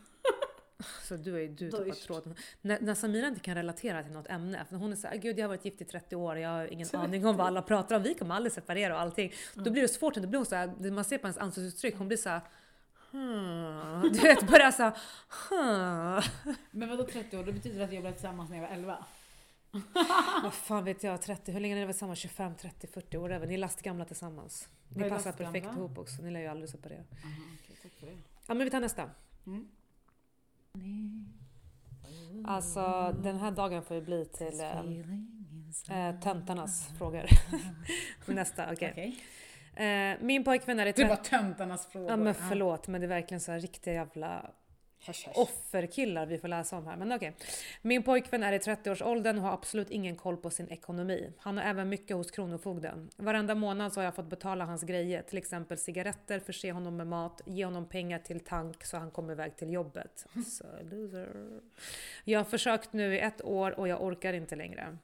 Så 1.02 1.16
du 1.16 1.36
är 1.36 1.40
ju 1.40 1.48
du 1.48 1.70
Deutsch. 1.70 2.06
tråden. 2.06 2.34
När, 2.60 2.80
när 2.80 2.94
Samira 2.94 3.26
inte 3.26 3.40
kan 3.40 3.54
relatera 3.54 4.02
till 4.02 4.12
något 4.12 4.30
ämne, 4.30 4.64
för 4.70 4.76
hon 4.76 4.92
är 4.92 4.96
såhär, 4.96 5.16
gud 5.16 5.38
jag 5.38 5.44
har 5.44 5.48
varit 5.48 5.64
gift 5.64 5.80
i 5.80 5.84
30 5.84 6.16
år, 6.16 6.38
jag 6.38 6.48
har 6.48 6.72
ingen 6.72 6.88
aning 6.92 7.26
om 7.26 7.36
vad 7.36 7.46
alla 7.46 7.62
pratar 7.62 7.96
om, 7.96 8.02
vi 8.02 8.14
kommer 8.14 8.34
aldrig 8.34 8.52
separera 8.52 8.94
och 8.94 9.00
allting. 9.00 9.32
Då 9.54 9.70
blir 9.70 9.82
det 9.82 9.88
svårt, 9.88 10.14
då 10.14 10.26
blir 10.26 10.38
hon 10.38 10.46
såhär, 10.46 10.90
man 10.90 11.04
ser 11.04 11.18
på 11.18 11.26
hennes 11.26 11.38
ansiktsuttryck, 11.38 11.94
hon 11.98 12.08
blir 12.08 12.18
såhär 12.18 12.40
hmm. 13.10 14.12
Du 14.12 14.18
vet, 14.20 14.50
börjar 14.50 14.70
såhär 14.70 14.92
hmm. 15.50 16.22
Men 16.70 16.88
vadå 16.88 17.06
30 17.06 17.36
år? 17.36 17.44
Det 17.44 17.52
betyder 17.52 17.84
att 17.84 17.92
jag 17.92 18.02
blev 18.02 18.12
tillsammans 18.12 18.50
när 18.50 18.56
jag 18.56 18.68
var 18.68 18.74
11. 18.74 19.04
Vad 20.42 20.54
fan 20.54 20.84
vet 20.84 21.02
jag, 21.02 21.22
30, 21.22 21.52
hur 21.52 21.60
länge 21.60 21.74
har 21.74 21.80
ni 21.80 21.84
varit 21.84 21.94
tillsammans? 21.94 22.18
25, 22.18 22.54
30, 22.54 22.86
40 22.86 23.16
år? 23.16 23.32
Även. 23.32 23.48
Ni 23.48 23.54
är 23.54 23.58
lastgamla 23.58 24.04
tillsammans. 24.04 24.68
Ni 24.88 25.10
passar 25.10 25.32
perfekt 25.32 25.66
ihop 25.66 25.98
också, 25.98 26.22
ni 26.22 26.30
lär 26.30 26.40
ju 26.40 26.46
aldrig 26.46 26.70
separera. 26.70 26.98
Aha, 26.98 27.42
okej, 27.62 27.76
tack 27.82 27.92
för 28.00 28.06
det. 28.06 28.12
Ja 28.46 28.54
men 28.54 28.64
vi 28.64 28.70
tar 28.70 28.80
nästa. 28.80 29.10
Mm. 29.46 29.68
Alltså 32.44 33.14
den 33.22 33.36
här 33.36 33.50
dagen 33.50 33.82
får 33.82 33.96
ju 33.96 34.02
bli 34.02 34.24
till 34.24 34.60
äh, 34.60 36.08
äh, 36.08 36.20
töntarnas 36.20 36.88
frågor. 36.98 37.24
Nästa, 38.26 38.72
okej. 38.72 38.90
Okej. 38.92 39.18
Eh, 39.86 40.16
min 40.20 40.44
pojkvän 40.44 40.80
är 40.80 40.86
i 40.86 40.92
Det 40.92 40.92
30... 40.92 41.08
var 41.08 41.16
töntarnas 41.16 41.86
frågor. 41.86 42.10
Ja 42.10 42.16
men 42.16 42.34
förlåt 42.34 42.88
men 42.88 43.00
det 43.00 43.06
är 43.06 43.08
verkligen 43.08 43.40
så 43.40 43.52
här 43.52 43.60
riktiga 43.60 43.94
jävla 43.94 44.50
Hörs, 45.06 45.26
hörs. 45.26 45.36
offerkillar 45.36 46.26
vi 46.26 46.38
får 46.38 46.48
läsa 46.48 46.76
om 46.76 46.86
här. 46.86 46.96
Men 46.96 47.12
okej. 47.12 47.36
Min 47.82 48.02
pojkvän 48.02 48.42
är 48.42 48.52
i 48.52 48.58
30-årsåldern 48.58 49.38
och 49.38 49.42
har 49.42 49.52
absolut 49.52 49.90
ingen 49.90 50.16
koll 50.16 50.36
på 50.36 50.50
sin 50.50 50.68
ekonomi. 50.68 51.32
Han 51.38 51.56
har 51.56 51.64
även 51.64 51.88
mycket 51.88 52.16
hos 52.16 52.30
Kronofogden. 52.30 53.10
Varenda 53.16 53.54
månad 53.54 53.92
så 53.92 54.00
har 54.00 54.04
jag 54.04 54.14
fått 54.14 54.30
betala 54.30 54.64
hans 54.64 54.82
grejer, 54.82 55.22
till 55.22 55.38
exempel 55.38 55.78
cigaretter, 55.78 56.40
förse 56.40 56.72
honom 56.72 56.96
med 56.96 57.06
mat, 57.06 57.40
ge 57.46 57.64
honom 57.64 57.88
pengar 57.88 58.18
till 58.18 58.40
tank 58.40 58.84
så 58.84 58.96
han 58.96 59.10
kommer 59.10 59.32
iväg 59.32 59.56
till 59.56 59.72
jobbet. 59.72 60.26
Så 60.46 60.64
loser. 60.82 61.60
Jag 62.24 62.38
har 62.38 62.44
försökt 62.44 62.92
nu 62.92 63.14
i 63.14 63.20
ett 63.20 63.44
år 63.44 63.78
och 63.78 63.88
jag 63.88 64.02
orkar 64.02 64.32
inte 64.32 64.56
längre. 64.56 64.98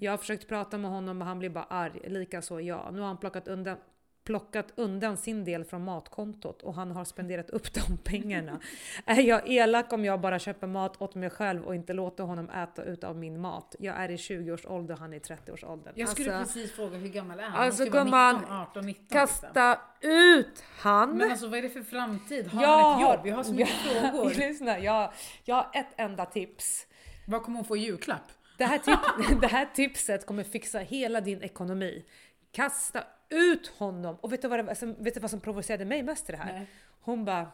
Jag 0.00 0.12
har 0.12 0.18
försökt 0.18 0.48
prata 0.48 0.78
med 0.78 0.90
honom 0.90 1.18
men 1.18 1.28
han 1.28 1.38
blir 1.38 1.50
bara 1.50 1.64
arg, 1.64 2.00
likaså 2.08 2.60
jag. 2.60 2.88
Nu 2.92 3.00
har 3.00 3.06
han 3.06 3.18
plockat 3.18 3.48
undan 3.48 3.76
plockat 4.24 4.66
undan 4.76 5.16
sin 5.16 5.44
del 5.44 5.64
från 5.64 5.84
matkontot 5.84 6.62
och 6.62 6.74
han 6.74 6.90
har 6.90 7.04
spenderat 7.04 7.50
upp 7.50 7.74
de 7.74 7.96
pengarna. 8.04 8.60
Är 9.04 9.20
jag 9.20 9.48
elak 9.48 9.92
om 9.92 10.04
jag 10.04 10.20
bara 10.20 10.38
köper 10.38 10.66
mat 10.66 11.02
åt 11.02 11.14
mig 11.14 11.30
själv 11.30 11.64
och 11.64 11.74
inte 11.74 11.92
låter 11.92 12.24
honom 12.24 12.50
äta 12.50 12.84
ut 12.84 13.04
av 13.04 13.16
min 13.16 13.40
mat? 13.40 13.76
Jag 13.78 13.96
är 13.96 14.10
i 14.10 14.16
20-årsåldern, 14.16 14.98
han 14.98 15.12
är 15.12 15.16
i 15.16 15.20
30-årsåldern. 15.20 15.92
Jag 15.96 16.08
skulle 16.08 16.36
Alltså, 16.36 16.54
precis 16.54 16.72
fråga 16.72 16.96
hur 16.98 17.08
gammal 17.08 17.38
är 17.38 17.44
han? 17.44 17.64
Alltså, 17.64 17.84
gumman, 17.84 18.36
19, 18.36 18.56
18, 18.56 18.86
19 18.86 18.86
liksom. 18.86 19.06
kasta 19.08 19.80
ut 20.00 20.64
han! 20.78 21.16
Men 21.16 21.30
alltså 21.30 21.48
vad 21.48 21.58
är 21.58 21.62
det 21.62 21.70
för 21.70 21.82
framtid? 21.82 22.46
Har 22.48 22.62
Jag 22.62 22.68
han 22.68 22.94
ett 22.94 23.02
jobb? 23.02 23.26
Jag 23.26 23.36
har 23.36 23.42
så 23.42 23.52
mycket 23.52 23.74
frågor. 24.12 24.34
Lyssna, 24.34 24.78
jag, 24.78 25.12
jag 25.44 25.54
har 25.54 25.70
ett 25.72 25.92
enda 25.96 26.26
tips. 26.26 26.86
Vad 27.26 27.42
kommer 27.42 27.56
hon 27.58 27.64
få 27.64 27.76
i 27.76 27.80
julklapp? 27.80 28.32
Det 28.58 28.64
här, 28.64 28.78
tip, 28.78 29.40
det 29.40 29.46
här 29.46 29.68
tipset 29.74 30.26
kommer 30.26 30.42
fixa 30.44 30.78
hela 30.78 31.20
din 31.20 31.42
ekonomi. 31.42 32.04
Kasta 32.52 33.04
ut 33.30 33.66
honom! 33.66 34.16
Och 34.20 34.32
vet 34.32 34.42
du 34.42 34.48
vad, 34.48 34.66
det, 34.66 34.74
som- 34.74 34.94
vet 34.98 35.14
du 35.14 35.20
vad 35.20 35.30
som 35.30 35.40
provocerade 35.40 35.84
mig 35.84 36.02
mest 36.02 36.28
i 36.28 36.32
det 36.32 36.38
här? 36.38 36.52
Nej. 36.52 36.66
Hon 37.00 37.24
bara 37.24 37.50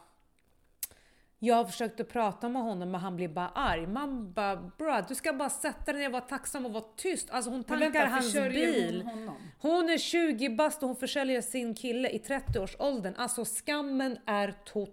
jag 1.38 1.54
har 1.54 1.64
försökt 1.64 2.00
att 2.00 2.08
prata 2.08 2.48
med 2.48 2.62
honom 2.62 2.90
men 2.90 3.00
han 3.00 3.16
blir 3.16 3.28
bara 3.28 3.48
arg. 3.48 3.86
Man 3.86 4.32
bara 4.32 4.56
bra, 4.56 5.04
du 5.08 5.14
ska 5.14 5.32
bara 5.32 5.50
sätta 5.50 5.92
dig 5.92 6.00
ner 6.00 6.06
och 6.06 6.12
vara 6.12 6.22
tacksam 6.22 6.66
och 6.66 6.72
vara 6.72 6.84
tyst. 6.96 7.30
Alltså 7.30 7.50
hon 7.50 7.64
tankar 7.64 7.90
vänta, 7.90 8.06
hans 8.06 8.32
bil. 8.32 9.02
hon 9.04 9.10
honom? 9.18 9.36
Hon 9.60 9.88
är 9.88 9.98
20 9.98 10.48
bast 10.48 10.82
och 10.82 10.88
hon 10.88 10.96
försäljer 10.96 11.40
sin 11.40 11.74
kille 11.74 12.08
i 12.10 12.18
30-årsåldern. 12.18 13.14
Alltså 13.16 13.44
skammen 13.44 14.18
är 14.26 14.54
total. 14.64 14.92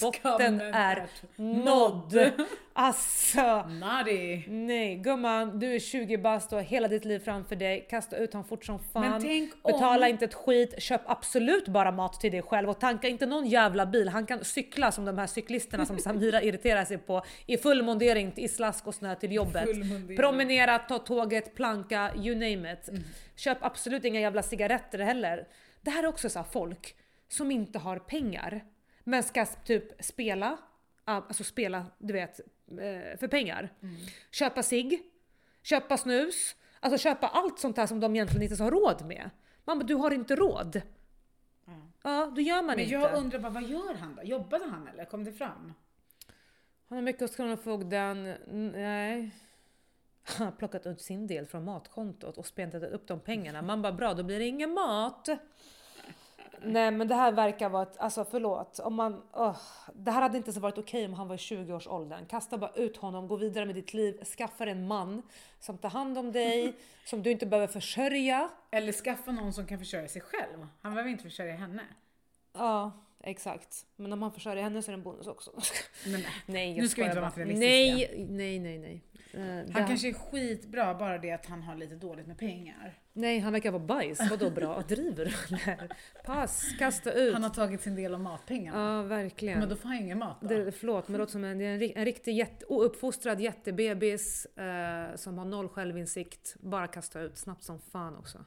Botten 0.00 0.20
Skammen 0.22 0.60
är 0.60 1.06
nådd. 1.36 2.30
Alltså. 2.72 3.62
Naughty. 3.68 4.42
Nej 4.48 4.96
gumman, 4.96 5.58
du 5.58 5.74
är 5.74 5.78
20 5.78 6.18
bast 6.18 6.52
och 6.52 6.58
har 6.58 6.64
hela 6.64 6.88
ditt 6.88 7.04
liv 7.04 7.18
framför 7.18 7.56
dig. 7.56 7.86
Kasta 7.90 8.16
ut 8.16 8.32
honom 8.32 8.48
fort 8.48 8.64
som 8.64 8.78
fan. 8.78 9.02
Om- 9.62 9.72
Betala 9.72 10.08
inte 10.08 10.24
ett 10.24 10.34
skit. 10.34 10.82
Köp 10.82 11.00
absolut 11.06 11.68
bara 11.68 11.90
mat 11.92 12.20
till 12.20 12.32
dig 12.32 12.42
själv 12.42 12.70
och 12.70 12.80
tanka 12.80 13.08
inte 13.08 13.26
någon 13.26 13.46
jävla 13.46 13.86
bil. 13.86 14.08
Han 14.08 14.26
kan 14.26 14.44
cykla 14.44 14.92
som 14.92 15.04
de 15.04 15.18
här 15.18 15.26
cyklisterna 15.26 15.86
som 15.86 15.98
Samira 15.98 16.42
irriterar 16.42 16.84
sig 16.84 16.98
på 16.98 17.22
i 17.46 17.56
full 17.58 17.82
mondering 17.82 18.32
i 18.36 18.48
slask 18.48 18.86
och 18.86 18.94
snö 18.94 19.14
till 19.14 19.32
jobbet. 19.32 19.68
Promenera, 20.16 20.78
ta 20.78 20.98
tåget, 20.98 21.54
planka, 21.54 22.10
you 22.16 22.34
name 22.34 22.72
it. 22.72 22.88
Köp 23.36 23.58
absolut 23.60 24.04
inga 24.04 24.20
jävla 24.20 24.42
cigaretter 24.42 24.98
heller. 24.98 25.46
Det 25.80 25.90
här 25.90 26.02
är 26.02 26.06
också 26.06 26.28
så 26.28 26.44
folk 26.52 26.94
som 27.28 27.50
inte 27.50 27.78
har 27.78 27.98
pengar 27.98 28.60
men 29.08 29.22
ska 29.22 29.46
typ 29.46 30.04
spela, 30.04 30.58
alltså 31.04 31.44
spela 31.44 31.86
du 31.98 32.12
vet 32.12 32.40
eh, 32.70 33.18
för 33.18 33.28
pengar. 33.28 33.72
Köpa 34.30 34.62
sig, 34.62 35.02
köpa 35.62 35.96
snus, 35.96 36.56
alltså 36.80 36.98
köpa 36.98 37.28
allt 37.28 37.58
sånt 37.58 37.76
här 37.76 37.86
som 37.86 38.00
de 38.00 38.14
egentligen 38.14 38.50
inte 38.50 38.62
har 38.62 38.70
råd 38.70 39.06
med. 39.06 39.30
Man 39.64 39.78
bara, 39.78 39.84
du 39.84 39.94
har 39.94 40.10
inte 40.10 40.36
råd. 40.36 40.82
Ja, 42.02 42.32
då 42.34 42.40
gör 42.40 42.56
man 42.56 42.66
Men 42.66 42.80
inte. 42.80 42.92
jag 42.92 43.14
undrar 43.14 43.38
bara, 43.38 43.52
vad 43.52 43.62
gör 43.62 43.94
han 43.94 44.16
då? 44.16 44.22
Jobbade 44.22 44.64
han 44.64 44.88
eller? 44.88 45.04
Kom 45.04 45.24
det 45.24 45.32
fram? 45.32 45.72
Han 46.88 46.98
har 46.98 47.02
mycket 47.02 47.20
hos 47.20 47.36
Kronofogden. 47.36 48.34
Nej. 48.82 49.34
Han 50.22 50.46
har 50.46 50.52
plockat 50.52 50.86
ut 50.86 51.00
sin 51.00 51.26
del 51.26 51.46
från 51.46 51.64
matkontot 51.64 52.38
och 52.38 52.46
spenderat 52.46 52.92
upp 52.92 53.06
de 53.06 53.20
pengarna. 53.20 53.62
Man 53.72 53.82
bara 53.82 53.92
bra, 53.92 54.14
då 54.14 54.22
blir 54.22 54.38
det 54.38 54.46
ingen 54.46 54.74
mat. 54.74 55.28
Nej 56.62 56.90
men 56.90 57.08
det 57.08 57.14
här 57.14 57.32
verkar 57.32 57.68
vara 57.68 57.82
ett, 57.82 57.98
alltså 57.98 58.24
förlåt. 58.30 58.78
Om 58.78 58.94
man, 58.94 59.22
åh, 59.32 59.56
det 59.94 60.10
här 60.10 60.22
hade 60.22 60.38
inte 60.38 60.52
så 60.52 60.60
varit 60.60 60.78
okej 60.78 61.04
om 61.04 61.14
han 61.14 61.28
var 61.28 61.34
i 61.34 61.38
20-årsåldern. 61.38 62.26
Kasta 62.26 62.58
bara 62.58 62.72
ut 62.74 62.96
honom, 62.96 63.28
gå 63.28 63.36
vidare 63.36 63.66
med 63.66 63.74
ditt 63.74 63.94
liv, 63.94 64.24
skaffa 64.24 64.66
en 64.66 64.86
man 64.86 65.22
som 65.60 65.78
tar 65.78 65.88
hand 65.88 66.18
om 66.18 66.32
dig, 66.32 66.76
som 67.04 67.22
du 67.22 67.30
inte 67.30 67.46
behöver 67.46 67.66
försörja. 67.72 68.50
Eller 68.70 68.92
skaffa 68.92 69.32
någon 69.32 69.52
som 69.52 69.66
kan 69.66 69.78
försörja 69.78 70.08
sig 70.08 70.22
själv. 70.22 70.66
Han 70.82 70.92
behöver 70.94 71.10
inte 71.10 71.22
försörja 71.24 71.56
henne. 71.56 71.82
Ja, 72.52 72.92
exakt. 73.20 73.86
Men 73.96 74.12
om 74.12 74.22
han 74.22 74.32
försörjer 74.32 74.62
henne 74.62 74.82
så 74.82 74.90
är 74.90 74.92
det 74.92 74.98
en 74.98 75.02
bonus 75.02 75.26
också. 75.26 75.50
Men 76.04 76.12
nej. 76.20 76.26
nej, 76.46 76.80
Nu 76.80 76.88
ska 76.88 77.00
vi 77.00 77.06
inte 77.06 77.20
vara 77.20 77.28
materialistiska. 77.28 77.70
Nej, 77.70 78.26
nej, 78.28 78.58
nej, 78.58 78.78
nej. 78.78 79.02
Eh, 79.38 79.44
det 79.44 79.72
Han 79.72 79.82
här- 79.82 79.86
kanske 79.86 80.08
är 80.08 80.12
skitbra, 80.12 80.94
bara 80.94 81.18
det 81.18 81.30
att 81.32 81.46
han 81.46 81.62
har 81.62 81.74
lite 81.76 81.94
dåligt 81.94 82.26
med 82.26 82.38
pengar. 82.38 82.98
Nej, 83.12 83.38
han 83.38 83.52
verkar 83.52 83.70
vara 83.70 83.82
bajs. 83.82 84.30
Vadå 84.30 84.50
bra? 84.50 84.82
Driver 84.88 85.24
du 85.24 85.56
eller? 85.56 85.92
Pass, 86.24 86.64
kasta 86.78 87.12
ut. 87.12 87.32
Han 87.32 87.42
har 87.42 87.50
tagit 87.50 87.80
sin 87.82 87.94
del 87.94 88.14
av 88.14 88.20
matpengarna. 88.20 88.96
Ja, 88.96 89.02
verkligen. 89.02 89.58
Men 89.58 89.68
då 89.68 89.76
får 89.76 89.88
han 89.88 89.98
ingen 89.98 90.18
mat 90.18 90.36
då. 90.40 90.48
det, 90.48 90.72
förlåt, 90.72 91.08
men 91.08 91.12
det 91.12 91.18
låter 91.18 91.32
som 91.32 91.44
en, 91.44 91.58
det 91.58 91.64
är 91.64 91.74
en, 91.74 91.82
en 91.98 92.04
riktig 92.04 92.32
jätte, 92.36 92.64
ouppfostrad 92.66 93.40
jättebebis 93.40 94.46
eh, 94.46 95.14
som 95.16 95.38
har 95.38 95.44
noll 95.44 95.68
självinsikt. 95.68 96.56
Bara 96.60 96.86
kasta 96.86 97.20
ut 97.20 97.38
snabbt 97.38 97.62
som 97.62 97.80
fan 97.80 98.16
också. 98.16 98.44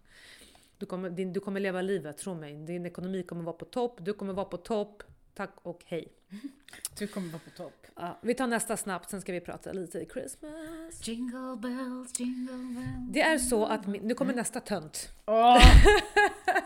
Du 0.77 0.85
kommer, 0.85 1.09
din, 1.09 1.33
du 1.33 1.39
kommer 1.39 1.59
leva 1.59 1.81
livet, 1.81 2.17
tro 2.17 2.33
mig. 2.35 2.55
Din 2.55 2.85
ekonomi 2.85 3.23
kommer 3.23 3.43
vara 3.43 3.55
på 3.55 3.65
topp, 3.65 3.97
du 4.01 4.13
kommer 4.13 4.33
vara 4.33 4.45
på 4.45 4.57
topp. 4.57 5.03
Tack 5.33 5.53
och 5.61 5.81
hej. 5.85 6.07
Du 6.97 7.07
kommer 7.07 7.29
vara 7.29 7.41
på 7.45 7.49
topp. 7.49 7.87
Ja, 7.95 8.19
vi 8.21 8.33
tar 8.33 8.47
nästa 8.47 8.77
snabbt, 8.77 9.09
sen 9.09 9.21
ska 9.21 9.31
vi 9.33 9.41
prata 9.41 9.71
lite 9.71 10.05
Christmas. 10.05 11.07
Jingle 11.07 11.57
bells, 11.61 12.19
jingle 12.19 12.53
bells. 12.53 13.11
Det 13.13 13.21
är 13.21 13.37
så 13.37 13.65
att, 13.65 13.87
min, 13.87 14.01
nu 14.01 14.13
kommer 14.13 14.33
nästa 14.33 14.59
tönt. 14.59 15.09
Åh! 15.25 15.63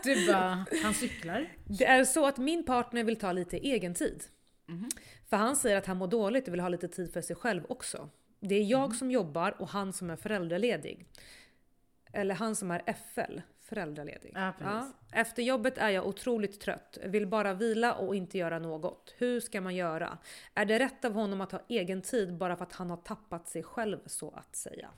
Du 0.04 0.26
bara, 0.26 0.66
han 0.82 0.94
cyklar. 0.94 1.48
Det 1.64 1.84
är 1.84 2.04
så 2.04 2.26
att 2.26 2.38
min 2.38 2.64
partner 2.64 3.04
vill 3.04 3.18
ta 3.18 3.32
lite 3.32 3.56
egen 3.56 3.94
tid. 3.94 4.24
Mhm. 4.66 4.88
För 5.30 5.36
han 5.36 5.56
säger 5.56 5.76
att 5.76 5.86
han 5.86 5.96
mår 5.96 6.06
dåligt 6.08 6.48
och 6.48 6.54
vill 6.54 6.60
ha 6.60 6.68
lite 6.68 6.88
tid 6.88 7.12
för 7.12 7.20
sig 7.20 7.36
själv 7.36 7.62
också. 7.68 8.10
Det 8.40 8.54
är 8.54 8.64
jag 8.64 8.94
som 8.94 9.10
jobbar 9.10 9.60
och 9.60 9.68
han 9.68 9.92
som 9.92 10.10
är 10.10 10.16
föräldraledig. 10.16 11.06
Eller 12.12 12.34
han 12.34 12.56
som 12.56 12.70
är 12.70 12.82
FL, 13.14 13.40
föräldraledig. 13.66 14.32
Ja, 14.34 14.52
precis. 14.58 14.94
Efter 15.12 15.42
jobbet 15.42 15.78
är 15.78 15.90
jag 15.90 16.06
otroligt 16.06 16.60
trött, 16.60 16.98
vill 17.04 17.26
bara 17.26 17.54
vila 17.54 17.94
och 17.94 18.14
inte 18.16 18.38
göra 18.38 18.58
något. 18.58 19.14
Hur 19.18 19.40
ska 19.40 19.60
man 19.60 19.74
göra? 19.74 20.18
Är 20.54 20.64
det 20.64 20.78
rätt 20.78 21.04
av 21.04 21.12
honom 21.12 21.40
att 21.40 21.52
ha 21.52 21.60
egen 21.68 22.02
tid 22.02 22.36
bara 22.36 22.56
för 22.56 22.64
att 22.64 22.72
han 22.72 22.90
har 22.90 22.96
tappat 22.96 23.48
sig 23.48 23.62
själv 23.62 23.98
så 24.06 24.30
att 24.30 24.56
säga? 24.56 24.90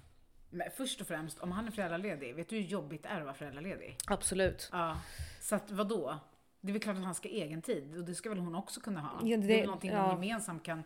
Men 0.50 0.70
först 0.76 1.00
och 1.00 1.06
främst, 1.06 1.38
om 1.38 1.52
han 1.52 1.66
är 1.66 1.70
föräldraledig, 1.70 2.34
vet 2.34 2.48
du 2.48 2.56
hur 2.56 2.62
jobbigt 2.62 3.02
det 3.02 3.08
är 3.08 3.18
att 3.18 3.24
vara 3.24 3.34
föräldraledig? 3.34 3.96
Absolut. 4.06 4.68
Ja. 4.72 4.98
Så 5.40 5.54
att 5.54 5.70
vadå? 5.70 6.18
Det 6.60 6.68
är 6.68 6.72
väl 6.72 6.82
klart 6.82 6.96
att 6.96 7.04
han 7.04 7.14
ska 7.14 7.28
ha 7.28 7.34
egen 7.34 7.62
tid 7.62 7.96
och 7.96 8.04
det 8.04 8.14
ska 8.14 8.28
väl 8.28 8.38
hon 8.38 8.54
också 8.54 8.80
kunna 8.80 9.00
ha. 9.00 9.20
Ja, 9.22 9.36
det, 9.36 9.46
det- 9.46 9.54
är 9.54 9.56
väl 9.58 9.66
någonting 9.66 9.90
ja. 9.90 9.98
de 10.02 10.10
gemensamt 10.24 10.62
kan, 10.64 10.82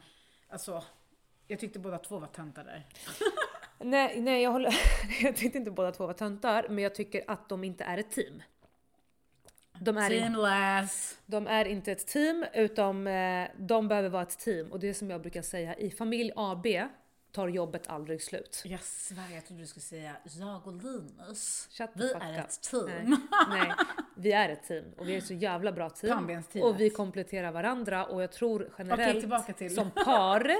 alltså. 0.49 0.85
Jag 1.47 1.59
tyckte 1.61 1.78
båda 1.78 1.99
två 1.99 2.18
var 2.18 2.26
töntar 2.26 2.64
där. 2.64 2.87
Nej, 3.83 4.20
nej 4.20 4.43
jag, 4.43 4.51
håller, 4.51 4.74
jag 5.22 5.37
tyckte 5.37 5.59
inte 5.59 5.70
båda 5.70 5.93
två 5.93 6.07
var 6.07 6.14
töntar, 6.14 6.66
men 6.68 6.85
jag 6.85 6.95
tycker 6.95 7.24
att 7.26 7.49
de 7.49 7.64
inte 7.64 7.85
är 7.85 7.99
ett 7.99 8.11
team. 8.11 8.43
De 9.80 9.97
är, 9.99 10.11
in, 10.11 10.20
Seamless! 10.20 11.18
de 11.26 11.47
är 11.47 11.64
inte 11.64 11.93
ett 11.93 12.07
team, 12.07 12.45
utan 12.55 13.07
eh, 13.07 13.49
de 13.57 13.89
behöver 13.89 14.09
vara 14.09 14.22
ett 14.22 14.39
team. 14.39 14.72
Och 14.72 14.80
det 14.80 14.89
är 14.89 14.95
som 14.95 15.11
jag 15.11 15.20
brukar 15.20 15.43
säga, 15.43 15.74
i 15.74 15.91
familj 15.91 16.33
AB 16.37 16.66
tar 17.33 17.49
jobbet 17.49 17.89
aldrig 17.89 18.22
slut. 18.22 18.62
Jag 18.64 18.80
svär, 18.80 19.35
jag 19.35 19.47
trodde 19.47 19.62
du 19.62 19.66
skulle 19.66 19.83
säga 19.83 20.16
jag 20.24 20.66
och 20.66 20.72
Linus. 20.72 21.68
Vi 21.95 22.12
är 22.12 22.39
up. 22.41 22.45
ett 22.45 22.61
team. 22.62 22.87
Nej, 22.87 23.18
nej, 23.49 23.72
vi 24.16 24.33
är 24.33 24.49
ett 24.49 24.62
team 24.68 24.85
och 24.99 25.09
vi 25.09 25.14
är 25.14 25.18
ett 25.18 25.26
så 25.26 25.35
jävla 25.35 25.72
bra 25.72 25.91
team. 25.91 26.11
Och 26.64 26.80
vi 26.80 26.91
kompletterar 26.91 27.53
varandra 27.53 28.07
och 28.07 28.22
jag 28.22 28.33
tror 28.33 28.72
generellt 28.78 29.20
tillbaka 29.20 29.53
till- 29.53 29.74
som 29.74 29.91
par, 29.91 30.51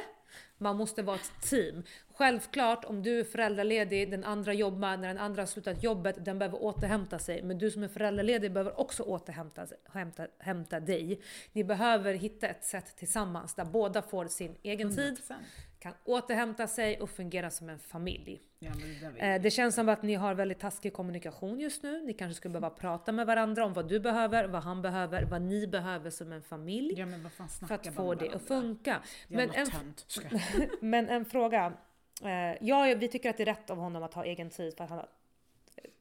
man 0.59 0.77
måste 0.77 1.03
vara 1.03 1.17
ett 1.17 1.33
team. 1.43 1.83
Självklart 2.15 2.85
om 2.85 3.03
du 3.03 3.21
är 3.21 3.25
föräldraledig, 3.25 4.11
den 4.11 4.25
andra 4.25 4.53
jobbar, 4.53 4.97
när 4.97 5.09
den 5.09 5.19
andra 5.19 5.43
har 5.43 5.47
slutat 5.47 5.83
jobbet, 5.83 6.25
den 6.25 6.39
behöver 6.39 6.63
återhämta 6.63 7.19
sig. 7.19 7.43
Men 7.43 7.59
du 7.59 7.71
som 7.71 7.83
är 7.83 7.89
föräldraledig 7.89 8.53
behöver 8.53 8.81
också 8.81 9.03
återhämta 9.03 9.67
sig- 9.67 9.79
hämta, 9.93 10.27
hämta 10.39 10.81
dig. 10.81 11.21
Ni 11.53 11.65
behöver 11.65 12.15
hitta 12.15 12.49
ett 12.49 12.65
sätt 12.65 12.97
tillsammans 12.97 13.55
där 13.55 13.65
båda 13.65 14.03
får 14.03 14.27
sin 14.27 14.57
egen 14.63 14.97
tid, 14.97 15.19
100%. 15.19 15.35
Kan 15.83 15.95
återhämta 16.05 16.67
sig 16.67 17.01
och 17.01 17.11
fungera 17.11 17.51
som 17.51 17.69
en 17.69 17.79
familj. 17.79 18.41
Ja, 18.59 18.71
det 19.11 19.27
Eh, 19.27 19.43
Det 19.43 19.51
känns 19.51 19.75
som 19.75 19.89
att 19.89 20.03
ni 20.03 20.15
har 20.15 20.35
väldigt 20.35 20.61
taskig 20.61 20.93
kommunikation 20.93 21.61
just 21.61 21.83
nu. 21.83 22.03
Ni 22.03 22.13
kanske 22.13 22.35
skulle 22.35 22.53
behöva 22.53 22.71
prata 22.71 23.13
med 23.13 23.27
varandra 23.27 23.65
om 23.65 23.73
vad 23.73 23.89
du 23.89 24.01
behöver, 24.01 24.45
vad 24.49 24.63
han 24.63 24.83
behöver, 24.83 25.23
vad 25.25 25.43
ni 25.43 25.67
behöver 25.67 26.11
som 26.11 26.33
en 26.33 26.43
familj. 26.43 26.95
Ja 26.99 27.07
men 27.07 27.23
vad 27.23 27.33
fan 27.33 27.49
För 27.49 27.75
att 27.75 27.95
få 27.95 28.15
det 28.15 28.31
att 28.35 28.43
funka. 28.43 29.03
Men 29.29 29.51
en, 29.51 29.71
tönt. 29.71 30.07
Men 30.81 31.09
en 31.09 31.25
fråga. 31.25 31.73
Eh, 32.23 32.57
Ja, 32.61 32.95
vi 32.99 33.09
tycker 33.09 33.31
att 33.31 33.37
det 33.37 33.43
är 33.43 33.55
rätt 33.55 33.71
av 33.71 33.79
honom 33.79 34.03
att 34.03 34.15
ha 34.15 34.25
egen 34.25 34.51
tid 34.51 34.77
för 34.77 34.85
att 34.85 34.91
han 34.91 34.99
har 34.99 35.09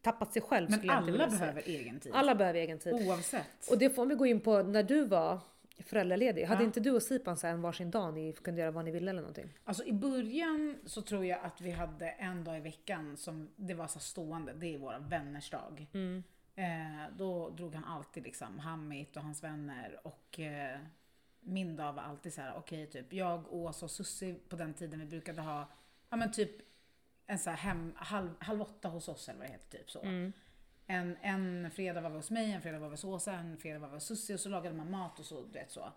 tappat 0.02 0.34
sig 0.34 0.42
själv. 0.42 0.70
Men 0.70 0.90
alla 0.90 1.28
behöver 1.28 1.62
egen 1.66 2.00
tid. 2.00 2.12
Alla 2.16 2.36
behöver 2.36 2.60
egen 2.60 2.80
tid. 2.80 2.94
Oavsett. 2.94 3.70
Och 3.72 3.78
det 3.78 3.90
får 3.90 4.06
vi 4.06 4.16
gå 4.16 4.26
in 4.26 4.40
på 4.40 4.64
när 4.64 4.84
du 4.84 5.06
var 5.06 5.40
föräldraledig. 5.82 6.46
Hade 6.46 6.62
Ja. 6.62 6.66
inte 6.66 6.80
du 6.80 6.92
och 6.92 7.04
Sipan 7.04 7.38
så 7.38 7.48
en 7.48 7.62
varsin 7.62 7.92
dag 7.92 8.14
ni 8.14 8.34
kunde 8.34 8.62
göra 8.62 8.72
vad 8.72 8.86
ni 8.86 8.92
ville 8.92 9.12
eller 9.12 9.22
någonting? 9.22 9.50
Alltså 9.64 9.84
i 9.84 9.94
början 9.94 10.78
så 10.86 11.02
tror 11.02 11.26
jag 11.26 11.40
att 11.44 11.62
vi 11.62 11.72
hade 11.72 12.10
en 12.10 12.44
dag 12.44 12.58
i 12.58 12.60
veckan 12.60 13.18
som 13.18 13.50
det 13.56 13.74
var 13.74 13.88
så 13.88 14.00
stående, 14.00 14.54
det 14.54 14.74
är 14.74 14.78
våra 14.78 15.00
vänners 15.00 15.50
dag. 15.50 15.88
Mm. 15.94 16.24
Eh, 16.56 17.16
då 17.18 17.50
drog 17.50 17.76
han 17.76 17.84
alltid 17.84 18.24
liksom 18.24 18.60
Hamit 18.60 19.16
och 19.18 19.24
hans 19.24 19.44
vänner 19.44 20.00
och 20.04 20.40
eh, 20.40 20.80
min 21.40 21.76
dag 21.76 21.94
var 21.94 22.04
alltid 22.04 22.34
så 22.34 22.42
här: 22.42 22.54
okej 22.58 22.88
typ 22.88 23.14
jag, 23.14 23.54
Åsa 23.54 23.86
och 23.86 23.92
Sussi 23.92 24.36
på 24.50 24.56
den 24.56 24.74
tiden 24.74 25.00
vi 25.00 25.06
brukade 25.06 25.42
ha, 25.42 25.68
ja 26.10 26.18
men 26.18 26.32
typ 26.32 26.52
en 27.28 27.40
så 27.40 27.50
här 27.50 27.58
hem, 27.58 27.94
halv, 27.96 28.30
halv 28.40 28.62
åtta 28.62 28.88
hos 28.88 29.08
oss 29.10 29.30
eller 29.30 29.40
vad 29.40 29.48
det 29.48 29.52
heter 29.54 29.78
typ 29.78 29.92
så. 29.92 30.02
Mm. 30.02 30.34
En, 30.92 31.18
en 31.22 31.72
fredag 31.72 32.02
var 32.02 32.10
vi 32.10 32.16
hos 32.16 32.32
mig, 32.32 32.52
en 32.52 32.62
fredag 32.62 32.80
var 32.80 32.88
vi 32.88 32.94
hos 32.94 33.04
Åsa, 33.04 33.34
en 33.34 33.58
fredag 33.58 33.80
var 33.80 33.88
vi 33.88 33.94
hos 33.94 34.06
Sussi 34.06 34.36
och 34.36 34.40
så 34.40 34.50
lagade 34.50 34.76
man 34.76 34.92
mat 34.92 35.20
och 35.20 35.26
så, 35.26 35.42
du 35.42 35.52
vet 35.52 35.72
så. 35.72 35.92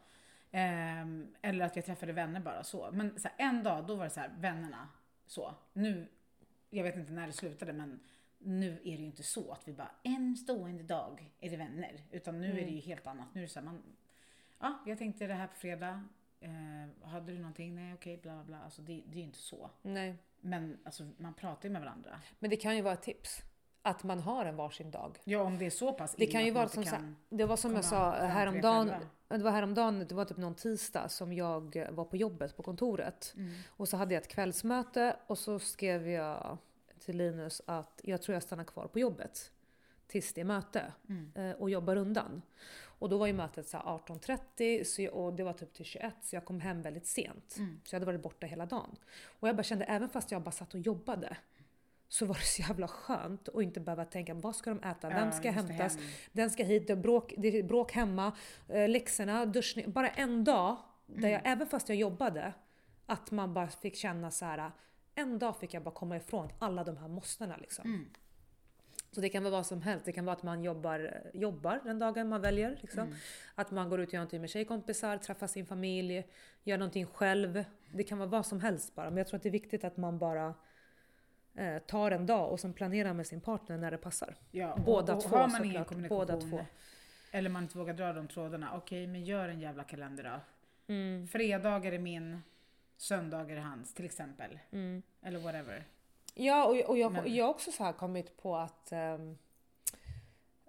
Ehm, 0.51 1.35
eller 1.43 1.65
att 1.65 1.77
jag 1.77 1.85
träffade 1.85 2.13
vänner 2.13 2.41
bara 2.41 2.65
så. 2.65 2.91
Men 2.93 3.19
så 3.19 3.29
här, 3.29 3.49
en 3.49 3.63
dag 3.63 3.87
då 3.87 3.95
var 3.95 4.05
det 4.05 4.11
så 4.11 4.21
här, 4.21 4.31
vännerna 4.39 4.89
så. 5.27 5.55
Nu, 5.73 6.09
jag 6.71 6.85
vet 6.85 6.97
inte 6.97 7.13
när 7.13 7.27
det 7.27 7.33
slutade 7.33 7.73
men 7.73 8.01
nu 8.39 8.73
är 8.73 8.97
det 8.97 9.03
ju 9.03 9.07
inte 9.07 9.23
så 9.23 9.53
att 9.53 9.69
vi 9.69 9.73
bara 9.73 9.91
en 10.03 10.37
stående 10.37 10.83
dag 10.83 11.33
är 11.41 11.51
det 11.51 11.57
vänner. 11.57 12.01
Utan 12.11 12.41
nu 12.41 12.51
är 12.61 12.65
det 12.65 12.71
ju 12.71 12.81
helt 12.81 13.07
annat. 13.07 13.35
Nu 13.35 13.41
är 13.41 13.47
det 13.47 13.53
så 13.53 13.59
här, 13.59 13.67
man, 13.67 13.83
ja 14.59 14.83
jag 14.87 14.99
tänkte 14.99 15.27
det 15.27 15.35
här 15.35 15.47
på 15.47 15.55
fredag. 15.55 16.05
Eh, 16.41 17.09
hade 17.09 17.33
du 17.33 17.39
någonting? 17.39 17.75
Nej 17.75 17.95
okej 17.95 18.17
bla 18.23 18.35
bla 18.35 18.45
bla. 18.45 18.59
Alltså 18.65 18.83
det, 18.83 19.03
det 19.07 19.15
är 19.15 19.21
ju 19.21 19.27
inte 19.27 19.39
så. 19.39 19.71
Nej. 19.83 20.17
Men 20.41 20.79
alltså, 20.85 21.11
man 21.17 21.35
pratar 21.35 21.69
ju 21.69 21.73
med 21.73 21.83
varandra. 21.83 22.21
Men 22.39 22.51
det 22.51 22.57
kan 22.57 22.77
ju 22.77 22.83
vara 22.83 22.95
ett 22.95 23.03
tips. 23.03 23.43
Att 23.87 24.03
man 24.05 24.21
har 24.21 24.45
en 24.45 24.57
varsin 24.57 24.91
dag. 24.91 25.19
Ja 25.25 25.43
om 25.43 25.59
det 25.59 25.67
är 25.67 25.71
så 25.71 25.93
pass 25.93 26.15
Det 26.19 26.27
kan 26.27 26.45
ju 26.45 26.51
vara 26.51 26.69
som 26.69 26.85
så 26.85 26.91
kan- 26.91 27.17
Det 27.29 27.45
var 27.45 27.57
som 27.57 27.75
jag 27.75 27.85
sa 27.85 28.11
häromdagen. 28.13 28.91
Det 29.29 29.39
var 29.39 29.51
häromdagen, 29.51 30.07
det 30.09 30.15
var 30.15 30.25
typ 30.25 30.37
någon 30.37 30.55
tisdag 30.55 31.09
som 31.09 31.33
jag 31.33 31.89
var 31.91 32.05
på 32.05 32.17
jobbet 32.17 32.57
på 32.57 32.63
kontoret. 32.63 33.33
Mm. 33.37 33.55
Och 33.69 33.89
så 33.89 33.97
hade 33.97 34.15
jag 34.15 34.21
ett 34.23 34.29
kvällsmöte 34.29 35.17
och 35.27 35.39
så 35.39 35.59
skrev 35.59 36.09
jag 36.09 36.59
till 36.99 37.17
Linus 37.17 37.63
att 37.67 38.01
jag 38.05 38.23
tror 38.23 38.33
jag 38.35 38.43
stannar 38.43 38.65
kvar 38.65 38.87
på 38.87 38.99
jobbet 38.99 39.51
tills 40.07 40.33
det 40.35 40.41
är 40.41 40.45
möte 40.45 40.93
Mm. 41.09 41.33
eh, 41.35 41.57
och 41.57 41.71
jobbar 41.71 41.97
undan. 41.97 42.43
Och 42.99 43.09
då 43.09 43.19
var 43.19 43.27
ju 43.27 43.33
mötet 43.33 43.69
så 43.69 43.77
här 43.77 43.85
18.30 43.85 44.85
så 44.85 45.03
jag, 45.03 45.15
och 45.15 45.33
det 45.35 45.45
var 45.45 45.53
typ 45.53 45.73
till 45.75 45.85
21 45.85 46.15
så 46.23 46.37
jag 46.37 46.45
kom 46.45 46.61
hem 46.61 46.83
väldigt 46.83 47.07
sent. 47.07 47.55
Mm. 47.59 47.81
Så 47.85 47.95
jag 47.95 48.01
hade 48.01 48.07
varit 48.13 48.23
borta 48.23 48.47
hela 48.47 48.67
dagen. 48.67 48.97
Och 49.41 49.49
jag 49.49 49.57
bara 49.57 49.63
kände, 49.63 49.85
även 49.85 50.09
fast 50.09 50.31
jag 50.31 50.43
bara 50.43 50.51
satt 50.51 50.75
och 50.75 50.81
jobbade 50.81 51.37
så 52.15 52.27
var 52.27 52.35
det 52.35 52.41
så 52.41 52.63
jävla 52.63 52.89
skönt 52.89 53.49
att 53.49 53.63
inte 53.63 53.81
behöva 53.81 54.05
tänka 54.05 54.35
vad 54.35 54.57
ska 54.57 54.71
de 54.71 54.89
äta, 54.89 55.09
vem 55.09 55.19
Ja, 55.19 55.33
ska 55.33 55.53
måste 55.53 55.73
hämtas, 55.73 55.97
hem. 55.97 56.07
den 56.33 56.51
ska 56.51 56.65
hit, 56.65 56.87
det 56.87 56.97
bråk, 56.97 57.35
det 57.37 57.59
är 57.59 57.63
bråk 57.63 57.93
hemma, 57.93 58.37
eh, 58.69 58.89
läxorna, 58.89 59.47
duschning. 59.47 59.93
Bara 59.93 60.09
en 60.09 60.45
dag, 60.45 60.77
där 61.07 61.29
jag, 61.29 61.41
även 61.45 61.67
fast 61.67 61.89
jag 61.89 61.99
jobbade, 61.99 62.53
att 63.07 63.31
man 63.31 63.55
bara 63.55 63.69
fick 63.69 63.97
känna 63.97 64.31
så 64.31 64.45
här. 64.45 64.71
En 65.15 65.39
dag 65.39 65.57
fick 65.57 65.75
jag 65.75 65.83
bara 65.83 65.95
komma 65.95 66.17
ifrån 66.17 66.53
alla 66.59 66.85
de 66.85 66.97
här 66.97 67.09
måstena 67.09 67.57
liksom. 67.57 67.85
Mm. 67.85 68.07
Så 69.13 69.21
det 69.21 69.29
kan 69.29 69.43
vara 69.43 69.51
vad 69.51 69.67
som 69.67 69.83
helst. 69.83 70.05
Det 70.05 70.13
kan 70.13 70.25
vara 70.25 70.37
att 70.37 70.43
man 70.43 70.65
jobbar, 70.65 71.31
jobbar 71.35 71.81
den 71.85 71.99
dagen 71.99 72.29
man 72.29 72.41
väljer. 72.41 72.79
Liksom. 72.81 73.03
Mm. 73.03 73.15
Att 73.55 73.71
man 73.71 73.91
går 73.91 74.01
ut 74.01 74.09
och 74.09 74.15
gör 74.15 74.21
någonting 74.21 74.41
med 74.41 74.51
tjejkompisar, 74.51 75.17
träffar 75.17 75.47
sin 75.47 75.67
familj, 75.67 76.27
gör 76.65 76.79
någonting 76.79 77.07
själv. 77.07 77.65
Det 77.93 78.03
kan 78.03 78.19
vara 78.19 78.29
vad 78.29 78.47
som 78.47 78.61
helst 78.61 78.95
bara. 78.95 79.11
Men 79.11 79.17
jag 79.17 79.27
tror 79.27 79.37
att 79.37 79.43
det 79.43 79.49
är 79.49 79.59
viktigt 79.63 79.85
att 79.85 79.97
man 79.97 80.19
bara 80.19 80.55
eh, 81.55 81.79
tar 81.79 82.11
en 82.11 82.27
dag 82.27 82.53
och 82.53 82.61
sen 82.61 82.73
planerar 82.73 83.13
med 83.13 83.27
sin 83.27 83.41
partner 83.41 83.77
när 83.79 83.91
det 83.91 83.99
passar. 83.99 84.35
Ja, 84.51 84.73
och- 84.73 84.81
Båda 84.81 85.15
och 85.15 85.23
två 85.23 85.37
Har 85.37 85.49
man 85.49 85.65
ingen 85.65 85.85
kommunikation 85.85 86.19
Båda 86.19 86.41
två. 86.41 86.67
eller 87.33 87.51
man 87.51 87.63
inte 87.63 87.79
vågar 87.79 87.95
dra 87.95 88.13
de 88.13 88.29
trådarna, 88.29 88.77
okej 88.77 89.07
men 89.07 89.25
gör 89.25 89.49
en 89.49 89.61
jävla 89.61 89.85
kalender 89.85 90.25
då. 90.25 90.41
Mm, 90.95 91.29
Fredagar 91.29 91.93
är 91.93 91.99
min, 91.99 92.43
söndagar 92.97 93.57
är 93.57 93.61
hans 93.61 93.95
till 93.95 94.05
exempel. 94.05 94.59
mm. 94.71 95.03
Eller 95.23 95.39
whatever. 95.39 95.85
Ja, 96.35 96.65
och, 96.65 96.77
och 96.91 96.99
jag, 96.99 97.11
har 97.11 97.49
också 97.49 97.73
så 97.73 97.85
här 97.85 97.93
kommit 97.93 98.37
på 98.43 98.57
att 98.57 98.93
um, 98.93 99.39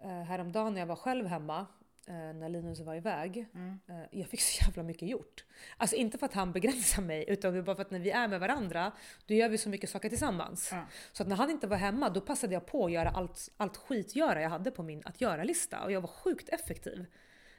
häromdagen 0.02 0.74
när 0.74 0.82
jag 0.82 0.88
var 0.88 0.96
själv 0.96 1.26
hemma, 1.26 1.66
när 2.14 2.50
Linus 2.50 2.80
var 2.80 2.96
iväg, 2.96 3.46
Mm. 3.54 3.80
eh, 3.88 3.96
jag 4.20 4.28
fick 4.30 4.42
så 4.42 4.66
jävla 4.66 4.84
mycket 4.84 5.10
gjort. 5.10 5.46
Alltså 5.78 5.96
inte 5.96 6.18
för 6.18 6.26
att 6.26 6.34
han 6.34 6.52
begränsar 6.52 7.02
mig, 7.02 7.26
utan 7.28 7.64
bara 7.64 7.76
för 7.76 7.82
att 7.82 7.92
när 7.92 8.00
vi 8.00 8.12
är 8.12 8.28
med 8.28 8.40
varandra, 8.40 8.92
då 9.26 9.34
gör 9.34 9.50
vi 9.50 9.58
så 9.58 9.70
mycket 9.70 9.90
saker 9.90 10.10
tillsammans. 10.10 10.70
Ja. 10.72 10.86
Så 11.12 11.24
att 11.24 11.30
när 11.30 11.36
han 11.36 11.50
inte 11.50 11.68
var 11.68 11.78
hemma, 11.78 12.10
då 12.10 12.22
passade 12.22 12.54
jag 12.54 12.66
på 12.66 12.86
att 12.86 12.92
göra 12.92 13.10
allt, 13.10 13.50
allt 13.58 13.78
skitgöra 13.78 14.42
jag 14.42 14.50
hade 14.50 14.72
på 14.72 14.84
min 14.84 15.02
att 15.06 15.22
göra-lista. 15.22 15.84
Och 15.84 15.92
jag 15.92 16.02
var 16.02 16.08
sjukt 16.08 16.50
effektiv. 16.50 17.06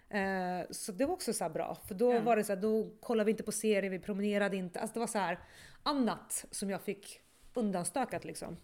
Eh, 0.08 0.60
så 0.70 0.92
det 0.92 1.04
var 1.06 1.12
också 1.12 1.32
så 1.32 1.48
bra, 1.48 1.74
för 1.88 1.94
då 1.94 2.12
Ja. 2.14 2.20
var 2.20 2.36
det 2.36 2.44
så 2.44 2.54
här, 2.54 2.60
då 2.62 2.90
kollade 3.00 3.24
vi 3.24 3.30
inte 3.30 3.42
på 3.42 3.52
serier, 3.52 3.90
vi 3.90 3.98
promenerade 3.98 4.56
inte. 4.56 4.80
Alltså 4.80 4.94
det 4.94 5.00
var 5.00 5.06
så 5.06 5.18
här 5.18 5.38
annat 5.82 6.44
som 6.50 6.70
jag 6.70 6.82
fick 6.82 7.20
undanstökat 7.54 8.24
liksom. 8.24 8.56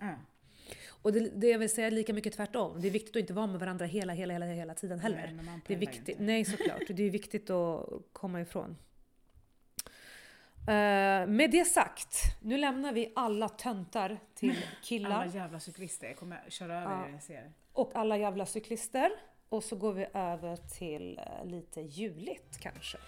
Och 0.89 1.13
det, 1.13 1.21
det 1.21 1.47
jag 1.49 1.59
vill 1.59 1.71
säga 1.71 1.87
är 1.87 1.91
lika 1.91 2.13
mycket 2.13 2.33
tvärtom. 2.33 2.81
Det 2.81 2.89
är 2.89 2.91
viktigt 2.91 3.17
att 3.17 3.21
inte 3.21 3.33
vara 3.33 3.47
med 3.47 3.61
varandra 3.61 3.87
hela, 3.87 4.13
hela, 4.13 4.35
hela, 4.35 4.47
hela 4.47 4.75
tiden 4.75 4.99
heller. 5.01 5.33
Nej, 5.43 5.61
det 5.67 5.75
är 5.75 5.79
viktigt. 5.79 6.17
Nej, 6.21 6.45
såklart. 6.45 6.83
Det 6.89 7.03
är 7.03 7.11
viktigt 7.21 7.51
att 7.51 7.87
komma 8.13 8.41
ifrån. 8.41 8.77
Eh, 10.69 11.27
med 11.27 11.51
det 11.51 11.65
sagt, 11.65 12.17
nu 12.41 12.57
lämnar 12.57 12.93
vi 12.93 13.13
alla 13.17 13.49
töntar 13.49 14.19
till 14.35 14.57
killar 14.83 15.11
Alla 15.11 15.27
jävla 15.35 15.61
cyklister, 15.61 16.07
jag 16.07 16.17
kommer 16.17 16.41
köra 16.49 16.83
över 16.83 16.91
Ja. 16.95 17.07
er 17.09 17.13
jag 17.13 17.23
ser. 17.23 17.53
och 17.73 17.91
alla 17.95 18.17
jävla 18.17 18.47
cyklister. 18.47 19.11
Och 19.49 19.65
så 19.65 19.77
går 19.77 19.93
vi 19.93 20.07
över 20.15 20.57
till 20.57 21.19
eh, 21.19 21.47
lite 21.47 21.81
juligt 21.81 22.59
kanske. 22.61 22.99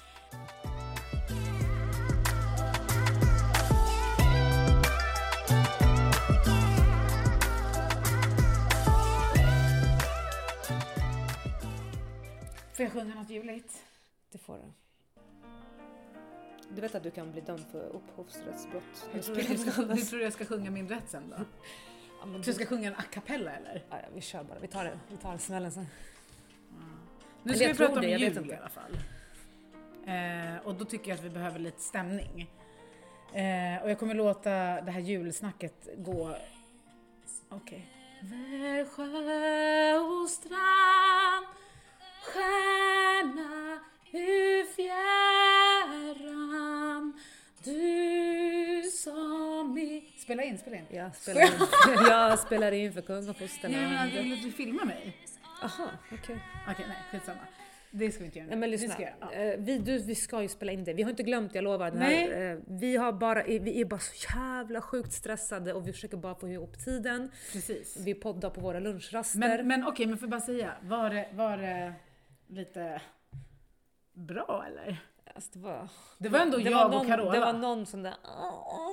Får 12.74 12.84
jag 12.84 12.92
sjunga 12.92 13.14
något 13.14 13.30
juligt? 13.30 13.84
Det 14.32 14.38
får 14.38 14.58
du. 14.58 14.72
Du 16.74 16.80
vet 16.80 16.94
att 16.94 17.02
du 17.02 17.10
kan 17.10 17.32
bli 17.32 17.40
dömd 17.40 17.64
för 17.72 17.88
upphovsrättsbrott. 17.88 19.08
Jag 19.14 19.22
tror, 19.22 19.38
att 19.38 19.48
jag 19.48 19.58
ska, 19.58 19.82
du 19.82 19.96
tror 19.96 20.22
jag 20.22 20.32
ska 20.32 20.44
sjunga 20.44 20.70
min 20.70 20.88
rätt 20.88 21.08
sen 21.08 21.30
då? 21.30 21.36
Ja, 22.20 22.26
du, 22.26 22.42
jag 22.46 22.54
ska 22.54 22.66
sjunga 22.66 22.88
en 22.88 22.94
a 22.94 23.02
cappella 23.10 23.52
eller? 23.52 23.84
ja, 23.90 23.96
ja, 24.02 24.08
vi 24.14 24.20
kör 24.20 24.44
bara. 24.44 24.58
Vi 24.58 24.68
tar 24.68 24.84
det. 24.84 24.98
Vi 25.10 25.16
tar 25.16 25.38
smällen 25.38 25.72
sen. 25.72 25.86
Nu 27.42 27.52
Eller 27.52 27.54
ska 27.54 27.68
vi 27.68 27.74
prata 27.74 27.92
om 27.94 28.00
det, 28.00 28.08
jul 28.08 28.38
inte. 28.38 28.54
i 28.54 28.56
alla 28.56 28.68
fall. 28.68 28.98
Eh, 30.06 30.66
och 30.66 30.74
då 30.74 30.84
tycker 30.84 31.10
jag 31.10 31.18
att 31.18 31.24
vi 31.24 31.30
behöver 31.30 31.58
lite 31.58 31.80
stämning. 31.80 32.50
Eh, 33.32 33.82
och 33.82 33.90
jag 33.90 33.98
kommer 33.98 34.14
låta 34.14 34.50
det 34.80 34.90
här 34.90 35.00
julsnacket 35.00 35.88
gå 35.96 36.36
Okej. 37.48 37.86
Värsjö 38.22 39.98
och 39.98 40.30
strand 40.30 41.46
Stjärna 42.32 43.80
ur 44.12 44.64
fjärran 46.14 47.12
Du 47.64 48.90
som 48.90 49.78
i... 49.78 50.12
Spela 50.18 50.42
in, 50.42 50.58
spela 50.58 50.76
in. 50.76 50.84
Jag 50.90 51.16
spelar 51.16 51.42
in, 51.42 51.48
jag 52.08 52.38
spelar 52.38 52.72
in 52.72 52.92
för 52.92 53.00
kung 53.00 53.16
och 53.16 53.24
Nej 53.24 53.34
men 53.38 53.48
fosterland. 53.48 54.12
du, 54.42 54.52
filmar 54.52 54.84
mig. 54.84 55.16
Jaha, 55.62 55.88
okej. 56.12 56.38
Okej, 56.70 56.84
nej 56.88 56.96
skitsamma. 57.10 57.38
Det 57.90 58.10
ska 58.12 58.20
vi 58.20 58.26
inte 58.26 58.38
göra 58.38 58.48
Nej 58.48 58.58
men 58.58 58.70
Vi 58.70 58.76
lyssna, 58.76 58.94
ska 58.94 59.02
göra- 59.02 59.14
ja. 59.20 59.32
Eh, 59.32 59.54
vi, 59.58 59.78
du, 59.78 59.98
vi 59.98 60.14
ska 60.14 60.42
ju 60.42 60.48
spela 60.48 60.72
in 60.72 60.84
det. 60.84 60.92
Vi 60.94 61.02
har 61.02 61.10
inte 61.10 61.22
glömt, 61.22 61.54
jag 61.54 61.64
lovar. 61.64 61.90
Här, 61.90 61.98
Nej. 61.98 62.50
eh, 62.52 62.58
vi, 62.66 62.96
har 62.96 63.12
bara, 63.12 63.42
vi 63.44 63.80
är 63.80 63.84
bara 63.84 64.00
så 64.00 64.26
jävla 64.36 64.80
sjukt 64.80 65.12
stressade 65.12 65.72
och 65.72 65.88
vi 65.88 65.92
försöker 65.92 66.16
bara 66.16 66.34
få 66.34 66.48
ihop 66.48 66.84
tiden. 66.84 67.30
Precis. 67.52 67.96
Vi 68.04 68.14
poddar 68.14 68.50
på 68.50 68.60
våra 68.60 68.80
lunchraster. 68.80 69.38
Men, 69.38 69.68
men 69.68 69.86
okej, 69.86 70.06
men 70.06 70.18
får 70.18 70.26
bara 70.26 70.40
säga, 70.40 70.72
var 70.82 71.10
det, 71.10 71.28
var 71.32 71.56
det 71.56 71.92
lite 72.54 73.02
bra 74.12 74.64
eller? 74.66 74.96
Alltså, 75.34 75.50
det 75.52 75.58
var, 75.58 75.88
Det 76.18 76.28
var 76.28 76.38
ändå 76.38 76.56
det 76.58 76.62
jag 76.70 76.90
någon, 76.90 77.00
och 77.00 77.06
Carola. 77.06 77.32
Det 77.32 77.40
var 77.40 77.52
någon 77.52 77.86
sån 77.86 78.02
där... 78.02 78.14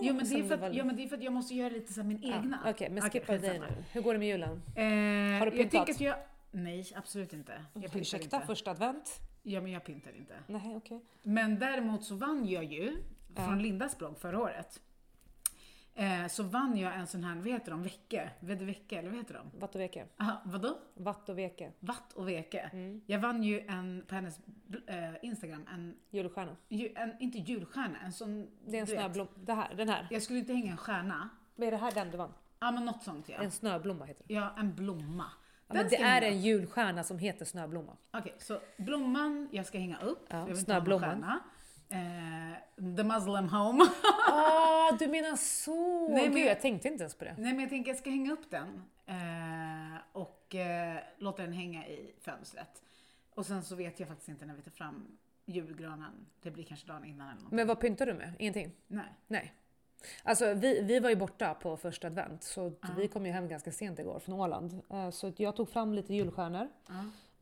Jo 0.01 0.13
men, 0.13 0.17
det 0.17 0.23
är 0.35 0.39
som 0.39 0.47
för 0.47 0.55
att, 0.55 0.61
var- 0.61 0.69
ja 0.69 0.83
men 0.83 0.95
det 0.95 1.03
är 1.03 1.07
för 1.07 1.17
att 1.17 1.23
jag 1.23 1.33
måste 1.33 1.55
göra 1.55 1.69
lite 1.69 1.93
så 1.93 2.03
min 2.03 2.23
egna. 2.23 2.59
Okej, 2.67 2.89
men 2.89 3.09
skippa 3.09 3.31
dig 3.31 3.41
skitsamma. 3.41 3.65
nu. 3.69 3.83
Hur 3.91 4.01
går 4.01 4.13
det 4.13 4.19
med 4.19 4.27
julen? 4.27 4.49
Eh, 4.75 4.83
Har 4.83 4.85
du 4.85 5.45
jag 5.45 5.51
pyntat? 5.51 5.71
tänker 5.71 5.93
att 5.93 6.01
jag... 6.01 6.15
Nej, 6.51 6.91
absolut 6.95 7.33
inte. 7.33 7.65
Jag 7.73 7.95
Ursäkta, 7.95 8.35
inte. 8.37 8.47
första 8.47 8.71
advent? 8.71 9.19
Ja 9.43 9.61
men 9.61 9.71
jag 9.71 9.83
pyntar 9.83 10.11
inte. 10.17 10.33
Nej, 10.47 10.75
okej. 10.77 11.01
Men 11.23 11.59
däremot 11.59 12.03
så 12.03 12.15
vann 12.15 12.47
jag 12.47 12.63
ju, 12.63 12.97
från 13.35 13.61
Lindas 13.61 13.97
blogg 13.97 14.17
förra 14.19 14.39
året. 14.39 14.81
Eh, 15.95 16.27
så 16.27 16.43
vann 16.43 16.77
jag 16.77 16.95
en 16.95 17.07
sån 17.07 17.23
här, 17.23 17.35
vad 17.35 17.47
heter 17.47 17.71
de, 17.71 17.83
vecke? 17.83 18.29
Vedvecke, 18.39 18.97
eller 18.99 19.09
vad 19.09 19.17
heter 19.19 19.33
de? 19.33 19.59
Vatt 19.59 19.75
och 19.75 19.81
veke. 19.81 20.05
Aha, 20.19 20.41
vadå? 20.45 20.77
Vatt 20.93 21.29
och 21.29 21.37
veke. 21.37 21.71
Vatt 21.79 22.13
och 22.13 22.27
veke. 22.29 22.59
Mm. 22.73 23.01
Jag 23.05 23.19
vann 23.19 23.43
ju 23.43 23.59
en, 23.59 24.05
på 24.07 24.15
hennes 24.15 24.39
eh, 24.87 25.13
Instagram, 25.21 25.67
en, 25.73 25.95
Julstjärna. 26.09 26.55
ju- 26.69 26.93
en, 26.95 27.13
inte 27.19 27.37
julstjärna, 27.37 27.99
en 28.05 28.13
sån... 28.13 28.47
Det 28.65 28.77
är 28.77 28.81
en 28.81 28.87
snöblomma. 28.87 29.29
Det 29.35 29.53
här, 29.53 29.73
den 29.75 29.89
här. 29.89 30.07
Jag 30.09 30.21
skulle 30.21 30.39
inte 30.39 30.53
hänga 30.53 30.71
en 30.71 30.77
stjärna. 30.77 31.29
Vad 31.55 31.67
är 31.67 31.71
det 31.71 31.77
här 31.77 31.91
den 31.91 32.11
du 32.11 32.17
vann? 32.17 32.33
Ja 32.59 32.71
men 32.71 32.85
något 32.85 33.03
sånt 33.03 33.29
ja. 33.29 33.35
En 33.37 33.51
snöblomma 33.51 34.05
heter 34.05 34.23
det. 34.27 34.33
Ja, 34.33 34.55
en 34.57 34.75
blomma. 34.75 35.25
Ja, 35.67 35.73
men 35.73 35.87
det 35.89 36.01
är 36.01 36.21
en 36.21 36.41
julstjärna 36.41 37.03
som 37.03 37.19
heter 37.19 37.45
snöblomma. 37.45 37.97
Okej, 38.11 38.35
så 38.37 38.59
blomman 38.77 39.49
jag 39.51 39.65
ska 39.65 39.77
hänga 39.79 39.99
upp. 39.99 40.25
Ja, 40.29 40.55
snöblomman. 40.55 41.39
Eh, 41.91 42.57
the 42.97 43.03
Muslim 43.03 43.49
home. 43.49 43.85
Ah, 44.33 44.91
du 44.99 45.07
menar 45.07 45.35
så! 45.35 46.07
Nej, 46.09 46.23
men- 46.29 46.35
Gud, 46.37 46.45
jag 46.47 46.61
tänkte 46.61 46.87
inte 46.87 47.03
ens 47.03 47.15
på 47.15 47.25
det. 47.25 47.35
Nej 47.37 47.51
men 47.53 47.59
jag 47.59 47.69
tänker 47.69 47.91
jag 47.91 47.97
ska 47.97 48.09
hänga 48.09 48.31
upp 48.33 48.49
den. 48.49 48.83
Eh, 49.05 49.97
och 50.11 50.55
eh, 50.55 50.97
låta 51.17 51.41
den 51.41 51.53
hänga 51.53 51.87
i 51.87 52.13
fönstret. 52.21 52.83
Och 53.35 53.45
sen 53.45 53.63
så 53.63 53.75
vet 53.75 53.99
jag 53.99 54.07
faktiskt 54.09 54.29
inte 54.29 54.45
när 54.45 54.53
vi 54.55 54.61
tar 54.61 54.71
fram 54.71 55.17
julgranen. 55.45 56.25
Det 56.41 56.51
blir 56.51 56.63
kanske 56.63 56.87
dagen 56.87 57.05
innan 57.05 57.29
eller 57.31 57.41
något. 57.41 57.51
Men 57.51 57.67
vad 57.67 57.79
pyntar 57.79 58.05
du 58.05 58.13
med? 58.13 58.33
Ingenting? 58.39 58.71
Nej. 58.87 59.05
Nej. 59.27 59.53
Alltså 60.23 60.53
vi, 60.53 60.81
vi 60.81 60.99
var 60.99 61.09
ju 61.09 61.15
borta 61.15 61.53
på 61.53 61.77
första 61.77 62.07
advent 62.07 62.43
så 62.43 62.73
vi 62.97 63.07
kom 63.07 63.25
ju 63.25 63.31
hem 63.31 63.47
ganska 63.47 63.71
sent 63.71 63.99
igår 63.99 64.19
från 64.19 64.35
Åland. 64.35 64.81
Eh, 64.89 65.09
Så 65.09 65.33
jag 65.37 65.55
tog 65.55 65.69
fram 65.69 65.93
lite 65.93 66.13
julstjärnor. 66.13 66.67
Ja. 66.87 66.93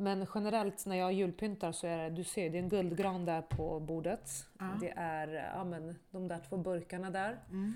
Men 0.02 0.26
generellt 0.36 0.86
när 0.86 0.96
jag 0.96 1.14
julpyntar 1.14 1.72
så 1.72 1.88
är 1.88 1.98
det, 1.98 2.10
du 2.10 2.24
ser, 2.24 2.50
det 2.50 2.58
är 2.58 2.62
en 2.64 2.70
guldgran 2.70 3.26
där 3.26 3.42
på 3.42 3.80
bordet. 3.80 4.46
Ja. 4.60 4.66
Det 4.80 4.94
är 4.96 5.52
ja, 5.56 5.64
men, 5.64 5.96
de 6.12 6.28
där 6.28 6.40
två 6.50 6.58
burkarna 6.58 7.10
där. 7.10 7.40
Mm. 7.50 7.74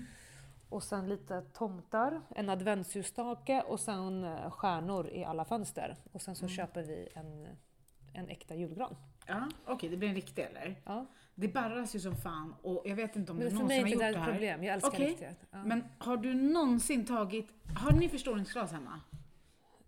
Och 0.68 0.82
sen 0.82 1.08
lite 1.08 1.42
tomtar, 1.42 2.20
en 2.36 2.48
adventsljusstake 2.48 3.62
och 3.62 3.80
sen 3.80 4.24
eh, 4.24 4.50
stjärnor 4.50 5.08
i 5.08 5.24
alla 5.24 5.44
fönster. 5.44 5.96
Och 6.12 6.22
sen 6.22 6.34
så 6.36 6.48
köper 6.48 6.82
vi 6.82 7.08
en, 7.14 7.46
en 8.12 8.28
äkta 8.28 8.54
julgran. 8.54 8.96
Ja, 9.26 9.48
Okej, 9.66 9.88
det 9.88 9.96
blir 9.96 10.08
en 10.08 10.14
riktig 10.14 10.42
eller? 10.42 10.80
Ja. 10.84 11.06
Det 11.34 11.48
barras 11.48 11.94
ju 11.94 12.00
som 12.00 12.16
fan 12.16 12.54
och 12.62 12.82
jag 12.84 12.96
vet 12.96 13.16
inte 13.16 13.32
om 13.32 13.38
Men 13.38 13.44
du 13.44 13.50
för 13.50 13.56
någonsin 13.58 13.82
mig 13.82 13.92
har 13.94 14.02
är 14.02 14.06
inte 14.06 14.06
gjort 14.06 14.14
det 14.14 14.18
det 14.18 14.18
ett 14.18 14.24
här. 14.24 14.32
problem, 14.32 14.64
jag 14.64 14.74
älskar 14.74 14.90
Okej, 14.90 15.06
riktigt. 15.06 15.46
Ja. 15.50 15.64
Men 15.64 15.84
har 15.98 16.16
du 16.16 16.34
någonsin 16.34 17.06
tagit, 17.06 17.48
har 17.76 17.92
ni 17.92 18.08
förstoringsglas 18.08 18.72
hemma? 18.72 19.00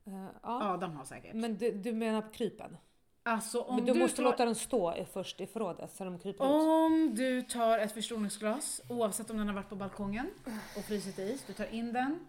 Eh, 0.07 0.13
ja. 0.43 0.73
Adam 0.73 0.97
har 0.97 1.05
säkert. 1.05 1.35
Men 1.35 1.57
du, 1.59 1.71
du 1.73 1.93
menar 1.93 2.23
på 2.23 2.31
krypen? 2.31 2.77
Alltså 3.23 3.61
om 3.61 3.77
Men 3.77 3.85
du, 3.85 3.93
du, 3.93 3.99
måste 3.99 4.17
tar, 4.17 4.23
låta 4.25 4.45
den 4.45 4.55
stå 4.55 4.95
i- 4.97 5.05
först 5.05 5.41
i 5.41 5.47
förrådet 5.47 5.91
så 5.97 6.05
de 6.05 6.19
kryper 6.19 6.45
ut. 6.45 6.51
Om 6.51 7.15
du 7.15 7.43
tar 7.43 7.79
ett 7.79 7.93
förstoringsglas, 7.93 8.81
oavsett 8.89 9.31
om 9.31 9.37
den 9.37 9.47
har 9.49 9.55
varit 9.55 9.69
på 9.69 9.77
balkongen 9.77 10.31
och 10.77 10.85
frysit 10.85 11.19
is, 11.19 11.45
du 11.47 11.53
tar 11.53 11.75
in 11.75 11.93
den, 11.93 12.27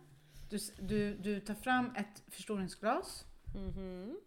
du, 0.50 0.58
du, 0.82 1.14
du 1.18 1.40
tar 1.40 1.54
fram 1.54 1.96
ett 1.96 2.24
förstoringsglas 2.32 3.24
Mhm. 3.56 4.18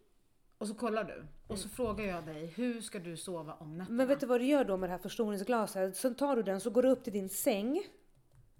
och 0.57 0.67
så 0.67 0.73
kollar 0.73 1.03
du. 1.03 1.25
Och 1.47 1.57
så 1.59 1.69
frågar 1.69 2.05
jag 2.05 2.25
dig, 2.25 2.45
hur 2.55 2.81
ska 2.81 2.99
du 2.99 3.17
sova 3.17 3.53
om 3.53 3.77
nätterna? 3.77 3.97
Men 3.97 4.07
vet 4.07 4.19
du 4.19 4.25
vad 4.25 4.39
du 4.41 4.45
gör 4.45 4.63
då 4.65 4.77
med 4.77 4.89
det 4.89 4.91
här 4.91 4.99
förstoringsglaset? 4.99 5.97
Sen 5.97 6.15
tar 6.15 6.35
du 6.35 6.43
den 6.43 6.61
så 6.61 6.69
går 6.69 6.83
du 6.83 6.89
upp 6.89 7.03
till 7.03 7.13
din 7.13 7.29
säng. 7.29 7.81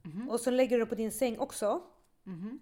Mhm. 0.04 0.30
Och 0.30 0.40
sen 0.40 0.58
lägger 0.58 0.72
du 0.78 0.78
den 0.80 0.88
på 0.90 0.96
din 0.96 1.12
säng 1.12 1.40
också. 1.40 1.82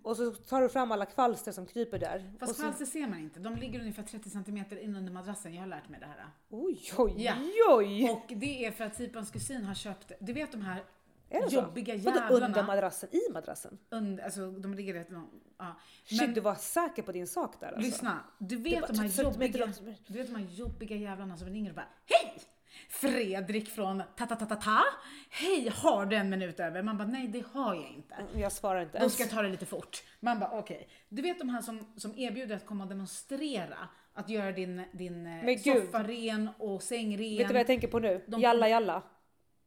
Och 0.04 0.18
så 0.18 0.32
tar 0.32 0.62
du 0.62 0.70
fram 0.70 0.92
alla 0.92 1.06
kvalster 1.06 1.52
som 1.52 1.66
kryper 1.66 2.00
där. 2.00 2.32
Fast 2.40 2.56
så, 2.56 2.62
kvalster 2.62 2.86
ser 2.86 3.08
man 3.08 3.20
inte, 3.20 3.40
de 3.40 3.56
ligger 3.56 3.80
ungefär 3.80 4.04
30 4.04 4.30
cm 4.30 4.58
in 4.82 4.96
under 4.96 5.12
madrassen, 5.14 5.54
jag 5.54 5.62
har 5.62 5.68
lärt 5.68 5.90
mig 5.90 6.00
det 6.00 6.06
här. 6.06 6.26
oj, 6.50 6.80
oj, 6.98 7.14
Ja. 7.18 7.34
oj! 7.70 8.10
Och 8.10 8.26
det 8.36 8.66
är 8.66 8.72
för 8.72 8.84
att 8.84 8.96
Sipans 8.96 9.32
kusin 9.32 9.64
har 9.64 9.74
köpt, 9.74 10.12
du 10.20 10.34
vet 10.34 10.52
de 10.52 10.62
här 10.62 10.84
Är 11.30 11.42
det 11.42 11.50
så? 11.50 11.56
jobbiga 11.56 11.94
under 11.96 12.12
jävlarna. 12.12 12.64
madrassen? 12.64 13.10
I 13.16 13.32
madrassen? 13.34 13.78
Under, 13.90 14.24
alltså 14.24 14.52
de 14.52 14.74
ligger 14.74 14.94
rätt 14.94 15.12
långt. 15.12 15.32
Ja. 15.58 15.76
Shit, 16.06 16.22
Men 16.22 16.34
du 16.34 16.42
var 16.42 16.56
säker 16.56 17.04
på 17.04 17.12
din 17.12 17.28
sak 17.28 17.60
där 17.60 17.68
alltså. 17.68 17.82
lyssna, 17.82 18.20
du 18.38 18.56
vet 18.56 18.82
var 18.82 18.88
de 18.88 19.00
här 19.00 19.10
30 19.10 19.40
meter 19.40 19.60
jobbiga, 19.60 19.96
du 20.08 20.14
vet 20.14 20.28
de 20.28 20.36
här 20.36 20.48
jobbiga 20.52 20.96
jävlarna 20.96 21.38
som 21.38 21.48
ringer 21.50 21.70
och 21.70 21.76
bara 21.76 21.88
Hej! 22.06 22.42
Fredrik 22.90 23.70
från 23.70 24.04
ta 24.18 24.26
ta 24.26 24.36
ta 24.36 24.46
ta 24.46 24.56
ta 24.56 24.84
Hej, 25.30 25.70
har 25.76 26.06
du 26.06 26.16
en 26.16 26.30
minut 26.30 26.60
över? 26.60 26.84
Man 26.84 26.98
bara 26.98 27.08
nej 27.08 27.28
det 27.28 27.44
har 27.54 27.76
jag 27.76 27.90
inte. 27.92 28.16
Jag 28.36 28.52
svarar 28.52 28.82
inte 28.82 28.94
Då 28.94 28.98
ens. 29.00 29.14
ska 29.14 29.24
jag 29.24 29.32
ta 29.32 29.42
det 29.42 29.50
lite 29.50 29.66
fort. 29.66 30.04
Man 30.20 30.40
bara 30.40 30.50
okej. 30.60 30.88
Du 31.10 31.22
vet 31.22 31.40
de 31.40 31.50
här 31.50 31.62
som, 31.62 31.94
som 31.98 32.18
erbjuder 32.18 32.56
att 32.56 32.66
komma 32.66 32.84
och 32.84 32.90
demonstrera. 32.90 33.78
Att 34.14 34.30
göra 34.30 34.52
din, 34.52 34.84
din 34.92 35.26
eh, 35.28 35.44
gud. 35.46 35.60
soffa 35.62 36.04
ren 36.04 36.50
och 36.58 36.84
säng 36.84 37.18
ren. 37.18 37.38
Vet 37.38 37.48
du 37.48 37.54
vad 37.54 37.60
jag 37.60 37.68
tänker 37.68 37.88
på 37.88 38.00
nu? 38.00 38.24
De- 38.28 38.42
Jalla 38.42 38.70
jalla. 38.70 39.02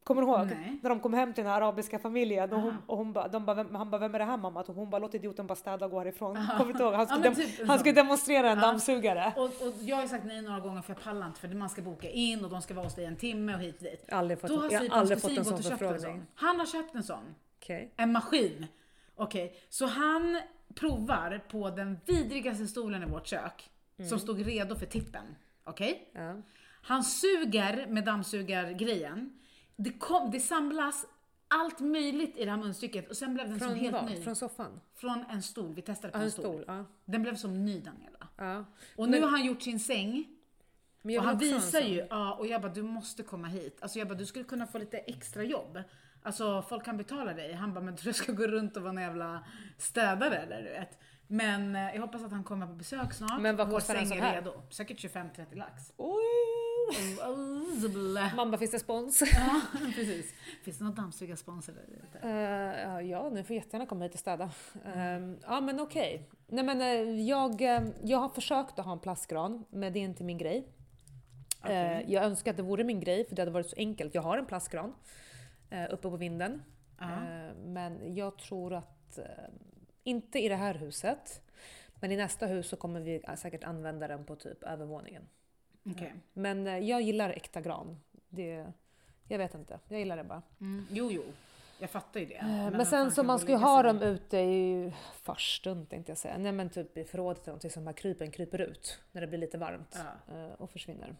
Kommer 0.05 0.23
du 0.23 0.29
ihåg? 0.29 0.47
Nej. 0.47 0.79
När 0.83 0.91
de 0.91 1.01
kom 1.01 1.15
hem 1.15 1.35
till 1.35 1.45
den 1.45 1.53
här 1.53 1.61
arabiska 1.61 1.99
familjen 1.99 2.53
och, 2.53 2.61
hon, 2.61 2.71
Aha. 2.71 2.79
och 2.87 2.99
hon 2.99 3.13
bara, 3.13 3.29
de 3.29 3.45
bara, 3.47 3.55
vem, 3.55 3.75
han 3.75 3.91
bara, 3.91 3.99
vem 3.99 4.15
är 4.15 4.19
det 4.19 4.25
här 4.25 4.37
mamma? 4.37 4.61
Och 4.61 4.75
hon 4.75 4.91
bara, 4.91 4.99
låt 4.99 5.15
idioten 5.15 5.47
bara 5.47 5.55
städa 5.55 5.85
och 5.85 5.91
gå 5.91 5.99
härifrån. 5.99 6.39
Kommer 6.59 6.73
du 6.73 6.81
ihåg? 6.85 6.95
Han 6.95 7.07
skulle, 7.07 7.23
dem- 7.25 7.35
typ 7.35 7.69
han 7.69 7.79
skulle 7.79 7.95
demonstrera 7.95 8.51
en 8.51 8.59
Ja. 8.59 8.67
dammsugare. 8.67 9.33
Och, 9.37 9.45
och 9.45 9.75
jag 9.81 9.97
har 9.97 10.07
sagt 10.07 10.25
nej 10.25 10.43
några 10.43 10.61
gånger 10.61 10.83
för 10.83 10.93
jag 10.95 11.03
pallar 11.03 11.27
inte 11.27 11.41
för 11.41 11.49
man 11.49 11.69
ska 11.69 11.83
boka 11.83 12.11
in 12.11 12.45
och 12.45 12.51
de 12.51 12.63
ska 12.63 12.75
vara 12.75 12.87
hos 12.87 12.95
dig 12.95 13.05
en 13.05 13.17
timme 13.17 13.55
och 13.55 13.61
hit 13.61 13.77
och 13.77 13.83
dit. 13.83 14.13
Aldrig 14.13 14.41
fått, 14.41 14.51
Då 14.51 14.57
har 14.57 14.71
jag 14.71 14.93
aldrig 14.93 15.21
fått 15.21 15.39
en 15.39 15.45
sån 15.45 15.63
sån. 15.63 16.27
Han 16.35 16.59
har 16.59 16.67
köpt 16.67 16.95
en 16.95 17.03
sån. 17.03 17.35
Okej. 17.59 17.93
En 17.97 18.13
maskin. 18.13 18.67
Okej, 19.17 19.55
så 19.69 19.87
han 19.87 20.41
provar 20.75 21.41
på 21.51 21.71
den 21.71 22.01
vidrigaste 22.07 22.67
stolen 22.67 23.03
i 23.03 23.07
vårt 23.07 23.27
kök. 23.27 23.71
Mm. 23.99 24.09
Som 24.09 24.19
stod 24.19 24.47
redo 24.47 24.75
för 24.77 24.87
tippen. 24.87 25.23
Okej? 25.65 26.09
Ja. 26.13 26.35
Han 26.83 27.05
suger 27.05 27.87
med 27.87 28.05
dammsugargrejen. 28.05 29.39
Det, 29.77 29.91
kom, 29.93 30.31
det 30.31 30.41
samlas 30.41 31.07
allt 31.49 31.81
möjligt 31.81 32.37
i 32.37 32.45
det 32.45 32.51
här 32.51 32.59
munstycket 32.59 33.11
och 33.11 33.17
sen 33.17 33.35
blev 33.35 33.49
den 33.49 33.59
som 33.59 33.69
Från 33.69 33.79
helt 33.79 33.93
vad? 33.93 34.05
ny. 34.11 34.23
Från 34.23 34.37
soffan? 34.37 34.81
Från 34.95 35.25
en 35.31 35.43
stol. 35.43 35.75
Vi 35.75 35.83
testade 35.83 36.13
på 36.13 36.19
Ja, 36.19 36.23
en 36.23 36.31
stol. 36.31 36.45
stol. 36.45 36.65
Ja. 36.67 36.85
Den 37.05 37.23
blev 37.23 37.37
som 37.37 37.65
ny 37.65 37.81
Daniela. 37.81 38.29
ja. 38.37 38.65
Och 38.97 39.09
nu 39.09 39.21
har 39.21 39.29
han 39.29 39.45
gjort 39.45 39.63
sin 39.63 39.81
säng. 39.81 40.27
Men 41.03 41.15
jag 41.15 41.23
Och 41.23 41.29
han 41.29 41.39
visar 41.39 41.81
ju, 41.81 42.07
ja, 42.11 42.35
och 42.35 42.47
jag 42.47 42.63
bara 42.63 42.73
du 42.73 42.83
måste 42.83 43.23
komma 43.23 43.49
hit. 43.49 43.79
Alltså 43.83 43.99
jag 43.99 44.09
bara 44.09 44.15
du 44.19 44.27
skulle 44.27 44.45
kunna 44.45 44.67
få 44.67 44.79
lite 44.79 44.99
extra 44.99 45.43
jobb. 45.45 45.83
Alltså 46.23 46.63
folk 46.63 46.85
kan 46.85 46.97
betala 46.97 47.35
dig. 47.35 47.53
Han 47.53 47.75
bara 47.75 47.85
men 47.85 47.97
du 48.03 48.13
ska 48.13 48.33
gå 48.33 48.47
runt 48.47 48.77
och 48.77 48.83
vara 48.83 48.93
en 48.93 49.03
jävla 49.03 49.45
städare 49.79 50.37
eller 50.37 50.63
du 50.63 50.71
vet. 50.71 50.99
Men 51.27 51.77
eh, 51.77 51.95
jag 51.95 52.01
hoppas 52.01 52.23
att 52.23 52.33
han 52.33 52.45
kommer 52.45 52.67
på 52.67 52.73
besök 52.73 53.13
snart. 53.13 53.41
Men 53.41 53.57
vad 53.57 53.71
kostar 53.71 53.95
en 53.95 54.07
sån 54.07 54.19
är 54.19 54.23
här? 54.23 54.35
redo. 54.35 54.63
Säkert 54.71 54.99
25-30 54.99 55.55
lax. 55.55 55.93
Oj! 55.97 56.23
Blä. 57.89 58.33
Mamma, 58.37 58.59
finns 58.59 58.71
det 58.71 58.79
spons? 58.79 59.23
Ja, 59.35 59.61
precis. 59.95 60.35
Finns 60.63 60.79
det 60.79 60.85
någon 60.85 60.95
dammsugarsponsor 60.95 61.73
där 61.73 61.83
ute? 61.83 62.29
Eh, 62.29 63.11
ja, 63.11 63.31
ni 63.31 63.45
får 63.45 63.57
jättegärna 63.57 63.87
komma 63.87 64.05
hit 64.05 64.15
och 64.15 64.21
städa. 64.21 64.51
Eh, 64.95 65.19
ja, 65.43 65.61
men 65.61 65.81
okej. 65.81 66.29
Nej, 66.47 66.65
men 66.65 66.81
eh, 66.81 67.21
jag, 67.21 67.63
eh, 67.63 67.83
jag 68.03 68.19
har 68.19 68.29
försökt 68.29 68.79
att 68.79 68.85
ha 68.85 68.93
en 68.93 68.99
plastgran, 68.99 69.65
men 69.71 69.93
det 69.93 69.99
är 69.99 70.05
inte 70.05 70.25
min 70.25 70.39
grej. 70.39 70.69
Eh, 71.65 72.11
jag 72.11 72.25
önskar 72.25 72.51
att 72.51 72.57
det 72.57 72.63
vore 72.63 72.85
min 72.85 73.01
grej, 73.01 73.29
för 73.29 73.37
det 73.37 73.43
hade 73.43 73.53
varit 73.53 73.71
så 73.71 73.77
enkelt. 73.77 74.15
Jag 74.15 74.23
har 74.23 74.39
en 74.39 74.47
plastgran 74.47 74.95
uppe 75.91 76.11
på 76.11 76.17
vinden. 76.17 76.63
Eh, 77.01 77.55
men 77.65 78.15
jag 78.15 78.39
tror 78.39 78.75
att, 78.75 79.19
eh, 79.19 79.25
inte 80.05 80.39
i 80.39 80.49
det 80.49 80.57
här 80.57 80.75
huset, 80.75 81.43
men 82.01 82.13
i 82.13 82.17
nästa 82.17 82.47
hus 82.47 82.69
så 82.69 82.77
kommer 82.77 83.01
vi 83.01 83.23
säkert 83.37 83.65
använda 83.65 84.09
den 84.09 84.25
på 84.25 84.37
typ 84.37 84.63
övervåningen. 84.63 85.29
Okej. 85.85 86.15
Men 86.33 86.67
eh, 86.67 86.79
jag 86.79 87.03
gillar 87.03 87.31
äkta 87.31 87.61
gran. 87.61 88.01
Det, 88.29 88.73
jag 89.29 89.39
vet 89.39 89.55
inte, 89.55 89.79
jag 89.89 89.99
gillar 89.99 90.17
det 90.17 90.25
bara. 90.25 90.43
Mm. 90.61 90.87
Jo, 90.91 91.11
jo. 91.13 91.23
Jag 91.79 91.91
fattar 91.91 92.21
ju 92.21 92.27
det. 92.27 92.35
Eh, 92.35 92.47
Men, 92.47 92.77
vad 92.79 92.89
sen 92.89 93.11
så 93.11 93.23
man 93.23 93.39
ska 93.39 93.49
ju 93.53 93.59
ha 93.59 93.83
dem 93.83 94.03
ute 94.03 94.39
i 94.39 94.93
farstun 95.23 95.87
tänkte 95.87 96.11
jag 96.11 96.19
säga. 96.19 96.39
Nej 96.39 96.53
men 96.53 96.71
typ 96.71 96.97
i 96.99 97.05
förrådet 97.05 97.43
eller 97.43 97.49
någonting 97.53 97.71
som 97.71 97.85
bara 97.85 97.93
krypen 97.93 98.31
kryper 98.31 98.61
ut 98.61 99.01
när 99.13 99.21
det 99.21 99.27
blir 99.27 99.39
lite 99.39 99.59
varmt 99.59 99.99
Ja. 100.29 100.35
eh, 100.37 100.53
och 100.53 100.71
försvinner. 100.71 101.17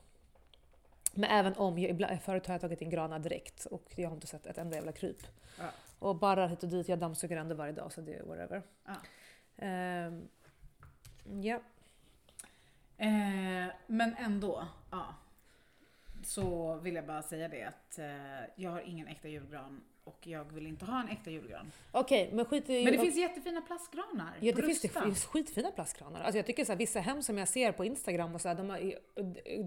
Men 1.13 1.31
även 1.31 1.57
om, 1.57 1.79
jag, 1.79 1.91
ibland, 1.91 2.23
förut 2.23 2.47
har 2.47 2.55
jag 2.55 2.61
tagit 2.61 2.83
in 2.83 2.91
granar 2.91 3.19
direkt 3.19 3.67
och 3.67 3.93
jag 3.97 4.09
har 4.09 4.15
inte 4.15 4.27
sett 4.27 4.47
ett 4.47 4.59
enda 4.59 4.77
jävla 4.77 4.93
kryp. 4.93 5.27
Ja. 5.59 5.65
Och 5.99 6.17
bara 6.17 6.47
hit 6.47 6.63
och 6.63 6.69
dit, 6.69 6.89
jag 6.89 6.99
dammsuger 6.99 7.37
ändå 7.37 7.55
varje 7.55 7.73
dag 7.73 7.93
så 7.93 8.01
det 8.01 8.15
är 8.15 8.23
whatever. 8.23 8.63
Ja. 8.85 8.95
Ehm, 9.57 10.29
ja. 11.43 11.61
Eh, 12.97 13.75
men 13.87 14.17
ändå, 14.19 14.69
ja. 14.91 15.15
Så 16.25 16.75
vill 16.75 16.95
jag 16.95 17.07
bara 17.07 17.23
säga 17.23 17.49
det 17.49 17.65
att 17.65 17.99
eh, 17.99 18.51
jag 18.57 18.71
har 18.71 18.81
ingen 18.81 19.07
äkta 19.07 19.29
julgran 19.29 19.85
och 20.05 20.27
jag 20.27 20.53
vill 20.53 20.67
inte 20.67 20.85
ha 20.85 21.01
en 21.01 21.09
äkta 21.09 21.31
julgran. 21.31 21.73
Okej, 21.91 22.31
men 22.33 22.45
skit 22.45 22.71
i... 22.71 22.85
Men 22.85 22.93
det 22.93 22.99
finns 22.99 23.17
jättefina 23.17 23.61
plastgranar. 23.61 24.37
Ja 24.41 24.53
det 24.57 24.63
finns, 24.63 24.81
det 24.81 24.89
finns 24.89 25.25
skitfina 25.25 25.71
plastkranar. 25.71 26.21
Alltså 26.21 26.39
jag 26.39 26.47
tycker 26.47 26.65
så 26.65 26.73
här, 26.73 26.79
vissa 26.79 27.01
hem 27.01 27.23
som 27.23 27.39
jag 27.39 27.49
ser 27.49 27.73
på 27.73 27.85
Instagram 27.85 28.35
och 28.35 28.41
så 28.41 28.49
här, 28.49 28.55
de 28.55 28.71
har 28.71 28.95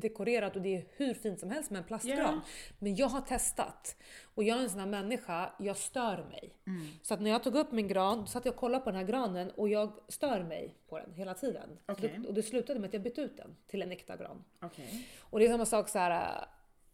dekorerat 0.02 0.56
och 0.56 0.62
det 0.62 0.76
är 0.76 0.86
hur 0.92 1.14
fint 1.14 1.40
som 1.40 1.52
helst 1.52 1.72
med 1.72 1.80
en 1.80 1.84
plastgran. 1.86 2.18
Ja. 2.18 2.42
Men 2.80 2.96
jag 2.96 3.08
har 3.08 3.22
testat 3.22 3.98
och 4.36 4.44
jag 4.44 4.58
är 4.58 4.64
en 4.64 4.70
sån 4.70 4.80
här 4.80 4.88
människa, 4.88 5.54
jag 5.60 5.78
stör 5.78 6.26
mig. 6.30 6.54
Mm. 6.68 6.88
Så 7.02 7.14
att 7.14 7.22
när 7.22 7.30
jag 7.30 7.44
tog 7.44 7.56
upp 7.56 7.72
min 7.72 7.88
gran, 7.88 8.28
satt 8.28 8.46
jag 8.46 8.54
och 8.54 8.60
kollade 8.60 8.84
på 8.84 8.90
den 8.90 9.00
här 9.00 9.08
granen 9.08 9.52
och 9.52 9.70
jag 9.70 9.92
stör 10.08 10.44
mig 10.44 10.76
på 10.90 11.00
den 11.00 11.14
hela 11.14 11.34
tiden. 11.34 11.70
Okej. 11.86 12.20
Och 12.28 12.34
det 12.34 12.44
slutade 12.44 12.80
med 12.80 12.88
att 12.88 12.94
jag 12.94 13.04
bytte 13.04 13.22
ut 13.22 13.38
den 13.38 13.56
till 13.68 13.82
en 13.82 13.92
äkta 13.92 14.18
gran. 14.18 14.44
Okej. 14.62 15.08
Och 15.20 15.40
det 15.40 15.46
är 15.46 15.50
samma 15.50 15.66
sak 15.66 15.90
så 15.90 16.00
här. 16.00 16.48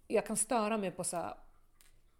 jag 0.08 0.26
kan 0.26 0.38
störa 0.38 0.78
mig 0.78 0.92
på 0.92 1.04
så 1.04 1.18
här 1.18 1.34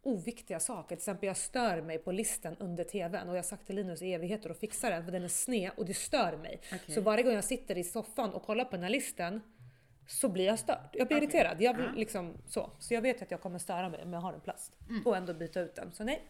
oviktiga 0.04 0.60
saker. 0.60 0.88
Till 0.88 0.98
exempel 0.98 1.28
jag 1.28 1.38
stör 1.38 1.82
mig 1.82 1.98
på 1.98 2.12
listen 2.12 2.56
under 2.60 2.84
TVn 2.84 3.30
och 3.30 3.36
jag 3.36 3.38
har 3.38 3.44
sagt 3.44 3.66
till 3.68 3.76
Linus 3.76 4.02
i 4.02 4.14
evigheter 4.14 4.50
att 4.50 4.60
fixa 4.60 4.90
den 4.90 5.06
för 5.06 5.12
den 5.12 5.24
är 5.24 5.28
sned 5.28 5.72
och 5.78 5.86
det 5.86 5.94
stör 5.94 6.38
mig. 6.38 6.62
Okej. 6.74 6.96
Så 6.96 7.02
varje 7.02 7.24
gång 7.24 7.34
jag 7.34 7.44
sitter 7.44 7.78
i 7.78 7.84
soffan 7.84 8.34
och 8.34 8.44
kollar 8.44 8.66
på 8.66 8.72
den 8.72 8.84
här 8.84 8.90
listen 8.90 9.42
så 10.08 10.30
blir 10.30 10.46
jag 10.46 10.60
störd. 10.60 10.90
Jag 10.94 11.08
blir 11.08 11.18
Okej. 11.18 11.28
irriterad. 11.28 11.62
Jag 11.62 11.76
blir 11.76 11.86
Ja. 11.86 11.92
liksom 11.96 12.38
så. 12.48 12.72
Så 12.80 12.94
jag 12.94 13.02
vet 13.02 13.22
att 13.22 13.32
jag 13.32 13.42
kommer 13.42 13.60
störa 13.60 13.90
mig 13.90 14.04
om 14.04 14.14
jag 14.14 14.20
har 14.20 14.34
en 14.34 14.42
plast. 14.42 14.74
Mm. 14.90 15.08
Och 15.08 15.18
ändå 15.18 15.34
byta 15.34 15.60
ut 15.62 15.76
den. 15.76 15.92
Så 15.92 16.04
nej. 16.04 16.22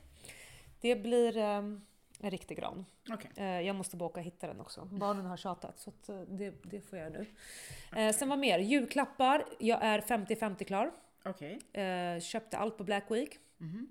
Det 0.81 0.95
blir 0.95 1.37
eh, 1.37 1.45
en 2.23 2.31
riktig 2.31 2.57
gran. 2.57 2.85
Okej. 3.11 3.31
Eh, 3.35 3.45
jag 3.61 3.75
måste 3.75 3.97
bara 3.97 4.05
åka 4.05 4.19
och 4.19 4.25
hitta 4.25 4.47
den 4.47 4.59
också. 4.61 4.85
Barnen 4.85 5.25
har 5.25 5.37
tjatat 5.37 5.79
så 5.79 5.89
att, 5.89 6.09
eh, 6.09 6.21
det, 6.21 6.53
det 6.63 6.81
får 6.81 6.99
jag 6.99 7.11
nu. 7.11 7.25
Eh, 7.95 8.13
sen 8.15 8.29
vad 8.29 8.39
mer? 8.39 8.59
Julklappar. 8.59 9.45
Jag 9.59 9.83
är 9.83 10.01
50-50 10.01 10.63
klar. 10.63 10.91
Eh, 11.73 12.19
köpte 12.21 12.57
allt 12.57 12.77
på 12.77 12.83
Black 12.83 13.05
Week. 13.11 13.39
Mhm. 13.61 13.87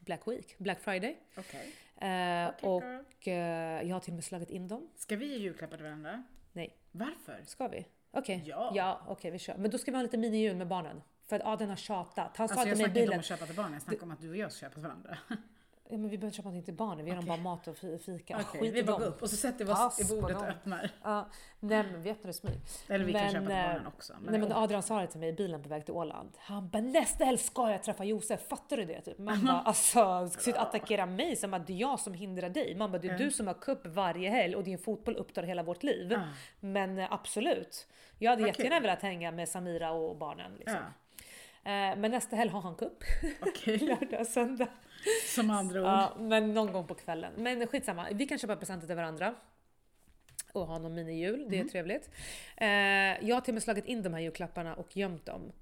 Black 0.00 0.28
Week? 0.28 0.58
Black 0.58 0.80
Friday. 0.80 1.16
Okej. 1.36 1.72
Eh, 1.96 2.48
Okej, 2.48 2.70
och 2.70 3.28
eh, 3.28 3.82
jag 3.88 3.94
har 3.96 4.00
till 4.00 4.12
och 4.12 4.14
med 4.14 4.24
slagit 4.24 4.50
in 4.50 4.68
dem. 4.68 4.90
Ska 4.96 5.16
vi 5.16 5.26
ge 5.26 5.36
julklappar 5.36 5.76
till 5.76 5.84
varandra? 5.84 6.22
Nej. 6.52 6.76
Varför? 6.92 7.42
Ska 7.46 7.68
vi? 7.68 7.86
Okej. 8.10 8.42
Ja. 8.46 8.72
Ja, 8.74 9.02
okej 9.08 9.30
vi 9.30 9.38
kör. 9.38 9.56
Men 9.56 9.70
då 9.70 9.78
ska 9.78 9.90
vi 9.90 9.96
ha 9.96 10.02
lite 10.02 10.16
minijul 10.18 10.56
med 10.56 10.68
barnen. 10.68 11.02
För 11.26 11.36
att 11.36 11.42
Adrian 11.46 11.68
har 11.70 11.76
tjatat. 11.76 12.36
Han 12.36 12.48
sa 12.48 12.54
Alltså 12.54 12.68
jag 12.68 12.76
till 12.76 12.82
mig 12.84 12.90
i 12.90 12.92
snackar 12.92 13.00
inte 13.00 13.00
om 13.00 13.04
bilen. 13.06 13.18
att 13.18 13.24
köpa 13.24 13.46
till 13.46 13.56
barnen, 13.56 13.72
jag 13.72 13.82
snackar 13.82 14.02
om 14.02 14.10
att 14.10 14.20
du 14.20 14.30
och 14.30 14.36
jag 14.36 14.52
ska 14.52 14.60
köpa 14.66 14.74
till 14.74 14.82
varandra. 14.82 15.18
Ja, 15.90 15.96
men 15.96 16.08
vi 16.10 16.18
behöver 16.18 16.26
inte 16.26 16.36
köpa 16.36 16.48
någonting 16.48 16.64
till 16.64 16.74
barnen. 16.74 17.04
Vi 17.04 17.10
ger 17.10 17.16
dem 17.16 17.24
Okej. 17.30 17.42
bara 17.42 17.50
mat 17.50 17.68
och 17.68 17.76
fi- 17.76 17.98
fika. 17.98 18.38
Okej, 18.48 18.60
Skit 18.60 18.74
vi 18.74 18.78
i 18.78 18.82
bara 18.82 18.92
dem. 18.92 19.00
går 19.00 19.06
upp 19.08 19.22
och 19.22 19.30
så 19.30 19.36
sätter 19.36 19.64
vi 19.64 19.70
Pass 19.72 20.00
oss 20.00 20.10
i 20.10 20.14
på 20.14 20.20
bordet 20.20 20.36
och 20.36 20.42
dem. 20.42 20.50
öppnar. 20.52 20.90
Ja, 21.02 21.28
nej 21.60 21.84
men 21.92 22.02
vet 22.02 22.22
du 22.22 22.26
det 22.26 22.32
smyg. 22.32 22.54
Eller 22.88 23.04
vi 23.04 23.12
kan 23.12 23.22
Men, 23.22 23.32
köpa 23.32 23.46
till 23.46 23.56
eh, 23.56 23.62
barnen 23.62 23.86
också. 23.86 24.12
Men, 24.20 24.30
Nej 24.32 24.40
men 24.40 24.52
Adrian 24.52 24.82
sa 24.82 25.00
det 25.00 25.06
till 25.06 25.20
mig 25.20 25.28
i 25.28 25.32
bilen 25.32 25.62
på 25.62 25.68
väg 25.68 25.84
till 25.84 25.94
Åland. 25.94 26.30
Han 26.38 26.68
bara 26.68 26.82
nästa 26.82 27.24
helg 27.24 27.38
ska 27.38 27.70
jag 27.70 27.82
träffa 27.82 28.04
Josef, 28.04 28.48
fattar 28.48 28.76
du 28.76 28.84
det? 28.84 29.00
Typ. 29.00 29.18
Man 29.18 29.44
bara 29.44 29.60
alltså, 29.64 30.28
ska 30.28 30.52
du 30.52 30.58
attackera 30.58 31.06
mig 31.06 31.36
som 31.36 31.54
att 31.54 31.66
det 31.66 31.72
är 31.72 31.76
jag 31.76 32.00
som 32.00 32.14
hindrar 32.14 32.48
dig? 32.48 32.74
Man 32.74 32.92
bara 32.92 32.98
det 32.98 33.08
är 33.08 33.12
Ja. 33.12 33.18
du 33.18 33.30
som 33.30 33.46
har 33.46 33.54
cup 33.54 33.86
varje 33.86 34.30
helg 34.30 34.56
och 34.56 34.64
din 34.64 34.78
fotboll 34.78 35.16
upptar 35.16 35.42
hela 35.42 35.62
vårt 35.62 35.82
liv. 35.82 36.12
Ja. 36.12 36.20
Men 36.60 36.98
eh, 36.98 37.12
absolut. 37.12 37.86
Jag 38.18 38.30
hade 38.30 38.42
Vad 38.42 38.48
jättegärna 38.48 38.80
velat 38.80 39.02
hänga 39.02 39.30
med 39.30 39.48
Samira 39.48 39.90
och 39.90 40.16
barnen. 40.16 40.52
Liksom. 40.58 40.78
Eh, 41.64 41.96
men 41.96 42.10
nästa 42.10 42.36
helg 42.36 42.50
har 42.50 42.60
han 42.60 42.74
cup. 42.74 43.04
okej. 43.40 43.78
Lördag, 44.00 44.26
söndag. 44.26 44.68
Som 45.34 45.50
andra 45.50 45.80
ord. 45.80 45.86
Ja, 45.86 46.16
men 46.20 46.54
någon 46.54 46.72
gång 46.72 46.86
på 46.86 46.94
kvällen. 46.94 47.32
Men 47.36 47.66
skitsamma, 47.66 48.06
vi 48.12 48.26
kan 48.26 48.38
köpa 48.38 48.56
presenter 48.56 48.86
till 48.86 48.96
varandra. 48.96 49.34
Och 50.52 50.66
ha 50.66 50.78
någon 50.78 50.94
minijul, 50.94 51.46
det 51.48 51.56
är 51.56 51.60
Mm. 51.60 51.68
trevligt. 51.68 52.10
Eh, 52.56 52.66
jag 53.28 53.36
har 53.36 53.40
till 53.40 53.50
och 53.52 53.54
med 53.54 53.62
slagit 53.62 53.84
in 53.86 54.02
de 54.02 54.14
här 54.14 54.20
julklapparna 54.20 54.74
och 54.74 54.96
gömt 54.96 55.26
dem. 55.26 55.52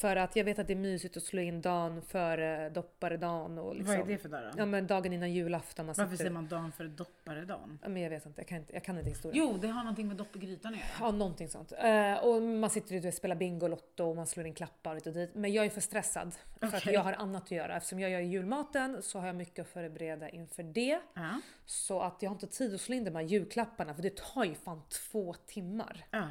För 0.00 0.16
att 0.16 0.36
jag 0.36 0.44
vet 0.44 0.58
att 0.58 0.66
det 0.66 0.72
är 0.72 0.76
mysigt 0.76 1.16
att 1.16 1.22
slå 1.22 1.42
in 1.42 1.60
dagen 1.60 2.02
före 2.02 2.70
dopparedagen 2.70 3.58
och 3.58 3.76
liksom, 3.76 3.98
Vad 3.98 4.10
är 4.10 4.12
det 4.12 4.18
för 4.18 4.28
dag 4.28 4.42
då? 4.42 4.58
Ja 4.58 4.66
men 4.66 4.86
dagen 4.86 5.12
innan 5.12 5.32
julafton. 5.32 5.86
Man 5.86 5.94
Varför 5.98 6.16
säger 6.16 6.30
man 6.30 6.48
dagen 6.48 6.72
före 6.72 6.88
dopparedagen? 6.88 7.78
Ja, 7.82 7.88
men 7.88 8.02
jag 8.02 8.10
vet 8.10 8.26
inte, 8.26 8.40
jag 8.40 8.48
kan 8.48 8.58
inte, 8.58 8.72
jag 8.72 8.84
kan 8.84 8.98
inte 8.98 9.10
historien. 9.10 9.44
Jo, 9.44 9.58
det 9.60 9.68
har 9.68 9.82
någonting 9.82 10.08
med 10.08 10.16
dopp 10.16 10.36
i 10.36 10.38
grytan 10.38 10.74
att 10.74 10.78
göra. 10.78 10.88
Ja, 11.00 11.10
någonting 11.10 11.48
sånt. 11.48 11.72
Eh, 11.72 12.14
och 12.14 12.42
man 12.42 12.70
sitter 12.70 12.94
ute 12.94 13.08
och 13.08 13.14
spelar 13.14 13.36
Bingolotto 13.36 14.04
och 14.04 14.16
man 14.16 14.26
slår 14.26 14.46
in 14.46 14.54
klappar 14.54 14.96
och 14.96 15.12
dit. 15.12 15.34
Men 15.34 15.52
jag 15.52 15.64
är 15.64 15.70
för 15.70 15.80
stressad. 15.80 16.34
För 16.60 16.76
att 16.76 16.86
jag 16.86 17.00
har 17.00 17.12
annat 17.12 17.42
att 17.42 17.50
göra. 17.50 17.76
Eftersom 17.76 18.00
jag 18.00 18.10
gör 18.10 18.20
julmaten 18.20 19.02
så 19.02 19.18
har 19.18 19.26
jag 19.26 19.36
mycket 19.36 19.62
att 19.62 19.68
förbereda 19.68 20.28
inför 20.28 20.62
det. 20.62 21.00
Ja. 21.14 21.40
Så 21.64 22.00
att 22.00 22.22
jag 22.22 22.30
har 22.30 22.34
inte 22.34 22.46
tid 22.46 22.74
att 22.74 22.80
slå 22.80 22.94
in 22.94 23.04
de 23.04 23.14
här 23.14 23.22
julklapparna 23.22 23.94
för 23.94 24.02
det 24.02 24.16
tar 24.16 24.44
ju 24.44 24.54
fan 24.54 24.82
två 25.10 25.34
timmar. 25.34 26.06
ja. 26.10 26.28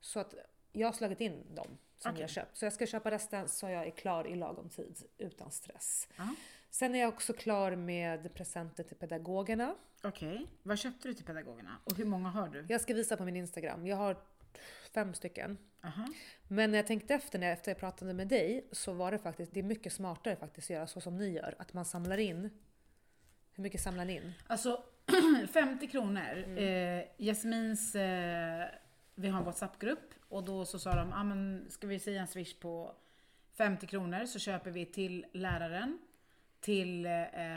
Så 0.00 0.20
att 0.20 0.34
jag 0.76 0.88
har 0.88 0.92
slagit 0.92 1.20
in 1.20 1.54
dem 1.54 1.78
som 1.98 2.10
Okej. 2.10 2.20
jag 2.20 2.30
köpt. 2.30 2.56
Så 2.56 2.64
jag 2.64 2.72
ska 2.72 2.86
köpa 2.86 3.10
resten 3.10 3.48
så 3.48 3.68
jag 3.68 3.86
är 3.86 3.90
klar 3.90 4.26
i 4.26 4.34
lagom 4.34 4.68
tid 4.68 5.02
utan 5.18 5.50
stress. 5.50 6.08
Ja. 6.16 6.34
Sen 6.70 6.94
är 6.94 6.98
jag 6.98 7.08
också 7.08 7.32
klar 7.32 7.76
med 7.76 8.34
presenter 8.34 8.84
till 8.84 8.96
pedagogerna. 8.96 9.74
Okej. 10.02 10.46
Vad 10.62 10.78
köpte 10.78 11.08
du 11.08 11.14
till 11.14 11.24
pedagogerna? 11.24 11.76
Och 11.84 11.96
hur 11.96 12.04
många 12.04 12.28
har 12.28 12.48
du? 12.48 12.66
Jag 12.68 12.80
ska 12.80 12.94
visa 12.94 13.16
på 13.16 13.24
min 13.24 13.36
Instagram. 13.36 13.86
Jag 13.86 13.96
har 13.96 14.16
fem 14.94 15.14
stycken. 15.14 15.58
Aha. 15.84 16.08
Men 16.48 16.70
när 16.70 16.78
jag 16.78 16.86
tänkte 16.86 17.14
efter, 17.14 17.38
när 17.38 17.46
jag, 17.46 17.52
efter 17.52 17.70
jag 17.70 17.78
pratade 17.78 18.12
med 18.14 18.28
dig, 18.28 18.68
så 18.72 18.92
var 18.92 19.12
det 19.12 19.18
faktiskt, 19.18 19.54
det 19.54 19.60
är 19.60 19.64
mycket 19.64 19.92
smartare 19.92 20.36
faktiskt 20.36 20.70
att 20.70 20.74
göra 20.74 20.86
så 20.86 21.00
som 21.00 21.16
ni 21.16 21.28
gör. 21.28 21.54
Att 21.58 21.72
man 21.72 21.84
samlar 21.84 22.18
in. 22.18 22.50
Hur 23.52 23.62
mycket 23.62 23.80
samlar 23.80 24.04
ni 24.04 24.16
in? 24.16 24.32
Alltså 24.46 24.84
50 25.52 25.86
kronor. 25.86 26.44
Mm. 26.46 26.58
Eh, 26.58 27.04
Jasmins, 27.16 27.94
eh, 27.94 28.68
vi 29.14 29.28
har 29.28 29.38
en 29.38 29.44
WhatsApp-grupp 29.44 30.14
och 30.28 30.44
då 30.44 30.64
så 30.64 30.78
sa 30.78 30.94
de, 30.94 31.12
ah, 31.12 31.24
men 31.24 31.66
ska 31.68 31.86
vi 31.86 31.98
säga 31.98 32.20
en 32.20 32.26
swish 32.26 32.54
på 32.60 32.94
50 33.56 33.86
kronor 33.86 34.24
så 34.24 34.38
köper 34.38 34.70
vi 34.70 34.86
till 34.86 35.26
läraren, 35.32 35.98
till 36.60 37.06
eh, 37.06 37.12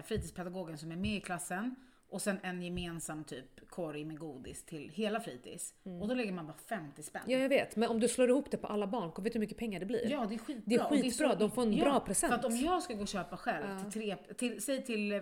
fritidspedagogen 0.06 0.78
som 0.78 0.92
är 0.92 0.96
med 0.96 1.18
i 1.18 1.22
klassen 1.22 1.76
och 2.10 2.22
sen 2.22 2.40
en 2.44 2.62
gemensam 2.62 3.24
typ 3.24 3.70
korg 3.70 4.06
med 4.06 4.20
godis 4.20 4.64
till 4.64 4.90
hela 4.90 5.20
fritids. 5.20 5.74
Och 6.02 6.08
då 6.08 6.14
lägger 6.16 6.32
man 6.32 6.48
bara 6.48 6.58
50 6.70 7.04
spänn. 7.04 7.22
Mm. 7.22 7.34
Ja, 7.34 7.42
jag 7.42 7.50
vet. 7.50 7.76
Men 7.76 7.90
om 7.90 8.00
du 8.00 8.08
slår 8.08 8.30
ihop 8.30 8.52
det 8.52 8.58
på 8.58 8.68
alla 8.68 8.88
barn, 8.88 9.12
vet 9.24 9.24
du 9.24 9.30
hur 9.34 9.40
mycket 9.40 9.58
pengar 9.58 9.80
det 9.80 9.86
blir? 9.86 10.12
Ja, 10.12 10.26
det 10.30 10.36
är 10.36 10.40
skitbra. 10.40 10.64
Det 10.66 10.76
är 10.76 11.02
skitbra, 11.02 11.36
de 11.36 11.52
får 11.52 11.62
en 11.62 11.76
bra 11.80 12.00
present. 12.00 12.34
För 12.34 12.40
att 12.40 12.46
om 12.46 12.56
jag 12.56 12.84
ska 12.84 12.94
gå 12.94 13.02
och 13.02 13.08
köpa 13.08 13.38
själv, 13.38 13.66
Ja. 13.70 13.80
till 13.80 13.92
tre, 13.92 14.16
till, 14.38 14.62
säg 14.64 14.86
till, 14.86 15.22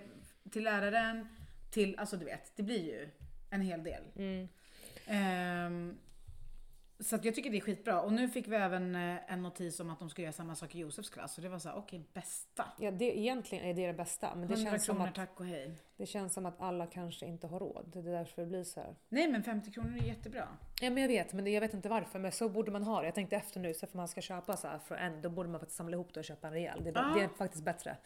till 0.52 0.64
läraren, 0.64 1.28
till, 1.72 2.00
alltså 2.00 2.18
du 2.18 2.26
vet, 2.26 2.52
det 2.56 2.64
blir 2.64 2.84
ju 2.84 3.10
en 3.50 3.62
hel 3.62 3.84
del. 3.84 4.04
Mm. 4.16 4.48
Ehm, 5.06 5.98
så 7.00 7.16
att 7.16 7.26
jag 7.26 7.36
tycker 7.36 7.50
det 7.50 7.58
är 7.58 7.62
skitbra. 7.62 8.02
Och 8.02 8.14
nu 8.14 8.30
fick 8.30 8.48
vi 8.48 8.56
även 8.56 8.96
eh, 8.96 9.34
en 9.34 9.42
notis 9.42 9.80
om 9.80 9.90
att 9.90 10.00
de 10.00 10.10
ska 10.10 10.22
göra 10.22 10.34
samma 10.34 10.56
sak 10.56 10.76
i 10.76 10.80
Josefs 10.80 11.10
klass. 11.10 11.34
Så 11.34 11.42
det 11.42 11.50
var 11.50 11.60
så 11.60 11.70
här, 11.70 11.78
okej, 11.78 12.04
bästa. 12.14 12.66
Ja, 12.80 12.92
det, 12.92 13.20
egentligen 13.20 13.66
är 13.66 13.74
det 13.74 13.88
det 13.88 13.94
bästa. 13.94 14.36
Men 14.36 14.48
det 14.48 14.54
100 14.54 14.72
känns, 14.72 14.86
som 14.86 14.96
kronor 14.96 15.10
att, 15.10 15.16
tack 15.16 15.40
och 15.40 15.46
hej. 15.46 15.76
Det 15.98 16.06
känns 16.06 16.34
som 16.34 16.46
att 16.46 16.62
alla 16.62 16.86
kanske 16.86 17.26
inte 17.26 17.48
har 17.48 17.60
råd. 17.60 17.86
Det 17.94 18.00
är 18.00 18.04
därför 18.04 18.42
det 18.42 18.48
blir 18.48 18.64
så 18.64 18.80
här. 18.80 18.96
Nej 19.10 19.28
men 19.28 19.44
50 19.44 19.72
kronor 19.72 19.98
är 19.98 20.04
jättebra. 20.08 20.48
Ja 20.82 20.90
men 20.90 21.02
jag 21.04 21.08
vet, 21.08 21.34
men 21.34 21.54
jag 21.54 21.62
vet 21.62 21.74
inte 21.74 21.90
varför. 21.90 22.20
Men 22.20 22.32
så 22.32 22.50
borde 22.50 22.72
man 22.72 22.84
ha 22.84 23.00
det. 23.02 23.06
Jag 23.08 23.16
tänkte 23.16 23.36
efter 23.36 23.60
nu, 23.60 23.74
så 23.74 23.88
för 23.88 23.98
man 23.98 24.08
ska 24.08 24.22
köpa 24.22 24.58
så 24.58 24.68
här 24.68 24.80
för 24.80 24.96
en, 24.96 25.22
då 25.22 25.30
borde 25.30 25.50
man 25.50 25.60
faktiskt 25.60 25.78
samla 25.78 25.94
ihop 25.96 26.14
det 26.14 26.20
och 26.20 26.24
köpa 26.26 26.48
en 26.48 26.54
rejäl. 26.54 26.84
Det 26.84 26.90
är, 26.90 26.94
Ja. 26.96 27.14
det 27.18 27.24
är 27.24 27.28
faktiskt 27.28 27.64
bättre. 27.66 27.98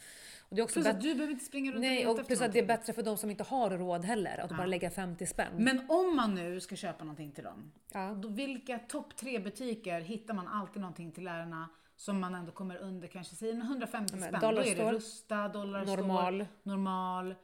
Och 0.50 0.56
det 0.56 0.62
är 0.62 0.64
också 0.64 0.74
Plus 0.82 0.88
att 0.88 1.02
du 1.02 1.14
behöver 1.14 1.34
inte 1.34 1.46
springa 1.46 1.72
runt 1.72 1.82
Nej, 1.82 2.06
och 2.08 2.12
efter 2.12 2.24
plus 2.24 2.42
att 2.42 2.54
det 2.54 2.60
är 2.60 2.66
bättre 2.66 2.94
för 2.94 3.04
de 3.04 3.18
som 3.18 3.30
inte 3.32 3.44
har 3.44 3.70
råd 3.70 4.06
heller. 4.06 4.38
Att 4.38 4.52
Ja. 4.52 4.58
bara 4.58 4.66
lägga 4.68 4.90
50 4.92 5.26
spänn. 5.26 5.54
Men 5.58 5.86
om 5.90 6.16
man 6.16 6.36
nu 6.36 6.60
ska 6.60 6.76
köpa 6.76 7.04
någonting 7.04 7.32
till 7.32 7.44
dem. 7.44 7.72
ja. 7.94 8.14
Då 8.14 8.28
vilka 8.28 8.80
topp 8.80 9.16
tre 9.16 9.40
butiker 9.40 10.02
hittar 10.02 10.34
man 10.34 10.48
alltid 10.48 10.82
någonting 10.82 11.12
till 11.12 11.24
lärarna 11.24 11.70
som 11.96 12.20
man 12.20 12.36
ändå 12.36 12.52
kommer 12.52 12.78
under 12.78 13.08
kanske 13.08 13.36
säg 13.36 13.52
en 13.52 13.62
150 13.62 14.14
Ja, 14.14 14.20
men 14.20 14.30
spänn. 14.30 14.42
Då 14.56 14.62
är 14.62 14.76
det 14.76 14.92
Rusta, 14.92 15.48
Dollarstore, 15.48 16.02
Normal, 16.02 16.46
normal 16.64 17.36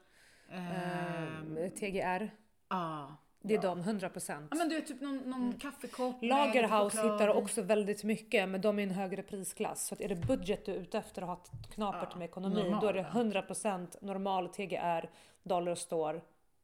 ehm, 0.51 1.57
ehm, 1.57 1.69
TGR. 1.71 2.29
ja, 2.69 3.15
Det 3.41 3.53
är 3.55 3.59
bra. 3.59 3.75
de, 3.75 3.83
100%. 3.83 4.47
Ja 4.51 4.57
men 4.57 4.69
du 4.69 4.75
vet 4.75 4.87
typ 4.87 5.01
någon, 5.01 5.17
någon 5.17 5.53
kaffekopp 5.53 6.21
med 6.21 6.29
Lagerhouse 6.29 6.97
choklad. 6.97 7.13
hittar 7.13 7.27
också 7.29 7.61
väldigt 7.61 8.03
mycket, 8.03 8.49
men 8.49 8.61
de 8.61 8.79
är 8.79 8.83
i 8.83 8.85
en 8.85 8.91
högre 8.95 9.23
prisklass. 9.23 9.85
Så 9.87 9.93
att 9.95 10.01
är 10.01 10.09
det 10.09 10.15
budget 10.15 10.65
du 10.65 10.71
är 10.71 10.75
ute 10.75 10.97
efter 10.97 11.21
att 11.21 11.27
ha 11.27 11.35
ett 11.35 11.73
knapert 11.73 12.09
Ja, 12.11 12.17
med 12.17 12.25
ekonomin, 12.25 12.63
normal, 12.63 12.81
då 12.81 12.87
är 12.87 12.93
det 12.93 12.99
ja. 13.13 13.19
100% 13.21 13.95
normal 14.01 14.49
TGR, 14.49 15.09
Dollarstore 15.43 16.21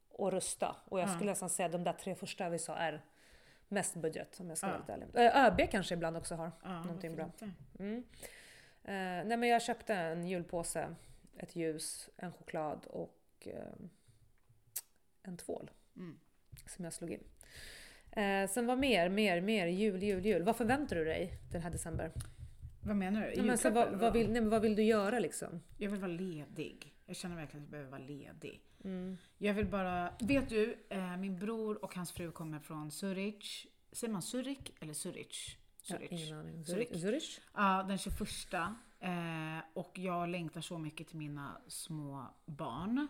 och 0.10 0.32
Rusta. 0.32 0.76
Och 0.86 1.00
jag 1.00 1.10
Ja. 1.10 1.14
skulle 1.14 1.30
nästan 1.32 1.50
säga 1.50 1.66
att 1.66 1.72
de 1.72 1.84
där 1.84 1.94
tre 1.94 2.16
första 2.16 2.50
vi 2.50 2.60
sa 2.60 2.76
är 2.76 3.02
mest 3.68 3.96
budget 3.96 4.40
om 4.40 4.50
jag 4.50 4.58
ska 4.58 4.68
Ja. 4.68 4.74
vara 4.88 4.98
ärlig. 4.98 5.08
Ö, 5.14 5.46
ÖB 5.48 5.72
kanske 5.72 5.94
ibland 5.94 6.18
också 6.18 6.36
har. 6.36 6.52
Ja, 6.64 6.84
någonting 6.84 7.16
bra. 7.16 7.30
Mm. 7.80 8.04
Eh, 8.84 9.26
nej 9.28 9.38
men 9.38 9.50
jag 9.50 9.62
köpte 9.62 9.94
en 9.96 10.28
julpåse 10.28 10.96
ett 11.38 11.56
ljus, 11.56 12.10
en 12.18 12.32
choklad 12.34 12.86
och 12.86 13.16
eh, 13.48 13.88
en 15.24 15.38
tvål. 15.38 15.72
Mm. 15.96 16.20
Som 16.66 16.86
jag 16.86 16.94
slog 16.94 17.12
in. 17.12 17.24
Eh, 18.12 18.50
sen 18.50 18.66
vad 18.66 18.78
mer, 18.78 19.10
mer, 19.10 19.42
mer, 19.42 19.68
jul, 19.68 20.04
jul, 20.04 20.26
jul. 20.26 20.44
Vad 20.44 20.58
förväntar 20.58 20.96
du 20.96 21.06
dig 21.06 21.40
den 21.52 21.62
här 21.62 21.72
december? 21.72 22.12
Vad 22.82 22.96
menar 22.96 23.22
du? 23.22 23.28
Nej, 23.28 23.46
men, 23.46 23.58
så, 23.58 23.70
vad, 23.70 24.00
vad, 24.00 24.14
vill, 24.14 24.32
nej, 24.32 24.42
men 24.42 24.50
vad 24.50 24.62
vill 24.62 24.76
du 24.76 24.84
göra 24.84 25.20
liksom? 25.20 25.62
Jag 25.78 25.90
vill 25.90 26.00
vara 26.00 26.12
ledig. 26.12 26.94
Jag 27.06 27.16
känner 27.16 27.36
verkligen 27.36 27.64
att 27.64 27.68
jag 27.68 27.72
behöver 27.72 27.92
vara 27.92 28.02
ledig. 28.02 28.62
Mm. 28.84 29.18
Jag 29.38 29.54
vill 29.54 29.66
bara... 29.66 30.14
Vet 30.20 30.50
du, 30.50 30.78
eh, 30.90 31.18
min 31.18 31.40
bror 31.40 31.84
och 31.84 31.96
hans 31.96 32.12
fru 32.12 32.32
kommer 32.32 32.60
från 32.60 32.90
Zürich. 32.90 33.68
Säger 33.92 34.14
man 34.14 34.22
Zürich 34.22 34.72
eller 34.80 34.94
Zürich? 34.94 35.58
Ja, 35.84 35.96
Zürich. 35.96 36.08
ingen 36.12 36.38
aning. 36.38 36.64
Zürich? 36.64 37.40
Ja, 37.54 37.86
den 37.88 37.98
21. 37.98 38.54
Eh, 39.00 39.60
och 39.74 40.00
jag 40.00 40.30
längtar 40.30 40.62
så 40.62 40.78
mycket 40.78 41.08
till 41.08 41.18
mina 41.18 41.62
små 41.68 42.26
barn. 42.46 43.08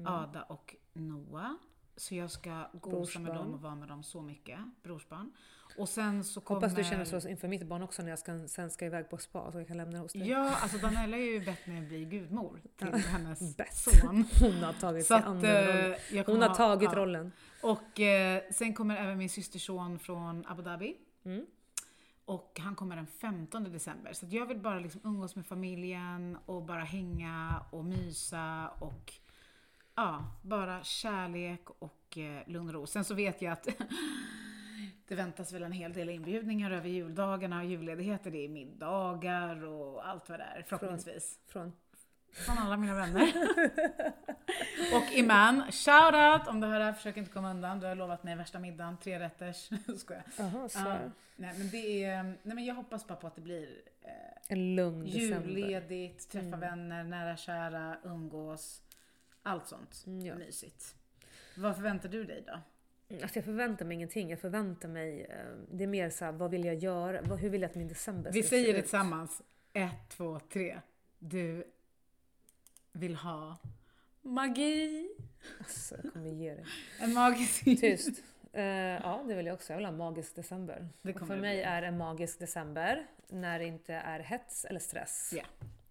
Mm. 0.00 0.12
Ada 0.12 0.42
och 0.42 0.76
Noah. 0.92 1.52
Så 1.96 2.14
jag 2.14 2.30
ska 2.30 2.70
gosa 2.72 3.18
med 3.18 3.34
dem 3.34 3.54
och 3.54 3.60
vara 3.60 3.74
med 3.74 3.88
dem 3.88 4.02
så 4.02 4.22
mycket. 4.22 4.58
Brorsbarn. 4.82 5.32
Och 5.78 5.88
sen 5.88 6.24
så 6.24 6.40
kommer... 6.40 6.60
Hoppas 6.60 6.74
du 6.74 6.84
känner 6.84 7.04
så 7.04 7.28
inför 7.28 7.48
mitt 7.48 7.66
barn 7.66 7.82
också 7.82 8.02
när 8.02 8.10
jag 8.10 8.18
ska, 8.18 8.48
sen 8.48 8.70
ska 8.70 8.86
iväg 8.86 9.10
på 9.10 9.18
spa 9.18 9.52
så 9.52 9.58
jag 9.58 9.66
kan 9.68 9.76
lämna 9.76 9.92
det 9.96 10.02
hos 10.02 10.12
dig. 10.12 10.28
Ja, 10.28 10.56
alltså 10.62 10.78
Daniela 10.78 11.16
har 11.16 11.24
ju 11.24 11.44
bett 11.44 11.66
mig 11.66 11.80
bli 11.80 12.04
gudmor 12.04 12.60
till 12.76 12.88
hennes 12.94 13.56
Bett. 13.56 13.74
son. 13.74 14.24
Hon 14.40 14.52
har 14.52 14.72
tagit 14.72 15.06
Så 15.06 15.14
sig 15.14 15.16
att, 15.16 15.24
an 15.26 15.36
eh, 15.36 15.42
den 15.42 15.66
rollen. 15.66 15.96
jag 16.12 16.24
Hon 16.24 16.42
har 16.42 16.54
tagit 16.54 16.90
ja. 16.92 16.98
rollen. 16.98 17.32
Och 17.62 18.00
eh, 18.00 18.42
sen 18.50 18.74
kommer 18.74 18.96
även 18.96 19.18
min 19.18 19.28
systerson 19.28 19.98
från 19.98 20.46
Abu 20.46 20.62
Dhabi. 20.62 20.96
Mm. 21.24 21.46
Och 22.24 22.60
han 22.60 22.74
kommer 22.76 22.96
den 22.96 23.06
15 23.06 23.64
december. 23.72 24.12
Så 24.12 24.26
jag 24.30 24.46
vill 24.46 24.58
bara 24.58 24.78
liksom 24.78 25.00
umgås 25.04 25.36
med 25.36 25.46
familjen 25.46 26.38
och 26.46 26.62
bara 26.62 26.84
hänga 26.84 27.64
och 27.70 27.84
mysa 27.84 28.68
och 28.68 29.12
ja, 29.98 30.24
bara 30.42 30.82
kärlek 30.84 31.70
och 31.78 32.18
eh, 32.18 32.48
lugn 32.48 32.68
och 32.68 32.74
ro. 32.74 32.86
Sen 32.86 33.04
så 33.04 33.14
vet 33.14 33.42
jag 33.42 33.52
att 33.52 33.68
det 35.08 35.14
väntas 35.14 35.52
väl 35.52 35.62
en 35.62 35.72
hel 35.72 35.92
del 35.92 36.08
inbjudningar 36.08 36.70
över 36.70 36.88
juldagarna 36.88 37.58
och 37.58 37.64
julledigheter. 37.64 38.30
Det 38.30 38.44
är 38.44 38.48
middagar 38.48 39.64
och 39.64 40.08
allt 40.08 40.28
vad 40.28 40.38
det 40.40 40.44
är 40.44 40.62
förhoppningsvis. 40.62 41.38
Från 41.46 41.72
Från 42.32 42.58
alla 42.58 42.76
mina 42.76 42.94
vänner. 42.94 43.32
och 44.96 45.12
Iman, 45.12 45.62
shout 45.72 46.14
out 46.14 46.48
om 46.48 46.60
du 46.60 46.66
hör 46.66 46.78
det 46.78 46.84
här, 46.84 46.92
försök 46.92 47.16
inte 47.16 47.30
komma 47.30 47.50
undan. 47.50 47.80
Du 47.80 47.86
har 47.86 47.94
lovat 47.94 48.22
mig 48.24 48.36
värsta 48.36 48.58
middagen, 48.58 48.96
tre 49.02 49.18
rätters. 49.20 49.70
Skojar. 49.98 50.22
Jaha, 50.38 50.68
så. 50.68 50.78
Ja, 50.78 50.98
nej 51.36 51.54
men 51.58 51.70
det 51.70 52.04
är, 52.04 52.22
nej 52.22 52.54
men 52.54 52.64
jag 52.64 52.74
hoppas 52.74 53.06
bara 53.06 53.16
på 53.16 53.26
att 53.26 53.34
det 53.34 53.40
blir 53.40 53.68
eh, 54.02 54.10
En 54.48 54.76
lugn 54.76 55.04
december. 55.04 55.48
julledigt, 55.48 56.30
träffa 56.30 56.46
Mm. 56.46 56.60
vänner, 56.60 57.04
nära 57.04 57.36
kära, 57.36 57.96
umgås. 58.04 58.82
Allt 59.42 59.68
sånt. 59.68 60.04
Mm, 60.06 60.26
ja. 60.26 60.34
Mysigt. 60.34 60.94
Vad 61.56 61.76
förväntar 61.76 62.08
du 62.08 62.24
dig 62.24 62.44
då? 62.46 62.60
Alltså 63.22 63.36
jag 63.38 63.44
förväntar 63.44 63.84
mig 63.84 63.94
ingenting. 63.94 64.30
Jag 64.30 64.40
förväntar 64.40 64.88
mig... 64.88 65.24
eh, 65.24 65.46
Det 65.70 65.84
är 65.84 65.88
mer 65.88 66.10
så 66.10 66.24
här, 66.24 66.32
vad 66.32 66.50
vill 66.50 66.64
jag 66.64 66.74
göra? 66.74 67.34
Hur 67.36 67.48
vill 67.50 67.62
jag 67.62 67.68
att 67.68 67.74
min 67.74 67.88
december 67.88 68.32
Vi 68.32 68.42
ska 68.42 68.48
säger 68.50 68.64
se 68.66 68.72
det 68.72 68.78
ut? 68.78 68.84
tillsammans. 68.84 69.42
Ett, 69.72 70.08
två, 70.08 70.40
tre. 70.52 70.80
Du 71.18 71.64
vill 72.92 73.16
ha 73.16 73.56
magi. 74.22 75.08
Alltså, 75.58 75.96
jag 76.02 76.12
kommer 76.12 76.30
ge 76.30 76.54
dig. 76.54 76.64
En 77.00 77.12
magisk 77.12 77.64
Tyst. 77.64 78.22
Eh, 78.52 78.64
ja, 78.64 79.24
det 79.28 79.34
vill 79.34 79.46
jag 79.46 79.54
också. 79.54 79.72
Jag 79.72 79.76
vill 79.78 79.86
ha 79.86 79.92
en 79.92 79.98
magisk 79.98 80.34
december. 80.34 80.88
Det 81.02 81.12
för 81.12 81.34
det 81.34 81.40
mig 81.40 81.62
är 81.62 81.82
en 81.82 81.98
magisk 81.98 82.38
december 82.38 83.06
när 83.28 83.58
det 83.58 83.64
inte 83.64 83.94
är 83.94 84.20
hets 84.20 84.64
eller 84.64 84.80
stress. 84.80 85.32
Ja. 85.36 85.42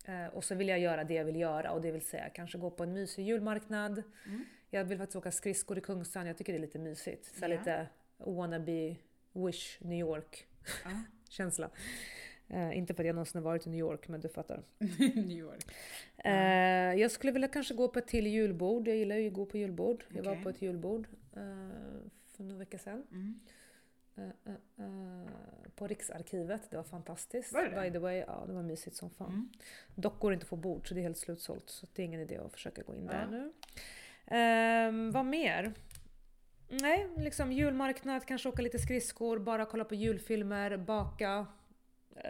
Eh, 0.07 0.25
och 0.27 0.43
så 0.43 0.55
vill 0.55 0.67
jag 0.67 0.79
göra 0.79 1.03
det 1.03 1.13
jag 1.13 1.25
vill 1.25 1.35
göra 1.35 1.71
och 1.71 1.81
det 1.81 1.91
vill 1.91 2.01
säga 2.05 2.29
kanske 2.29 2.57
gå 2.57 2.69
på 2.69 2.83
en 2.83 2.93
mysig 2.93 3.25
julmarknad. 3.25 4.03
Mm. 4.25 4.45
Jag 4.69 4.83
vill 4.85 4.97
faktiskt 4.97 5.15
åka 5.15 5.31
skridskor 5.31 5.77
i 5.77 5.81
Kungsan. 5.81 6.27
Jag 6.27 6.37
tycker 6.37 6.53
det 6.53 6.59
är 6.59 6.61
lite 6.61 6.79
mysigt. 6.79 7.25
Så 7.25 7.43
Ja. 7.43 7.47
lite 7.47 7.87
wannabe 8.17 8.95
wish 9.33 9.77
New 9.81 9.99
York 9.99 10.47
Ja. 10.83 10.89
känsla. 11.29 11.69
Eh, 12.47 12.77
inte 12.77 12.93
för 12.93 13.03
att 13.03 13.07
jag 13.07 13.13
någonsin 13.15 13.41
har 13.41 13.43
varit 13.51 13.67
i 13.67 13.69
New 13.69 13.79
York, 13.79 14.07
men 14.07 14.21
du 14.21 14.29
fattar. 14.29 14.63
New 15.15 15.31
York. 15.37 15.65
Eh, 16.17 16.31
jag 17.01 17.11
skulle 17.11 17.31
vilja 17.33 17.47
kanske 17.47 17.73
gå 17.73 17.87
på 17.87 17.99
ett 17.99 18.07
till 18.07 18.27
julbord. 18.27 18.87
Jag 18.87 18.95
gillar 18.97 19.15
ju 19.15 19.27
att 19.27 19.33
gå 19.33 19.45
på 19.45 19.57
julbord. 19.57 20.03
Jag 20.09 20.23
var 20.23 20.35
på 20.35 20.49
ett 20.49 20.61
julbord 20.61 21.07
för 22.37 22.43
några 22.43 22.57
veckor 22.59 22.77
sedan. 22.77 23.03
Mm. 23.11 23.39
Eh, 24.17 24.23
eh, 24.23 24.85
eh, 24.85 25.27
på 25.75 25.87
Riksarkivet. 25.87 26.69
Det 26.71 26.77
var 26.77 26.83
fantastiskt. 26.83 27.53
Var 27.53 27.63
det? 27.63 27.81
By 27.81 27.91
the 27.91 27.99
way, 27.99 28.17
ja 28.17 28.43
det 28.47 28.53
var 28.53 28.63
mysigt 28.63 28.95
som 28.95 29.09
fan. 29.09 29.27
Mm. 29.29 29.49
Dock 29.95 30.19
går 30.19 30.31
det 30.31 30.33
inte 30.33 30.43
att 30.43 30.49
få 30.49 30.55
bord 30.55 30.87
så 30.87 30.93
det 30.93 30.99
är 30.99 31.03
helt 31.03 31.17
slutsålt. 31.17 31.69
Så 31.69 31.87
det 31.93 32.01
är 32.01 32.05
ingen 32.05 32.21
idé 32.21 32.37
att 32.37 32.51
försöka 32.51 32.81
gå 32.81 32.95
in 32.95 33.05
där 33.05 33.21
Ja. 33.21 33.27
nu. 33.29 33.53
Ehm, 34.25 35.11
vad 35.11 35.25
mer? 35.25 35.73
Nej, 36.69 37.07
liksom 37.17 37.51
julmarknad, 37.51 38.25
kanske 38.25 38.49
åka 38.49 38.61
lite 38.61 38.79
skridskor, 38.79 39.39
bara 39.39 39.65
kolla 39.65 39.85
på 39.85 39.95
julfilmer, 39.95 40.77
baka, 40.77 41.45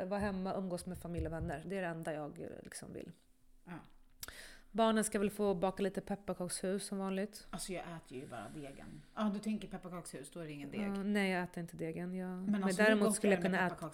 vara 0.05 0.19
hemma, 0.19 0.53
umgås 0.55 0.85
med 0.85 0.97
familj 0.97 1.25
och 1.27 1.33
vänner. 1.33 1.63
Det 1.65 1.77
är 1.77 1.81
det 1.81 1.87
enda 1.87 2.13
jag 2.13 2.47
liksom 2.63 2.93
vill. 2.93 3.11
Ja. 3.65 3.71
Barnen 4.71 5.03
ska 5.03 5.19
väl 5.19 5.29
få 5.29 5.53
baka 5.53 5.83
lite 5.83 6.01
pepparkakshus 6.01 6.85
som 6.85 6.97
vanligt. 6.97 7.47
Alltså 7.49 7.73
jag 7.73 7.83
äter 7.83 8.17
ju 8.17 8.27
bara 8.27 8.49
degen. 8.55 9.01
Ja, 9.15 9.31
du 9.33 9.39
tänker 9.39 9.67
pepparkakshus, 9.67 10.31
då 10.31 10.39
är 10.39 10.45
det 10.45 10.51
ingen 10.51 10.71
deg. 10.71 10.81
Ja, 10.81 11.03
nej, 11.03 11.31
jag 11.31 11.43
äter 11.43 11.61
inte 11.61 11.77
degen. 11.77 12.15
Jag, 12.15 12.29
men 12.29 12.63
alltså, 12.63 12.81
hur 12.81 12.89
däremot 12.89 13.15
skulle 13.15 13.33
jag 13.33 13.43
kunna 13.43 13.67
äta 13.67 13.89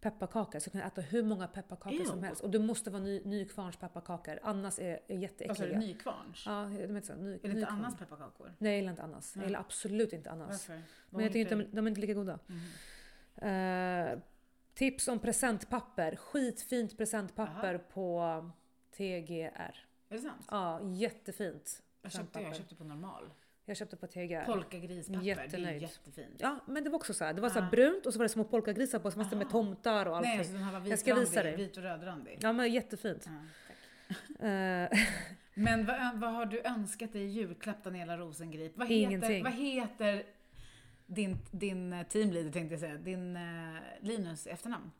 pepparkakor. 0.00 0.54
Jag 0.54 0.62
skulle 0.62 0.72
kunna 0.72 0.86
äta 0.86 1.00
hur 1.00 1.22
många 1.22 1.48
pepparkakor 1.48 2.04
som 2.04 2.18
Ew. 2.18 2.26
helst. 2.26 2.42
Och 2.42 2.50
det 2.50 2.58
måste 2.58 2.90
vara 2.90 3.02
ny, 3.02 3.22
Nykvarns 3.24 3.76
pepparkakor. 3.76 4.38
Annars 4.42 4.78
är, 4.78 4.84
är 4.84 4.88
Vad 4.88 5.00
sa 5.06 5.08
du, 5.08 5.20
jätteäckliga. 5.20 5.78
Nykvarns? 5.78 6.42
Ja, 6.46 6.70
de 6.86 6.96
inte 6.96 7.06
så. 7.06 7.14
Ny, 7.14 7.34
Är 7.34 7.38
det 7.42 7.48
inte. 7.48 7.66
Annas 7.66 7.96
pepparkakor? 7.96 8.54
Nej, 8.58 8.72
jag 8.72 8.76
gillar 8.76 8.90
inte 8.90 9.02
Annas. 9.02 9.36
Jag 9.36 9.44
gillar 9.44 9.60
absolut 9.60 10.12
inte 10.12 10.30
Annas. 10.30 10.68
Varför? 10.68 10.82
Men 11.10 11.22
jag 11.22 11.32
tycker 11.32 11.40
inte 11.40 11.54
de, 11.54 11.76
de 11.76 11.86
är 11.86 11.88
inte 11.88 12.00
lika 12.00 12.14
goda. 12.14 12.38
Mhm. 12.46 12.60
Eh, 13.50 14.18
tips 14.74 15.08
om 15.08 15.18
presentpapper. 15.18 16.16
Skitfint 16.16 16.96
presentpapper 16.96 17.78
på 17.78 18.50
TGR. 18.96 19.85
Är 20.08 20.14
det 20.16 20.22
sant? 20.22 20.46
Ja, 20.50 20.80
jättefint. 20.82 21.82
Jag 22.02 22.12
köpte, 22.12 22.40
jag 22.40 22.56
köpte 22.56 22.74
på 22.74 22.84
normal. 22.84 23.30
Jag 23.64 23.76
köpte 23.76 23.96
på 23.96 24.06
TGR. 24.06 24.44
Polkagrispapper, 24.44 25.20
det 25.24 25.30
är 25.30 25.36
Jättenöjd. 25.44 25.82
jättefint. 25.82 26.34
Ja, 26.38 26.58
men 26.66 26.84
det 26.84 26.90
var 26.90 26.96
också 26.98 27.14
så 27.14 27.24
här. 27.24 27.32
Det 27.34 27.40
var 27.40 27.48
så 27.48 27.58
här 27.60 27.66
Ah. 27.66 27.70
brunt 27.70 28.06
och 28.06 28.12
så 28.12 28.18
var 28.18 28.24
det 28.24 28.28
små 28.28 28.44
polkagrisar 28.44 28.98
på, 28.98 29.10
så 29.10 29.18
massor 29.18 29.36
med 29.36 29.44
Aha. 29.46 29.52
tomtar 29.52 30.06
och 30.06 30.16
allting. 30.16 30.30
Nej, 30.30 30.38
alltså 30.38 30.54
den 30.54 30.62
här 30.62 30.80
var 30.80 30.88
Jag 30.88 30.98
ska 30.98 31.14
visa 31.14 31.30
vitrandig, 31.30 31.58
dig. 31.58 31.66
vit 31.66 31.76
och 31.76 31.82
rödrandig. 31.82 32.38
Ja, 32.42 32.52
men 32.52 32.72
jättefint. 32.72 33.26
Ja, 33.26 33.32
tack. 33.68 34.42
Eh, 34.42 34.88
Men 35.54 35.86
vad, 35.86 36.18
vad 36.20 36.32
har 36.32 36.46
du 36.46 36.60
önskat 36.64 37.12
dig 37.12 37.22
i 37.22 37.26
julklapp 37.26 37.84
Daniela 37.84 38.18
Rosengrip? 38.18 38.72
Vad 38.76 38.88
heter, 38.88 39.02
Ingenting. 39.02 39.44
vad 39.44 39.52
heter 39.52 40.22
din, 41.06 41.38
din 41.50 41.92
eh, 41.92 42.06
teamleader 42.06 42.50
tänkte 42.52 42.72
jag 42.74 42.80
säga, 42.80 42.94
din 42.96 43.36
uh, 43.36 43.78
Linus 44.00 44.46
efternamn? 44.46 44.90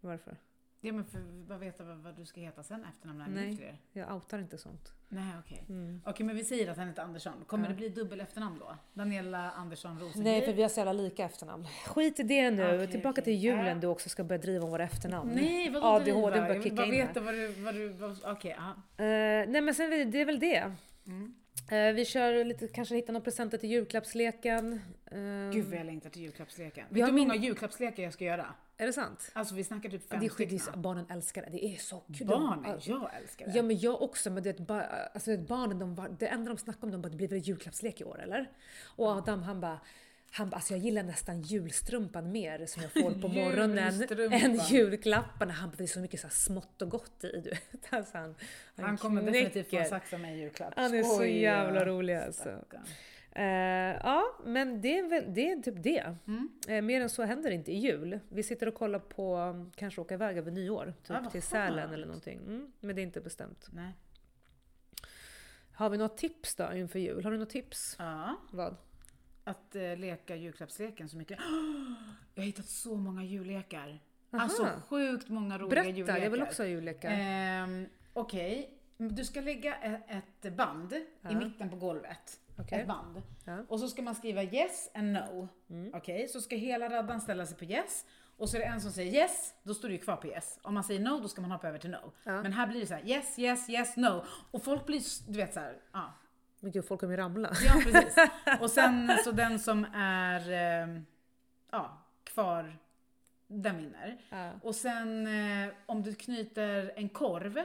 varför? 0.00 0.36
Ja 0.82 0.92
men 0.92 1.04
för 1.04 1.20
vad 1.48 1.58
veta 1.58 1.84
vad, 1.84 1.96
vad 1.96 2.16
du 2.16 2.26
ska 2.26 2.40
heta 2.40 2.62
sen 2.62 2.84
efternamn 2.84 3.24
ni 3.34 3.56
Nej. 3.56 3.80
Jag 3.92 4.14
outar 4.14 4.38
inte 4.38 4.58
sånt. 4.58 4.92
Nej 5.08 5.32
okej. 5.44 5.64
Mm. 5.68 6.02
Okej 6.06 6.26
men 6.26 6.36
vi 6.36 6.44
säger 6.44 6.70
att 6.70 6.76
han 6.76 6.88
heter 6.88 7.02
Andersson. 7.02 7.44
Kommer 7.46 7.64
Ja. 7.64 7.68
det 7.68 7.74
bli 7.76 7.88
dubbel 7.88 8.20
efternamn 8.20 8.58
då? 8.58 8.76
Daniela 8.94 9.50
Andersson 9.50 10.00
Rosengrip? 10.00 10.24
Nej, 10.24 10.42
för 10.42 10.52
vi 10.52 10.62
har 10.62 10.68
så 10.68 10.80
jävla 10.80 10.92
lika 10.92 11.24
efternamn. 11.24 11.66
Skit 11.86 12.20
i 12.20 12.22
det 12.22 12.50
nu. 12.50 12.74
Okej, 12.74 12.86
Tillbaka 12.90 13.22
till 13.22 13.32
julen 13.34 13.66
Ja. 13.66 13.74
du 13.74 13.86
också 13.86 14.08
ska 14.08 14.24
börja 14.24 14.42
driva 14.42 14.64
om 14.64 14.70
våra 14.70 14.84
efternamn. 14.84 15.30
Nej 15.34 15.70
vadå 15.70 15.86
ADHD 15.86 16.12
börjar 16.12 16.46
Jag 16.46 16.54
vill 16.54 16.62
kicka 16.62 16.76
bara 16.76 16.86
in 16.86 16.90
veta 16.92 17.20
vad 17.20 17.34
du, 17.34 17.48
vad 17.48 17.74
du, 17.74 17.88
vad, 17.88 18.18
okej 18.24 18.56
ja. 18.58 18.70
Eh, 19.04 19.48
nej 19.48 19.60
men 19.60 19.74
sen 19.74 19.92
är 19.92 20.04
det 20.04 20.24
väl 20.24 20.38
det. 20.40 20.72
Mm. 21.06 21.34
Eh, 21.70 21.92
vi 21.92 22.04
kör 22.04 22.44
lite, 22.44 22.68
kanske 22.68 22.94
hitta 22.94 23.12
några 23.12 23.24
presenter 23.24 23.58
till 23.58 23.70
julklappsleken. 23.70 24.72
Eh, 25.06 25.18
Gud 25.52 25.64
vad 25.64 25.78
jag 25.78 25.86
längtar 25.86 26.10
till 26.10 26.22
julklappsleken. 26.22 26.84
Vet 26.88 26.94
du 26.96 27.04
hur 27.04 27.12
min- 27.12 27.28
många 27.28 27.40
julklappslekar 27.40 28.02
jag 28.02 28.12
ska 28.12 28.24
göra? 28.24 28.46
Är 28.76 28.86
det 28.86 28.92
sant? 28.92 29.30
Alltså 29.32 29.54
vi 29.54 29.64
snackar 29.64 29.88
typ 29.90 30.08
fem 30.08 30.20
det 30.20 30.26
är 30.26 30.30
stycken. 30.30 30.82
barnen 30.82 31.06
älskar 31.10 31.42
det. 31.42 31.48
Det 31.50 31.64
är 31.64 31.76
så 31.78 32.02
kul. 32.18 32.26
Barnen, 32.26 32.62
De- 32.62 32.80
jag 32.90 33.10
älskar 33.22 33.46
det. 33.46 33.52
Ja 33.56 33.62
men 33.62 33.78
jag 33.78 34.02
också, 34.02 34.30
men 34.30 34.42
det, 34.42 34.58
bara, 34.60 34.82
alltså, 34.86 35.36
barnen, 35.38 35.78
de, 35.78 36.16
det 36.18 36.26
enda 36.26 36.48
de 36.52 36.58
snackar 36.58 36.84
om, 36.84 36.90
de 36.90 37.02
bara, 37.02 37.08
det 37.08 37.16
blir 37.16 37.28
väl 37.28 37.38
julklappslek 37.38 38.00
i 38.00 38.04
år 38.04 38.20
eller? 38.22 38.50
Och 38.96 39.06
Adam 39.08 39.42
han 39.42 39.60
bara, 39.60 39.80
han 40.32 40.50
bara, 40.50 40.56
alltså 40.56 40.74
jag 40.74 40.80
gillar 40.80 41.02
nästan 41.02 41.40
julstrumpan 41.42 42.32
mer 42.32 42.66
som 42.66 42.82
jag 42.82 42.92
får 42.92 43.20
på 43.20 43.28
morgonen 43.40 44.02
än 44.32 44.54
julklapparna. 44.68 45.52
Han 45.52 45.70
bara, 45.70 45.76
det 45.76 45.84
är 45.84 45.86
så 45.86 46.00
mycket 46.00 46.20
så 46.20 46.28
smått 46.28 46.82
och 46.82 46.90
gott 46.90 47.24
i 47.24 47.40
du. 47.40 47.52
Alltså, 47.90 48.18
han, 48.18 48.34
Han 48.76 48.96
kommer 48.98 49.22
definitivt 49.22 49.66
få 49.66 49.70
knäcker. 49.70 49.84
en 49.84 49.90
sax 49.90 50.12
av 50.12 50.20
mig 50.20 50.34
i 50.38 50.40
julklapp. 50.40 50.72
Han 50.76 50.94
är 50.94 51.02
så 51.02 51.14
Skojar. 51.14 51.26
jävla 51.30 51.84
rolig 51.84 52.14
alltså. 52.14 52.48
Eh, 53.32 53.44
ja, 53.44 54.24
men 54.44 54.80
det 54.80 54.98
är, 54.98 55.08
väl, 55.08 55.34
det 55.34 55.50
är 55.50 55.62
typ 55.62 55.82
det. 55.82 56.16
Mm. 56.26 56.48
Eh, 56.68 56.82
mer 56.82 57.00
än 57.00 57.10
så 57.10 57.22
händer 57.22 57.50
inte 57.50 57.72
i 57.72 57.78
jul. 57.78 58.20
Vi 58.28 58.42
sitter 58.42 58.66
och 58.66 58.74
kollar 58.74 58.98
på, 58.98 59.36
um, 59.36 59.70
kanske 59.76 60.00
åka 60.00 60.14
iväg 60.14 60.38
över 60.38 60.50
nyår. 60.50 60.94
Typ 61.02 61.10
vad 61.22 61.30
till 61.32 61.42
Sälen 61.42 61.94
eller 61.94 62.06
någonting. 62.06 62.38
Mm, 62.38 62.72
men 62.80 62.96
det 62.96 63.02
är 63.02 63.04
inte 63.04 63.20
bestämt. 63.20 63.68
Nej. 63.72 63.92
Har 65.72 65.90
vi 65.90 65.98
några 65.98 66.08
tips 66.16 66.54
då 66.54 66.72
inför 66.74 66.98
jul? 66.98 67.24
Har 67.24 67.30
du 67.30 67.36
några 67.36 67.50
tips? 67.50 67.96
Ja, 67.98 68.36
Vad? 68.52 68.76
Att 69.44 69.76
eh, 69.76 69.96
leka 69.96 70.36
julklappsleken 70.36 71.08
så 71.08 71.16
mycket. 71.16 71.38
Jag 72.34 72.42
har 72.42 72.46
hittat 72.46 72.66
så 72.66 72.96
många 72.96 73.24
jullekar. 73.24 73.98
Aha. 74.32 74.42
Alltså 74.42 74.68
sjukt 74.88 75.28
många 75.28 75.58
roliga 75.58 75.68
Berätta, 75.82 75.88
jullekar. 75.98 76.18
jag 76.18 76.30
vill 76.30 76.42
också 76.42 76.62
ha 76.62 76.68
jullekar. 76.68 77.10
Ehm, 77.10 77.86
Okej, 78.12 78.76
Du 78.96 79.24
ska 79.24 79.40
lägga 79.40 79.76
e- 79.82 80.02
ett 80.42 80.56
band 80.56 80.94
Ja. 81.20 81.30
i 81.30 81.34
mitten 81.34 81.70
på 81.70 81.76
golvet. 81.76 82.40
Okej. 82.58 82.80
Ett 82.80 82.88
band. 82.88 83.22
Ja. 83.44 83.58
Och 83.68 83.80
så 83.80 83.88
ska 83.88 84.02
man 84.02 84.14
skriva 84.14 84.42
yes 84.42 84.90
and 84.94 85.12
no. 85.12 85.48
Okej, 85.94 86.28
så 86.28 86.40
ska 86.40 86.56
hela 86.56 86.90
raddan 86.90 87.20
ställa 87.20 87.46
sig 87.46 87.56
på 87.56 87.64
yes. 87.64 88.04
Och 88.36 88.48
så 88.48 88.56
är 88.56 88.60
det 88.60 88.66
en 88.66 88.80
som 88.80 88.92
säger 88.92 89.12
yes, 89.12 89.54
då 89.62 89.74
står 89.74 89.88
du 89.88 89.94
ju 89.94 90.00
kvar 90.00 90.16
på 90.16 90.26
yes. 90.26 90.58
Om 90.62 90.74
man 90.74 90.84
säger 90.84 91.00
no, 91.00 91.20
då 91.22 91.28
ska 91.28 91.40
man 91.40 91.50
hoppa 91.50 91.68
över 91.68 91.78
till 91.78 91.90
no. 91.90 92.12
Ja. 92.24 92.42
Men 92.42 92.52
här 92.52 92.66
blir 92.66 92.80
det 92.80 92.86
så 92.86 92.94
här 92.94 93.08
yes, 93.08 93.38
yes, 93.38 93.70
yes, 93.70 93.96
no. 93.96 94.24
Och 94.50 94.64
folk 94.64 94.86
blir, 94.86 95.30
du 95.32 95.36
vet 95.38 95.54
så 95.54 95.60
här, 95.60 95.76
ja. 95.92 96.12
Men 96.60 96.72
gud, 96.72 96.84
folk 96.84 97.00
kommer 97.00 97.14
ju 97.14 97.20
ramla. 97.20 97.52
Ja, 97.66 97.82
precis. 97.84 98.14
Och 98.60 98.70
sen 98.70 99.18
så 99.24 99.32
den 99.32 99.58
som 99.58 99.86
är 99.94 100.50
eh, 100.50 101.02
ja, 101.70 101.98
kvar, 102.24 102.78
den 103.46 103.76
vinner. 103.76 104.20
Ja. 104.28 104.52
Och 104.62 104.74
sen 104.74 105.26
eh, 105.26 105.72
om 105.86 106.02
du 106.02 106.14
knyter 106.14 106.92
en 106.96 107.08
korv 107.08 107.60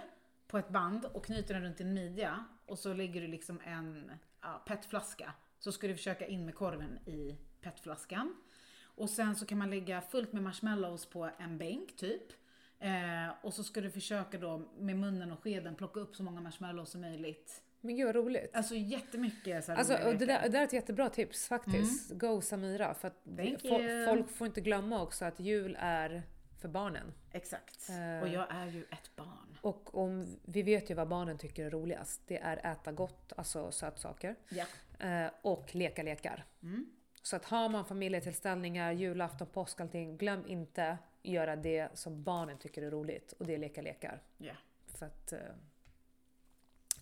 på 0.48 0.58
ett 0.58 0.70
band 0.70 1.06
och 1.06 1.26
knyter 1.26 1.54
den 1.54 1.64
runt 1.64 1.78
din 1.78 1.94
midja 1.94 2.46
och 2.66 2.80
så 2.80 2.94
lägger 2.94 3.22
du 3.22 3.28
liksom 3.28 3.60
en 3.64 4.12
ja, 4.42 4.64
petflaska. 4.68 5.34
Så 5.60 5.72
ska 5.72 5.88
du 5.88 5.96
försöka 5.96 6.28
in 6.28 6.46
med 6.46 6.56
korven 6.56 7.00
i 7.06 7.38
petflaskan. 7.62 8.36
Och 8.84 9.10
sen 9.10 9.36
så 9.36 9.46
kan 9.46 9.58
man 9.58 9.70
lägga 9.70 10.02
fullt 10.02 10.34
med 10.34 10.44
marshmallows 10.44 11.06
på 11.06 11.30
en 11.38 11.58
bänk 11.58 11.96
typ. 11.96 12.32
Eh, 12.80 13.34
och 13.42 13.54
så 13.54 13.64
ska 13.64 13.82
du 13.82 13.92
försöka 13.92 14.38
då 14.38 14.62
med 14.78 14.98
munnen 14.98 15.32
och 15.32 15.44
skeden 15.44 15.76
plocka 15.76 16.00
upp 16.00 16.16
så 16.16 16.24
många 16.24 16.42
marshmallows 16.42 16.90
som 16.90 17.02
möjligt. 17.02 17.62
Men 17.86 17.96
gud 17.96 18.06
vad 18.06 18.16
roligt. 18.16 18.56
Alltså 18.56 18.76
jättemycket 18.76 19.66
så 19.66 19.72
här 19.72 19.80
Alltså, 19.80 19.94
och 19.94 20.16
det, 20.16 20.26
där, 20.26 20.42
det 20.42 20.50
där 20.50 20.60
är 20.60 20.64
ett 20.64 20.74
jättebra 20.74 21.10
tips 21.10 21.48
faktiskt. 21.48 22.12
Go 22.12 22.42
Samira. 22.42 22.94
För 22.94 23.08
att 23.08 23.22
fo- 23.26 24.06
folk 24.06 24.30
får 24.30 24.48
inte 24.48 24.62
glömma 24.62 25.02
också 25.02 25.26
att 25.26 25.40
jul 25.40 25.78
är 25.80 26.24
för 26.62 26.68
barnen. 26.68 27.14
Exakt. 27.32 27.90
Eh. 27.90 28.24
Och 28.24 28.28
jag 28.28 28.46
är 28.50 28.66
ju 28.68 28.84
ett 28.84 29.16
barn. 29.16 29.58
Och 29.62 29.98
om, 29.98 30.38
vi 30.46 30.64
vet 30.64 30.90
ju 30.90 30.94
vad 30.94 31.08
barnen 31.08 31.38
tycker 31.38 31.66
är 31.66 31.70
roligast. 31.70 32.22
Det 32.28 32.38
är 32.38 32.72
äta 32.72 32.92
gott, 32.92 33.34
alltså 33.38 33.72
sötsaker. 33.72 34.36
Ja. 34.50 34.66
Eh, 35.08 35.32
och 35.42 35.76
leka 35.76 36.04
lekar. 36.04 36.46
Mm. 36.64 36.86
Så 37.22 37.36
att 37.36 37.46
har 37.46 37.70
man 37.70 37.86
familjetillställningar, 37.86 38.92
julafton, 38.92 39.48
påsk, 39.48 39.82
allting. 39.82 40.18
Glöm 40.18 40.48
inte 40.48 40.98
göra 41.24 41.56
det 41.56 41.90
som 41.94 42.24
barnen 42.24 42.58
tycker 42.58 42.82
är 42.82 42.92
roligt. 42.92 43.32
Och 43.32 43.46
det 43.46 43.54
är 43.54 43.58
leka 43.58 43.82
lekar. 43.82 44.22
Ja. 44.38 44.54
För 44.88 45.06
att 45.06 45.34
eh, 45.34 45.40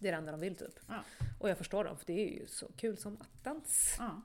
det 0.04 0.10
är 0.10 0.12
det 0.12 0.18
enda 0.18 0.32
de 0.32 0.42
vill 0.42 0.56
typ. 0.56 0.80
Ja. 0.88 1.04
Och 1.40 1.50
jag 1.50 1.58
förstår 1.58 1.84
dem, 1.84 1.98
för 1.98 2.06
det 2.06 2.14
är 2.14 2.40
ju 2.42 2.48
så 2.48 2.68
kul 2.76 2.98
som 2.98 3.18
attans. 3.22 3.96
Ja. 4.00 4.22